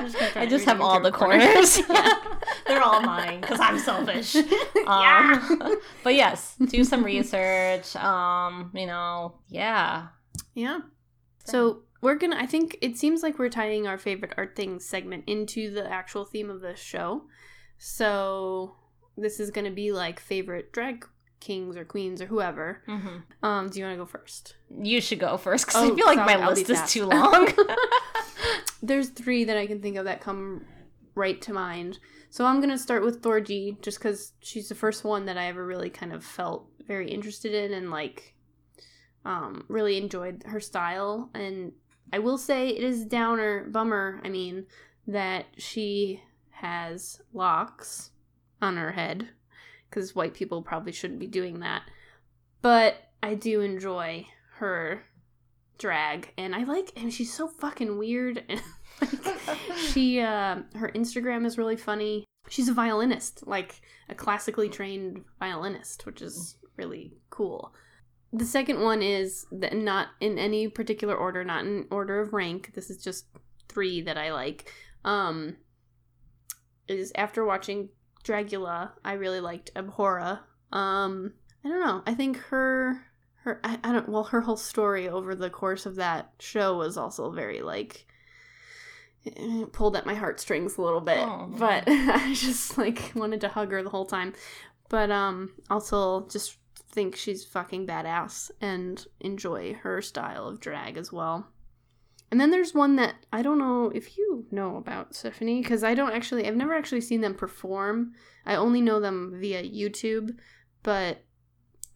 Just 0.00 0.36
I 0.36 0.46
just 0.46 0.64
have 0.64 0.80
all 0.80 1.00
the 1.00 1.12
corners. 1.12 1.80
Yeah. 1.88 2.12
They're 2.66 2.82
all 2.82 3.00
mine 3.00 3.40
because 3.40 3.60
I'm 3.60 3.78
selfish. 3.78 4.34
yeah. 4.76 5.46
Um, 5.50 5.76
but 6.02 6.14
yes, 6.14 6.56
do 6.56 6.84
some 6.84 7.04
research. 7.04 7.94
Um, 7.96 8.70
you 8.74 8.86
know, 8.86 9.34
yeah. 9.48 10.08
Yeah. 10.54 10.80
So 11.44 11.82
we're 12.00 12.16
gonna. 12.16 12.36
I 12.36 12.46
think 12.46 12.78
it 12.80 12.96
seems 12.96 13.22
like 13.22 13.38
we're 13.38 13.48
tying 13.48 13.86
our 13.86 13.98
favorite 13.98 14.34
art 14.36 14.56
things 14.56 14.84
segment 14.84 15.24
into 15.26 15.70
the 15.70 15.90
actual 15.90 16.24
theme 16.24 16.50
of 16.50 16.60
the 16.60 16.74
show. 16.74 17.24
So 17.78 18.76
this 19.16 19.40
is 19.40 19.50
gonna 19.50 19.70
be 19.70 19.92
like 19.92 20.20
favorite 20.20 20.72
drag 20.72 21.06
kings 21.44 21.76
or 21.76 21.84
queens 21.84 22.20
or 22.22 22.26
whoever. 22.26 22.82
hmm 22.86 23.18
Um, 23.42 23.68
do 23.68 23.78
you 23.78 23.84
want 23.84 23.94
to 23.98 24.02
go 24.02 24.06
first? 24.06 24.56
You 24.70 25.00
should 25.00 25.20
go 25.20 25.36
first 25.36 25.66
because 25.66 25.82
Oh, 25.82 25.92
I 25.92 25.96
feel 25.96 26.06
like 26.06 26.16
my 26.18 26.34
I'll 26.42 26.50
list 26.54 26.70
is 26.70 26.90
too 26.90 27.04
long. 27.06 27.52
There's 28.82 29.10
three 29.10 29.44
that 29.44 29.56
I 29.56 29.66
can 29.66 29.80
think 29.80 29.96
of 29.96 30.04
that 30.06 30.20
come 30.20 30.64
right 31.14 31.40
to 31.42 31.52
mind. 31.52 31.98
So 32.30 32.44
I'm 32.46 32.60
gonna 32.60 32.78
start 32.78 33.04
with 33.04 33.22
Thorgy, 33.22 33.80
just 33.82 33.98
because 33.98 34.32
she's 34.40 34.68
the 34.68 34.74
first 34.74 35.04
one 35.04 35.26
that 35.26 35.38
I 35.38 35.46
ever 35.46 35.64
really 35.64 35.90
kind 35.90 36.12
of 36.12 36.24
felt 36.24 36.66
very 36.86 37.10
interested 37.10 37.54
in 37.54 37.72
and 37.72 37.90
like, 37.90 38.34
um, 39.24 39.64
really 39.68 39.96
enjoyed 39.98 40.42
her 40.46 40.60
style. 40.60 41.30
And 41.34 41.72
I 42.12 42.18
will 42.18 42.38
say 42.38 42.68
it 42.70 42.82
is 42.82 43.04
downer 43.04 43.64
bummer. 43.70 44.20
I 44.24 44.28
mean 44.28 44.66
that 45.06 45.46
she 45.58 46.22
has 46.50 47.20
locks 47.32 48.10
on 48.62 48.76
her 48.76 48.92
head 48.92 49.28
because 49.94 50.14
white 50.14 50.34
people 50.34 50.60
probably 50.60 50.92
shouldn't 50.92 51.20
be 51.20 51.26
doing 51.26 51.60
that. 51.60 51.82
But 52.62 52.96
I 53.22 53.34
do 53.34 53.60
enjoy 53.60 54.26
her 54.56 55.04
drag 55.78 56.32
and 56.36 56.54
I 56.54 56.64
like 56.64 56.92
and 56.96 57.12
she's 57.12 57.32
so 57.32 57.48
fucking 57.48 57.98
weird 57.98 58.44
like 59.00 59.58
she 59.88 60.20
uh 60.20 60.60
her 60.74 60.90
Instagram 60.94 61.46
is 61.46 61.58
really 61.58 61.76
funny. 61.76 62.24
She's 62.48 62.68
a 62.68 62.74
violinist, 62.74 63.46
like 63.46 63.80
a 64.08 64.14
classically 64.14 64.68
trained 64.68 65.24
violinist, 65.38 66.04
which 66.06 66.20
is 66.20 66.56
really 66.76 67.14
cool. 67.30 67.72
The 68.32 68.44
second 68.44 68.80
one 68.80 69.00
is 69.00 69.46
that 69.52 69.76
not 69.76 70.08
in 70.20 70.38
any 70.38 70.68
particular 70.68 71.14
order, 71.14 71.44
not 71.44 71.64
in 71.64 71.86
order 71.90 72.20
of 72.20 72.32
rank. 72.32 72.72
This 72.74 72.90
is 72.90 73.02
just 73.02 73.26
three 73.68 74.00
that 74.02 74.18
I 74.18 74.32
like. 74.32 74.72
Um 75.04 75.56
is 76.88 77.12
after 77.14 77.44
watching 77.44 77.88
Dragula, 78.24 78.92
I 79.04 79.12
really 79.12 79.40
liked 79.40 79.72
Abhora. 79.74 80.40
Um 80.72 81.34
I 81.64 81.68
don't 81.68 81.80
know. 81.80 82.02
I 82.06 82.14
think 82.14 82.38
her 82.38 83.04
her 83.44 83.60
I, 83.62 83.78
I 83.84 83.92
don't 83.92 84.08
well 84.08 84.24
her 84.24 84.40
whole 84.40 84.56
story 84.56 85.08
over 85.08 85.34
the 85.34 85.50
course 85.50 85.86
of 85.86 85.96
that 85.96 86.32
show 86.40 86.76
was 86.76 86.96
also 86.96 87.30
very 87.30 87.60
like 87.60 88.06
pulled 89.72 89.96
at 89.96 90.06
my 90.06 90.14
heartstrings 90.14 90.76
a 90.76 90.82
little 90.82 91.00
bit 91.00 91.18
Aw. 91.18 91.46
but 91.46 91.84
i 91.86 92.32
just 92.34 92.76
like 92.76 93.12
wanted 93.14 93.40
to 93.40 93.48
hug 93.48 93.70
her 93.70 93.82
the 93.82 93.90
whole 93.90 94.04
time 94.04 94.34
but 94.88 95.10
um 95.10 95.52
also 95.70 96.26
just 96.28 96.58
think 96.90 97.16
she's 97.16 97.44
fucking 97.44 97.86
badass 97.86 98.50
and 98.60 99.06
enjoy 99.20 99.74
her 99.74 100.02
style 100.02 100.46
of 100.46 100.60
drag 100.60 100.96
as 100.96 101.12
well 101.12 101.46
and 102.34 102.40
then 102.40 102.50
there's 102.50 102.74
one 102.74 102.96
that 102.96 103.14
i 103.32 103.40
don't 103.40 103.58
know 103.58 103.90
if 103.94 104.16
you 104.18 104.44
know 104.50 104.76
about 104.76 105.14
stephanie 105.14 105.62
because 105.62 105.84
i 105.84 105.94
don't 105.94 106.12
actually 106.12 106.46
i've 106.46 106.56
never 106.56 106.74
actually 106.74 107.00
seen 107.00 107.20
them 107.20 107.34
perform 107.34 108.12
i 108.44 108.54
only 108.54 108.80
know 108.80 108.98
them 108.98 109.36
via 109.40 109.62
youtube 109.62 110.36
but 110.82 111.22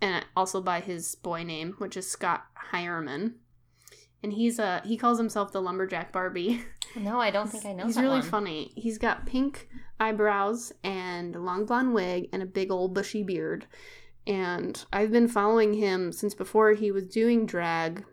and 0.00 0.24
also 0.36 0.60
by 0.60 0.80
his 0.80 1.14
boy 1.16 1.42
name, 1.42 1.74
which 1.78 1.96
is 1.96 2.10
Scott 2.10 2.44
Hireman. 2.72 3.34
And 4.22 4.32
he's 4.32 4.58
a 4.58 4.82
he 4.84 4.96
calls 4.96 5.18
himself 5.18 5.52
the 5.52 5.62
lumberjack 5.62 6.12
Barbie. 6.12 6.62
No, 6.96 7.20
I 7.20 7.30
don't 7.30 7.48
think 7.48 7.66
I 7.66 7.74
know. 7.74 7.84
He's 7.84 7.98
really 7.98 8.20
one. 8.20 8.22
funny. 8.22 8.72
He's 8.74 8.96
got 8.96 9.26
pink 9.26 9.68
eyebrows 10.00 10.72
and 10.82 11.36
a 11.36 11.38
long 11.38 11.66
blonde 11.66 11.92
wig 11.92 12.30
and 12.32 12.42
a 12.42 12.46
big 12.46 12.70
old 12.70 12.94
bushy 12.94 13.22
beard. 13.22 13.66
And 14.26 14.82
I've 14.90 15.12
been 15.12 15.28
following 15.28 15.74
him 15.74 16.12
since 16.12 16.32
before 16.32 16.72
he 16.72 16.90
was 16.90 17.06
doing 17.06 17.44
drag. 17.44 18.06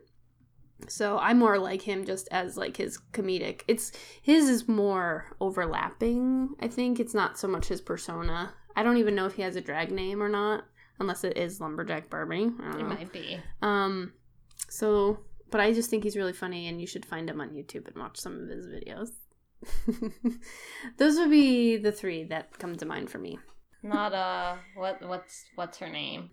So 0.87 1.17
I'm 1.17 1.39
more 1.39 1.57
like 1.57 1.81
him 1.81 2.05
just 2.05 2.27
as 2.31 2.57
like 2.57 2.77
his 2.77 2.99
comedic. 3.13 3.61
It's 3.67 3.91
his 4.21 4.49
is 4.49 4.67
more 4.67 5.35
overlapping, 5.39 6.49
I 6.59 6.67
think. 6.67 6.99
It's 6.99 7.13
not 7.13 7.39
so 7.39 7.47
much 7.47 7.67
his 7.67 7.81
persona. 7.81 8.53
I 8.75 8.83
don't 8.83 8.97
even 8.97 9.15
know 9.15 9.25
if 9.25 9.35
he 9.35 9.41
has 9.41 9.55
a 9.55 9.61
drag 9.61 9.91
name 9.91 10.21
or 10.21 10.29
not, 10.29 10.65
unless 10.99 11.23
it 11.23 11.37
is 11.37 11.61
Lumberjack 11.61 12.09
Barbie. 12.09 12.43
It 12.43 12.59
know. 12.59 12.83
might 12.83 13.11
be. 13.11 13.39
Um, 13.61 14.13
so, 14.69 15.19
but 15.49 15.61
I 15.61 15.71
just 15.73 15.89
think 15.89 16.03
he's 16.03 16.17
really 16.17 16.33
funny, 16.33 16.67
and 16.67 16.81
you 16.81 16.87
should 16.87 17.05
find 17.05 17.29
him 17.29 17.39
on 17.39 17.51
YouTube 17.51 17.87
and 17.87 17.95
watch 17.95 18.17
some 18.17 18.41
of 18.41 18.49
his 18.49 18.67
videos. 18.67 19.11
Those 20.97 21.17
would 21.17 21.31
be 21.31 21.77
the 21.77 21.91
three 21.91 22.25
that 22.25 22.59
come 22.59 22.75
to 22.75 22.85
mind 22.85 23.09
for 23.09 23.17
me. 23.17 23.39
Not 23.81 24.13
uh, 24.13 24.55
what 24.75 25.07
what's 25.07 25.45
what's 25.55 25.77
her 25.77 25.89
name? 25.89 26.31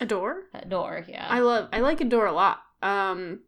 Adore. 0.00 0.44
Adore. 0.54 1.04
Yeah. 1.08 1.26
I 1.28 1.40
love. 1.40 1.68
I 1.72 1.80
like 1.80 2.00
Adore 2.00 2.26
a 2.26 2.32
lot. 2.32 2.60
Um, 2.82 3.40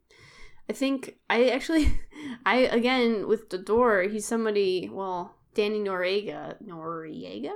I 0.68 0.72
think 0.72 1.16
I 1.28 1.48
actually, 1.48 2.00
I 2.46 2.56
again 2.56 3.26
with 3.26 3.50
the 3.50 3.58
door, 3.58 4.02
he's 4.02 4.26
somebody. 4.26 4.88
Well, 4.92 5.34
Danny 5.54 5.80
Noriega. 5.80 6.62
Noriega. 6.62 7.52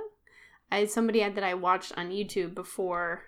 I 0.71 0.85
somebody 0.85 1.19
that 1.19 1.43
I 1.43 1.53
watched 1.53 1.93
on 1.97 2.09
YouTube 2.09 2.55
before 2.55 3.23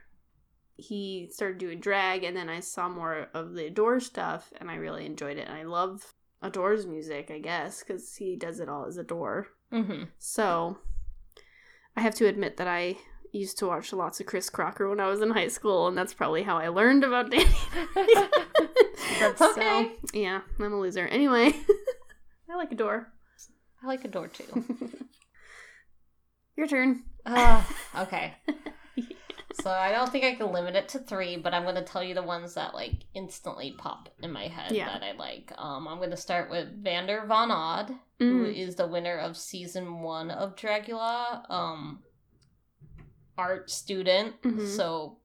he 0.78 1.30
started 1.32 1.58
doing 1.58 1.80
drag, 1.80 2.24
and 2.24 2.36
then 2.36 2.50
I 2.50 2.60
saw 2.60 2.90
more 2.90 3.28
of 3.34 3.54
the 3.54 3.68
Adore 3.68 4.00
stuff, 4.00 4.52
and 4.60 4.70
I 4.70 4.76
really 4.76 5.06
enjoyed 5.06 5.38
it. 5.38 5.48
And 5.48 5.58
I 5.58 5.64
love 5.64 6.14
Adore's 6.42 6.86
music, 6.86 7.32
I 7.32 7.40
guess, 7.40 7.84
because 7.84 8.16
he 8.16 8.36
does 8.36 8.60
it 8.60 8.70
all 8.70 8.86
as 8.86 8.98
Adore. 8.98 9.48
mm-hmm. 9.72 10.04
So 10.18 10.78
I 11.96 12.02
have 12.02 12.16
to 12.16 12.28
admit 12.28 12.58
that 12.58 12.68
I 12.68 12.98
used 13.38 13.58
to 13.60 13.68
watch 13.68 13.92
lots 13.94 14.20
of 14.20 14.26
Chris 14.26 14.50
Crocker 14.50 14.90
when 14.90 15.00
I 15.00 15.08
was 15.08 15.22
in 15.22 15.32
high 15.32 15.48
school, 15.50 15.88
and 15.88 15.98
that's 15.98 16.14
probably 16.14 16.44
how 16.44 16.58
I 16.58 16.68
learned 16.70 17.04
about 17.04 17.30
Danny. 17.32 17.46
That's 19.20 19.38
So, 19.40 19.52
okay. 19.52 19.92
yeah, 20.14 20.42
I'm 20.60 20.74
a 20.74 20.80
loser. 20.80 21.08
Anyway, 21.08 21.54
I 22.50 22.56
like 22.56 22.72
Adore. 22.72 23.12
I 23.84 23.88
like 23.88 24.04
Adore 24.06 24.28
too. 24.30 24.64
Your 26.58 26.68
turn. 26.68 27.04
Uh, 27.26 27.64
okay. 28.00 28.34
So 29.62 29.70
I 29.72 29.92
don't 29.92 30.12
think 30.12 30.26
I 30.26 30.36
can 30.36 30.52
limit 30.52 30.76
it 30.76 30.90
to 30.90 31.00
three, 31.00 31.38
but 31.38 31.54
I'm 31.54 31.64
going 31.64 31.76
to 31.76 31.82
tell 31.84 32.04
you 32.04 32.14
the 32.14 32.22
ones 32.24 32.54
that 32.56 32.74
like 32.74 33.04
instantly 33.14 33.74
pop 33.78 34.10
in 34.22 34.32
my 34.32 34.48
head 34.48 34.72
Yeah. 34.72 34.86
that 34.86 35.04
I 35.04 35.14
like. 35.14 35.52
Um, 35.58 35.88
I'm 35.88 35.98
going 35.98 36.12
to 36.12 36.18
start 36.18 36.50
with 36.50 36.84
Vander 36.84 37.24
Von 37.28 37.52
Odd, 37.52 37.92
who 38.20 38.46
Mm. 38.46 38.56
is 38.56 38.76
the 38.76 38.88
winner 38.88 39.18
of 39.18 39.38
season 39.38 40.02
one 40.02 40.30
of 40.32 40.56
Dragula. 40.56 41.50
Um, 41.50 42.00
art 43.38 43.70
student, 43.70 44.42
Mhm. 44.42 44.68
so 44.68 45.20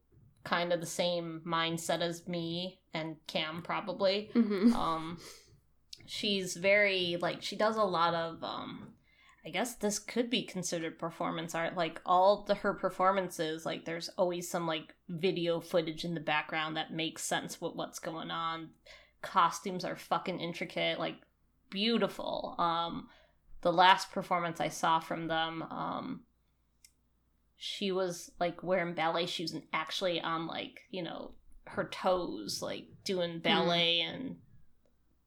kind 0.45 0.73
of 0.73 0.81
the 0.81 0.87
same 0.87 1.43
mindset 1.47 2.01
as 2.01 2.27
me 2.27 2.81
and 2.95 3.17
Cam 3.27 3.63
probably. 3.63 4.31
Mhm. 4.35 4.73
um 4.75 5.19
she's 6.07 6.57
very 6.57 7.17
like 7.21 7.43
she 7.43 7.55
does 7.57 7.77
a 7.77 7.85
lot 7.85 8.15
of 8.15 8.43
um 8.43 8.95
i 9.45 9.49
guess 9.51 9.77
this 9.77 9.99
could 10.01 10.29
be 10.29 10.43
considered 10.43 10.99
performance 10.99 11.55
art 11.55 11.77
like 11.77 12.01
all 12.05 12.43
the 12.45 12.55
her 12.57 12.75
performances 12.75 13.65
like 13.65 13.85
there's 13.85 14.09
always 14.17 14.51
some 14.51 14.67
like 14.67 14.95
video 15.09 15.61
footage 15.61 16.05
in 16.05 16.15
the 16.15 16.21
background 16.21 16.77
that 16.77 16.93
makes 16.93 17.23
sense 17.23 17.61
with 17.61 17.75
what's 17.75 17.99
going 18.01 18.31
on 18.31 18.71
costumes 19.23 19.85
are 19.85 19.95
fucking 19.95 20.41
intricate 20.41 20.99
like 20.99 21.17
beautiful 21.71 22.57
um 22.59 23.09
the 23.61 23.73
last 23.73 24.11
performance 24.11 24.61
i 24.61 24.69
saw 24.69 24.99
from 24.99 25.29
them 25.29 25.63
um 25.71 26.23
she 27.63 27.93
was 27.93 28.33
like 28.41 28.63
wearing 28.63 28.95
ballet 28.95 29.27
shoes 29.27 29.53
and 29.53 29.63
actually 29.75 30.19
on 30.19 30.47
like 30.47 30.81
you 30.91 31.03
know 31.03 31.33
her 31.67 31.85
toes 31.85 32.61
like 32.63 32.87
doing 33.05 33.39
ballet 33.39 34.01
and 34.01 34.37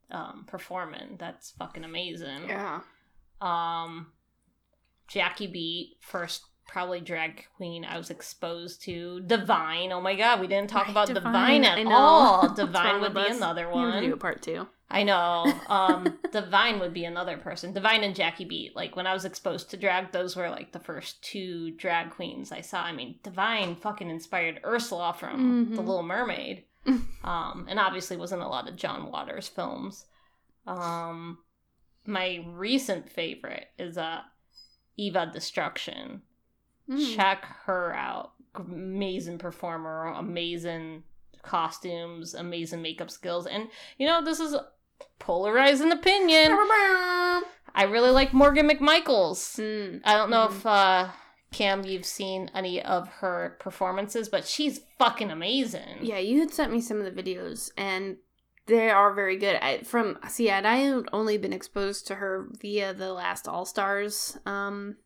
um 0.10 0.44
performing. 0.48 1.16
That's 1.20 1.52
fucking 1.52 1.84
amazing. 1.84 2.48
Yeah. 2.48 2.82
um 3.40 4.08
jackie 5.08 5.48
beat 5.48 5.98
first 6.00 6.46
probably 6.68 7.01
drag 7.01 7.45
queen 7.57 7.84
i 7.86 7.97
was 7.97 8.09
exposed 8.09 8.82
to 8.82 9.20
divine 9.22 9.91
oh 9.91 10.01
my 10.01 10.16
god 10.16 10.39
we 10.39 10.47
didn't 10.47 10.70
talk 10.70 10.84
Right, 10.84 10.91
about 10.91 11.07
Divine, 11.07 11.61
divine, 11.61 11.88
at 11.88 11.93
all 11.93 12.53
divine 12.55 13.01
would 13.01 13.14
be 13.14 13.20
us? 13.22 13.38
another 13.38 13.70
We 13.72 13.80
have 13.80 13.93
to 13.95 14.01
do 14.07 14.14
a 14.14 14.18
part 14.18 14.41
two. 14.41 14.68
I 14.89 15.01
know. 15.01 15.51
Um, 15.70 16.20
Divine 16.32 16.80
would 16.80 16.93
be 16.93 17.05
another 17.05 17.36
person. 17.38 17.74
Divine 17.74 18.03
and 18.03 18.16
Jackie 18.16 18.45
Beat. 18.45 18.76
Like 18.76 18.95
when 18.95 19.07
I 19.07 19.14
was 19.14 19.26
exposed 19.26 19.72
to 19.72 19.78
drag, 19.78 20.11
those 20.11 20.36
were 20.36 20.51
like 20.51 20.72
the 20.72 20.80
first 20.80 21.24
two 21.24 21.72
drag 21.78 22.11
queens 22.11 22.51
I 22.51 22.61
saw. 22.61 22.84
I 22.84 22.91
mean, 22.91 23.16
Divine 23.24 23.76
fucking 23.76 24.07
inspired 24.11 24.59
Ursula 24.64 25.16
from 25.18 25.66
Mhm. 25.72 25.76
The 25.76 25.82
Little 25.82 26.03
Mermaid, 26.03 26.66
um, 27.24 27.66
and 27.68 27.80
obviously 27.80 28.18
was 28.18 28.34
in 28.34 28.39
a 28.39 28.47
lot 28.47 28.70
of 28.70 28.76
John 28.76 29.11
Waters 29.11 29.47
films. 29.47 30.05
Um, 30.68 31.39
my 32.05 32.45
recent 32.47 33.09
favorite 33.09 33.66
is 33.80 33.97
uh, 33.97 34.22
Eva 34.95 35.32
Destruction. 35.34 36.22
Mm. 36.90 37.16
Check 37.16 37.46
her 37.66 37.94
out. 37.94 38.32
Amazing 38.56 39.38
performer, 39.40 40.06
amazing 40.08 41.04
costumes, 41.42 42.34
amazing 42.34 42.82
makeup 42.82 43.10
skills, 43.12 43.46
and 43.48 43.68
you 43.98 44.06
know 44.08 44.24
this 44.24 44.40
is 44.40 44.54
a 44.54 44.68
polarizing 45.20 45.92
opinion. 45.92 46.52
I 47.76 47.86
really 47.90 48.12
like 48.12 48.34
Morgan 48.34 48.70
McMichaels. 48.70 49.60
Mm. 49.60 50.02
I 50.04 50.14
don't 50.16 50.30
know 50.30 50.48
Mhm. 50.48 50.52
if 50.52 50.66
uh, 50.66 51.10
Cam 51.52 51.84
you've 51.86 52.06
seen 52.06 52.50
any 52.54 52.82
of 52.82 53.08
her 53.08 53.58
performances, 53.60 54.30
but 54.30 54.46
she's 54.46 54.82
fucking 55.00 55.32
amazing. 55.32 56.00
Yeah, 56.02 56.20
you 56.20 56.40
had 56.40 56.52
sent 56.54 56.72
me 56.72 56.82
some 56.82 57.02
of 57.02 57.06
the 57.16 57.24
videos, 57.24 57.72
and 57.78 58.18
they 58.68 58.90
are 58.90 59.14
very 59.14 59.38
good. 59.38 59.56
I 59.56 59.80
from 59.84 60.18
see, 60.30 60.50
I 60.52 60.62
had 60.78 61.06
only 61.12 61.38
been 61.38 61.54
exposed 61.54 62.08
to 62.08 62.16
her 62.16 62.48
via 62.62 62.94
the 62.94 63.12
last 63.14 63.48
All 63.48 63.66
Stars, 63.66 64.38
um, 64.46 64.98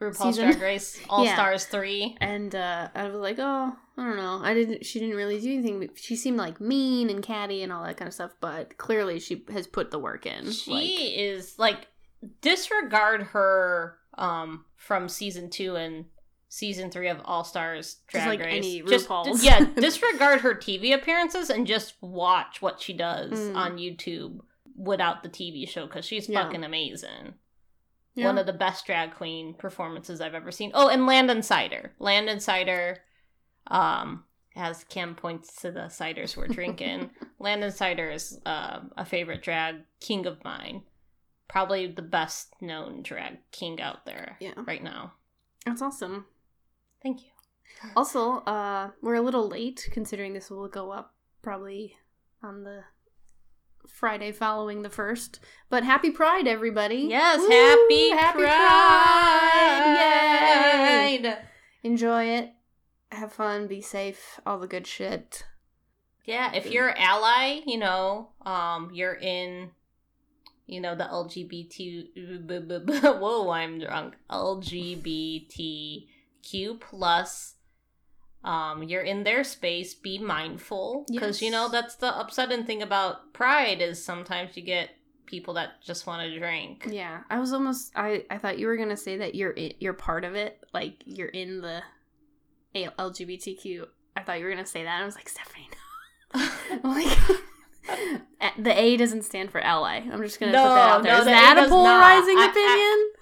RuPaul's 0.00 0.18
Season. 0.36 0.44
Drag 0.50 0.60
Race 0.62 1.00
All 1.08 1.24
Yeah. 1.24 1.34
Stars 1.34 1.64
three. 1.64 2.16
and 2.20 2.54
uh, 2.54 2.88
I 2.94 3.04
was 3.08 3.14
like, 3.20 3.36
oh, 3.38 3.72
I 3.96 4.04
don't 4.04 4.16
know. 4.16 4.40
I 4.42 4.52
didn't. 4.54 4.84
She 4.84 4.98
didn't 5.00 5.16
really 5.16 5.40
do 5.40 5.52
anything. 5.54 5.88
She 5.94 6.16
seemed 6.16 6.36
like 6.36 6.60
mean 6.60 7.08
and 7.08 7.22
catty 7.22 7.62
and 7.62 7.72
all 7.72 7.82
that 7.84 7.96
kind 7.96 8.06
of 8.08 8.12
stuff. 8.14 8.32
But 8.40 8.76
clearly, 8.76 9.18
she 9.20 9.44
has 9.52 9.66
put 9.66 9.90
the 9.90 9.98
work 9.98 10.26
in. 10.26 10.50
She 10.50 10.70
like, 10.70 10.84
is 10.90 11.58
like 11.58 11.86
disregard 12.42 13.22
her 13.22 13.98
um 14.18 14.64
from 14.76 15.08
season 15.08 15.50
two 15.50 15.76
and 15.76 16.06
season 16.48 16.90
three 16.90 17.08
of 17.08 17.20
All 17.24 17.44
Stars 17.44 17.96
Drag 18.08 18.28
like 18.28 18.40
Race. 18.40 18.82
Just- 18.86 19.08
yeah, 19.42 19.60
disregard 19.76 20.40
her 20.42 20.54
TV 20.54 20.94
appearances 20.94 21.50
and 21.50 21.66
just 21.66 21.94
watch 22.00 22.62
what 22.62 22.80
she 22.80 22.92
does 22.92 23.32
Mm. 23.32 23.56
on 23.56 23.78
YouTube 23.78 24.40
without 24.76 25.22
the 25.22 25.28
TV 25.28 25.68
show 25.68 25.86
because 25.86 26.04
she's 26.04 26.28
Yeah. 26.28 26.42
fucking 26.44 26.64
amazing. 26.64 27.34
Yeah. 28.16 28.26
One 28.26 28.38
of 28.38 28.46
the 28.46 28.52
best 28.52 28.84
drag 28.86 29.14
queen 29.14 29.54
performances 29.54 30.20
I've 30.20 30.34
ever 30.34 30.50
seen. 30.50 30.72
Oh, 30.74 30.88
and 30.88 31.06
Landon 31.06 31.42
Cider. 31.42 31.92
Landon 32.00 32.40
Cider, 32.40 32.98
um, 33.68 34.24
as 34.56 34.82
Kim 34.84 35.14
points 35.14 35.54
to 35.60 35.70
the 35.70 35.82
ciders 35.82 36.36
we're 36.36 36.48
drinking, 36.48 37.10
Landon 37.38 37.70
Cider 37.70 38.10
is 38.10 38.40
uh, 38.46 38.80
a 38.96 39.04
favorite 39.04 39.42
drag 39.42 39.76
king 40.00 40.26
of 40.26 40.42
mine. 40.44 40.82
Probably 41.48 41.86
the 41.86 42.02
best 42.02 42.54
known 42.60 43.02
drag 43.02 43.38
king 43.52 43.80
out 43.80 44.04
there 44.06 44.36
Yeah. 44.40 44.54
right 44.66 44.82
now. 44.82 45.12
That's 45.64 45.82
awesome. 45.82 46.24
Thank 47.02 47.22
you. 47.22 47.28
Also, 47.94 48.38
uh, 48.38 48.90
we're 49.02 49.14
a 49.16 49.20
little 49.20 49.46
late 49.48 49.88
considering 49.92 50.32
this 50.32 50.50
will 50.50 50.68
go 50.68 50.90
up 50.90 51.14
probably 51.42 51.96
on 52.42 52.64
the 52.64 52.82
Friday 53.88 54.32
following 54.32 54.82
the 54.82 54.90
first. 54.90 55.40
But 55.68 55.84
happy 55.84 56.10
Pride, 56.10 56.46
everybody! 56.46 57.06
Yes, 57.08 57.38
Woo! 57.38 57.48
happy, 57.48 58.10
happy 58.10 58.42
Pride! 58.42 58.52
Yay! 61.22 61.36
Enjoy 61.82 62.24
it. 62.24 62.52
Have 63.12 63.32
fun. 63.32 63.66
Be 63.66 63.80
safe. 63.80 64.40
All 64.44 64.58
the 64.58 64.66
good 64.66 64.86
shit. 64.86 65.44
Yeah, 66.24 66.52
if 66.54 66.66
you're 66.66 66.88
an 66.88 66.96
ally, 66.98 67.60
you 67.66 67.78
know, 67.78 68.30
um, 68.44 68.90
you're 68.92 69.14
in, 69.14 69.70
you 70.66 70.80
know, 70.80 70.96
the 70.96 71.04
LGBT. 71.04 73.14
Whoa, 73.20 73.50
I'm 73.50 73.78
drunk. 73.78 74.16
LGBTQ 74.28 76.08
plus. 76.80 77.54
Um, 78.46 78.82
you're 78.84 79.02
in 79.02 79.24
their 79.24 79.42
space. 79.44 79.92
Be 79.94 80.18
mindful 80.18 81.04
because 81.10 81.42
you 81.42 81.50
know 81.50 81.68
that's 81.68 81.96
the 81.96 82.18
upsetting 82.18 82.64
thing 82.64 82.80
about 82.80 83.32
Pride 83.34 83.80
is 83.82 84.02
sometimes 84.02 84.56
you 84.56 84.62
get 84.62 84.90
people 85.26 85.54
that 85.54 85.82
just 85.84 86.06
want 86.06 86.22
to 86.22 86.38
drink. 86.38 86.86
Yeah, 86.88 87.22
I 87.28 87.40
was 87.40 87.52
almost. 87.52 87.90
I 87.96 88.24
I 88.30 88.38
thought 88.38 88.58
you 88.58 88.68
were 88.68 88.76
gonna 88.76 88.96
say 88.96 89.16
that 89.18 89.34
you're 89.34 89.54
you're 89.80 89.94
part 89.94 90.24
of 90.24 90.34
it. 90.36 90.60
Like 90.72 91.02
you're 91.04 91.28
in 91.28 91.60
the 91.60 91.82
LGBTQ. 92.74 93.86
I 94.16 94.22
thought 94.22 94.38
you 94.38 94.44
were 94.44 94.50
gonna 94.50 94.64
say 94.66 94.84
that. 94.84 95.02
I 95.02 95.04
was 95.04 95.14
like, 95.16 95.28
Stephanie, 95.28 95.68
no. 96.34 96.48
like, 96.90 97.18
the 98.58 98.80
A 98.80 98.96
doesn't 98.96 99.22
stand 99.22 99.50
for 99.50 99.60
ally. 99.60 99.96
I'm 100.10 100.22
just 100.22 100.40
gonna 100.40 100.52
No, 100.52 100.62
put 100.62 100.74
that 100.74 100.88
out 100.88 101.02
there. 101.02 101.12
no, 101.14 101.18
Is 101.20 101.24
that 101.26 101.58
a 101.66 101.68
polarizing 101.68 102.38
I- 102.38 102.46
opinion? 102.46 102.76
I, 102.78 103.12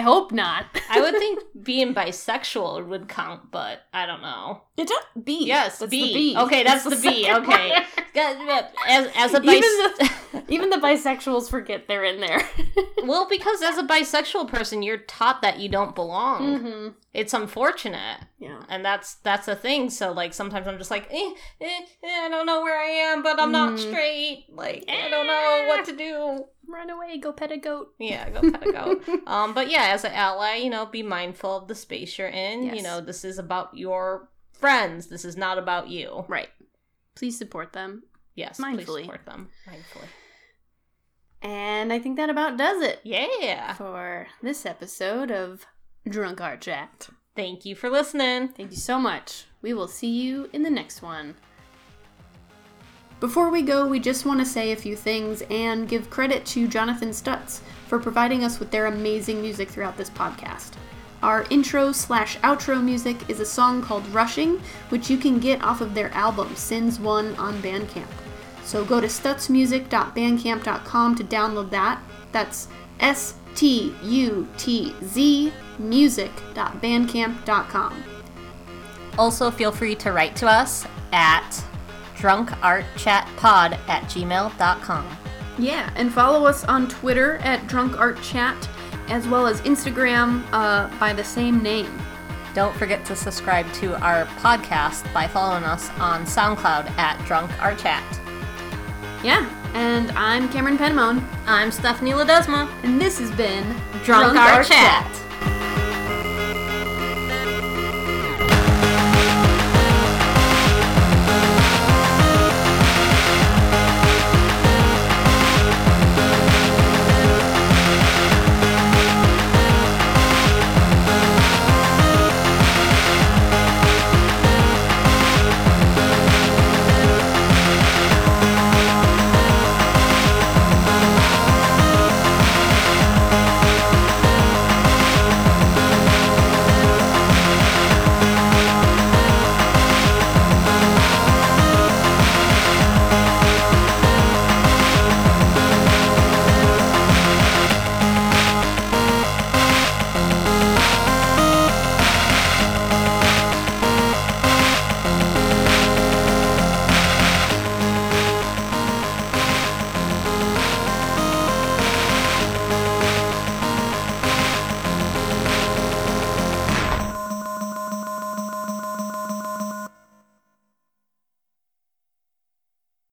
hope 0.00 0.32
not. 0.32 0.66
I 0.90 1.00
would 1.00 1.14
think 1.18 1.42
being 1.62 1.94
bisexual 1.94 2.86
would 2.88 3.08
count, 3.08 3.50
but 3.50 3.82
I 3.92 4.06
don't 4.06 4.22
know. 4.22 4.62
It's 4.76 4.92
a 4.92 5.18
B. 5.20 5.46
Yes, 5.46 5.78
that's 5.78 5.90
B. 5.90 6.08
the 6.08 6.14
B. 6.14 6.36
Okay, 6.38 6.62
that's 6.64 6.84
the 6.84 6.96
B. 6.96 7.28
Okay. 7.36 7.72
As, 8.88 9.08
as 9.16 9.34
a 9.34 9.40
bis- 9.40 9.56
Even 9.56 9.60
the 9.60 10.10
even 10.48 10.70
the 10.70 10.76
bisexuals 10.76 11.48
forget 11.50 11.86
they're 11.88 12.04
in 12.04 12.20
there. 12.20 12.42
well, 13.04 13.26
because 13.28 13.62
as 13.62 13.78
a 13.78 13.82
bisexual 13.82 14.48
person, 14.48 14.82
you're 14.82 14.98
taught 14.98 15.42
that 15.42 15.58
you 15.58 15.68
don't 15.68 15.94
belong. 15.94 16.58
mm-hmm. 16.60 16.88
It's 17.14 17.32
unfortunate, 17.32 18.20
Yeah. 18.38 18.62
and 18.68 18.84
that's 18.84 19.14
that's 19.16 19.48
a 19.48 19.56
thing. 19.56 19.88
So 19.90 20.12
like 20.12 20.34
sometimes 20.34 20.66
I'm 20.68 20.76
just 20.78 20.90
like, 20.90 21.08
eh, 21.10 21.30
eh, 21.60 21.80
eh, 22.04 22.24
I 22.24 22.28
don't 22.28 22.44
know 22.46 22.60
where 22.62 22.78
I 22.78 22.88
am, 23.12 23.22
but 23.22 23.40
I'm 23.40 23.52
not 23.52 23.72
Mm. 23.74 23.78
straight. 23.78 24.46
Like 24.52 24.84
I 24.88 25.08
don't 25.08 25.26
know 25.26 25.64
what 25.68 25.84
to 25.86 25.96
do. 25.96 26.44
Run 26.68 26.90
away, 26.90 27.16
go 27.18 27.32
pet 27.32 27.52
a 27.52 27.56
goat. 27.56 27.94
Yeah, 27.98 28.28
go 28.28 28.40
pet 28.50 28.66
a 28.66 28.72
goat. 28.72 29.02
um, 29.26 29.54
but 29.54 29.70
yeah, 29.70 29.90
as 29.94 30.04
an 30.04 30.12
ally, 30.12 30.56
you 30.56 30.68
know, 30.68 30.84
be 30.84 31.02
mindful 31.02 31.56
of 31.56 31.68
the 31.68 31.74
space 31.74 32.18
you're 32.18 32.28
in. 32.28 32.74
You 32.74 32.82
know, 32.82 33.00
this 33.00 33.24
is 33.24 33.38
about 33.38 33.76
your 33.76 34.28
friends. 34.52 35.06
This 35.06 35.24
is 35.24 35.36
not 35.36 35.58
about 35.58 35.88
you. 35.88 36.24
Right. 36.28 36.48
Please 37.14 37.38
support 37.38 37.72
them. 37.72 38.02
Yes, 38.36 38.58
Mindfully. 38.60 38.84
please 38.84 39.02
support 39.04 39.24
them 39.26 39.48
mindfully. 39.68 40.08
And 41.42 41.92
I 41.92 41.98
think 41.98 42.16
that 42.16 42.30
about 42.30 42.56
does 42.56 42.82
it 42.82 43.00
Yeah. 43.02 43.74
for 43.74 44.26
this 44.42 44.64
episode 44.66 45.30
of 45.30 45.66
Drunk 46.08 46.40
Art 46.40 46.60
Chat. 46.60 47.08
Thank 47.34 47.64
you 47.64 47.74
for 47.74 47.90
listening. 47.90 48.48
Thank 48.48 48.70
you 48.70 48.76
so 48.76 48.98
much. 48.98 49.44
We 49.62 49.74
will 49.74 49.88
see 49.88 50.08
you 50.10 50.48
in 50.52 50.62
the 50.62 50.70
next 50.70 51.02
one. 51.02 51.34
Before 53.20 53.48
we 53.50 53.62
go, 53.62 53.86
we 53.86 53.98
just 53.98 54.26
want 54.26 54.40
to 54.40 54.46
say 54.46 54.72
a 54.72 54.76
few 54.76 54.94
things 54.94 55.42
and 55.50 55.88
give 55.88 56.10
credit 56.10 56.44
to 56.46 56.68
Jonathan 56.68 57.10
Stutz 57.10 57.60
for 57.86 57.98
providing 57.98 58.44
us 58.44 58.58
with 58.58 58.70
their 58.70 58.86
amazing 58.86 59.40
music 59.40 59.68
throughout 59.70 59.96
this 59.96 60.10
podcast. 60.10 60.72
Our 61.22 61.46
intro 61.48 61.92
slash 61.92 62.36
outro 62.40 62.82
music 62.82 63.16
is 63.30 63.40
a 63.40 63.46
song 63.46 63.80
called 63.80 64.06
Rushing, 64.08 64.60
which 64.90 65.08
you 65.08 65.16
can 65.16 65.38
get 65.40 65.62
off 65.62 65.80
of 65.80 65.94
their 65.94 66.10
album 66.12 66.54
Sins 66.56 67.00
One 67.00 67.34
on 67.36 67.54
Bandcamp. 67.62 68.06
So 68.66 68.84
go 68.84 69.00
to 69.00 69.06
stutzmusic.bandcamp.com 69.06 71.14
to 71.14 71.24
download 71.24 71.70
that. 71.70 72.02
That's 72.32 72.66
S 72.98 73.34
T 73.54 73.94
U 74.02 74.48
T 74.58 74.92
Z 75.04 75.52
music.bandcamp.com. 75.78 78.04
Also, 79.18 79.52
feel 79.52 79.72
free 79.72 79.94
to 79.94 80.12
write 80.12 80.36
to 80.36 80.46
us 80.48 80.86
at 81.12 81.48
drunkartchatpod 82.16 83.78
at 83.88 84.02
gmail.com. 84.02 85.16
Yeah, 85.58 85.90
and 85.94 86.12
follow 86.12 86.44
us 86.44 86.64
on 86.64 86.86
Twitter 86.88 87.36
at 87.38 87.66
Drunk 87.68 87.98
Art 87.98 88.20
Chat, 88.20 88.68
as 89.08 89.26
well 89.28 89.46
as 89.46 89.62
Instagram 89.62 90.44
uh, 90.52 90.90
by 90.98 91.12
the 91.12 91.24
same 91.24 91.62
name. 91.62 92.02
Don't 92.52 92.74
forget 92.76 93.04
to 93.06 93.14
subscribe 93.14 93.72
to 93.74 93.94
our 94.04 94.24
podcast 94.40 95.04
by 95.14 95.28
following 95.28 95.62
us 95.62 95.88
on 96.00 96.24
SoundCloud 96.24 96.90
at 96.98 97.24
Drunk 97.26 97.52
Art 97.62 97.78
Chat. 97.78 98.25
Yeah, 99.22 99.48
and 99.74 100.10
I'm 100.12 100.48
Cameron 100.50 100.78
Penmone, 100.78 101.22
I'm 101.46 101.70
Stephanie 101.72 102.12
Ledesma. 102.12 102.70
and 102.84 103.00
this 103.00 103.18
has 103.18 103.30
been 103.32 103.64
Drunk, 104.04 104.36
Art 104.36 104.66
Chat. 104.66 105.25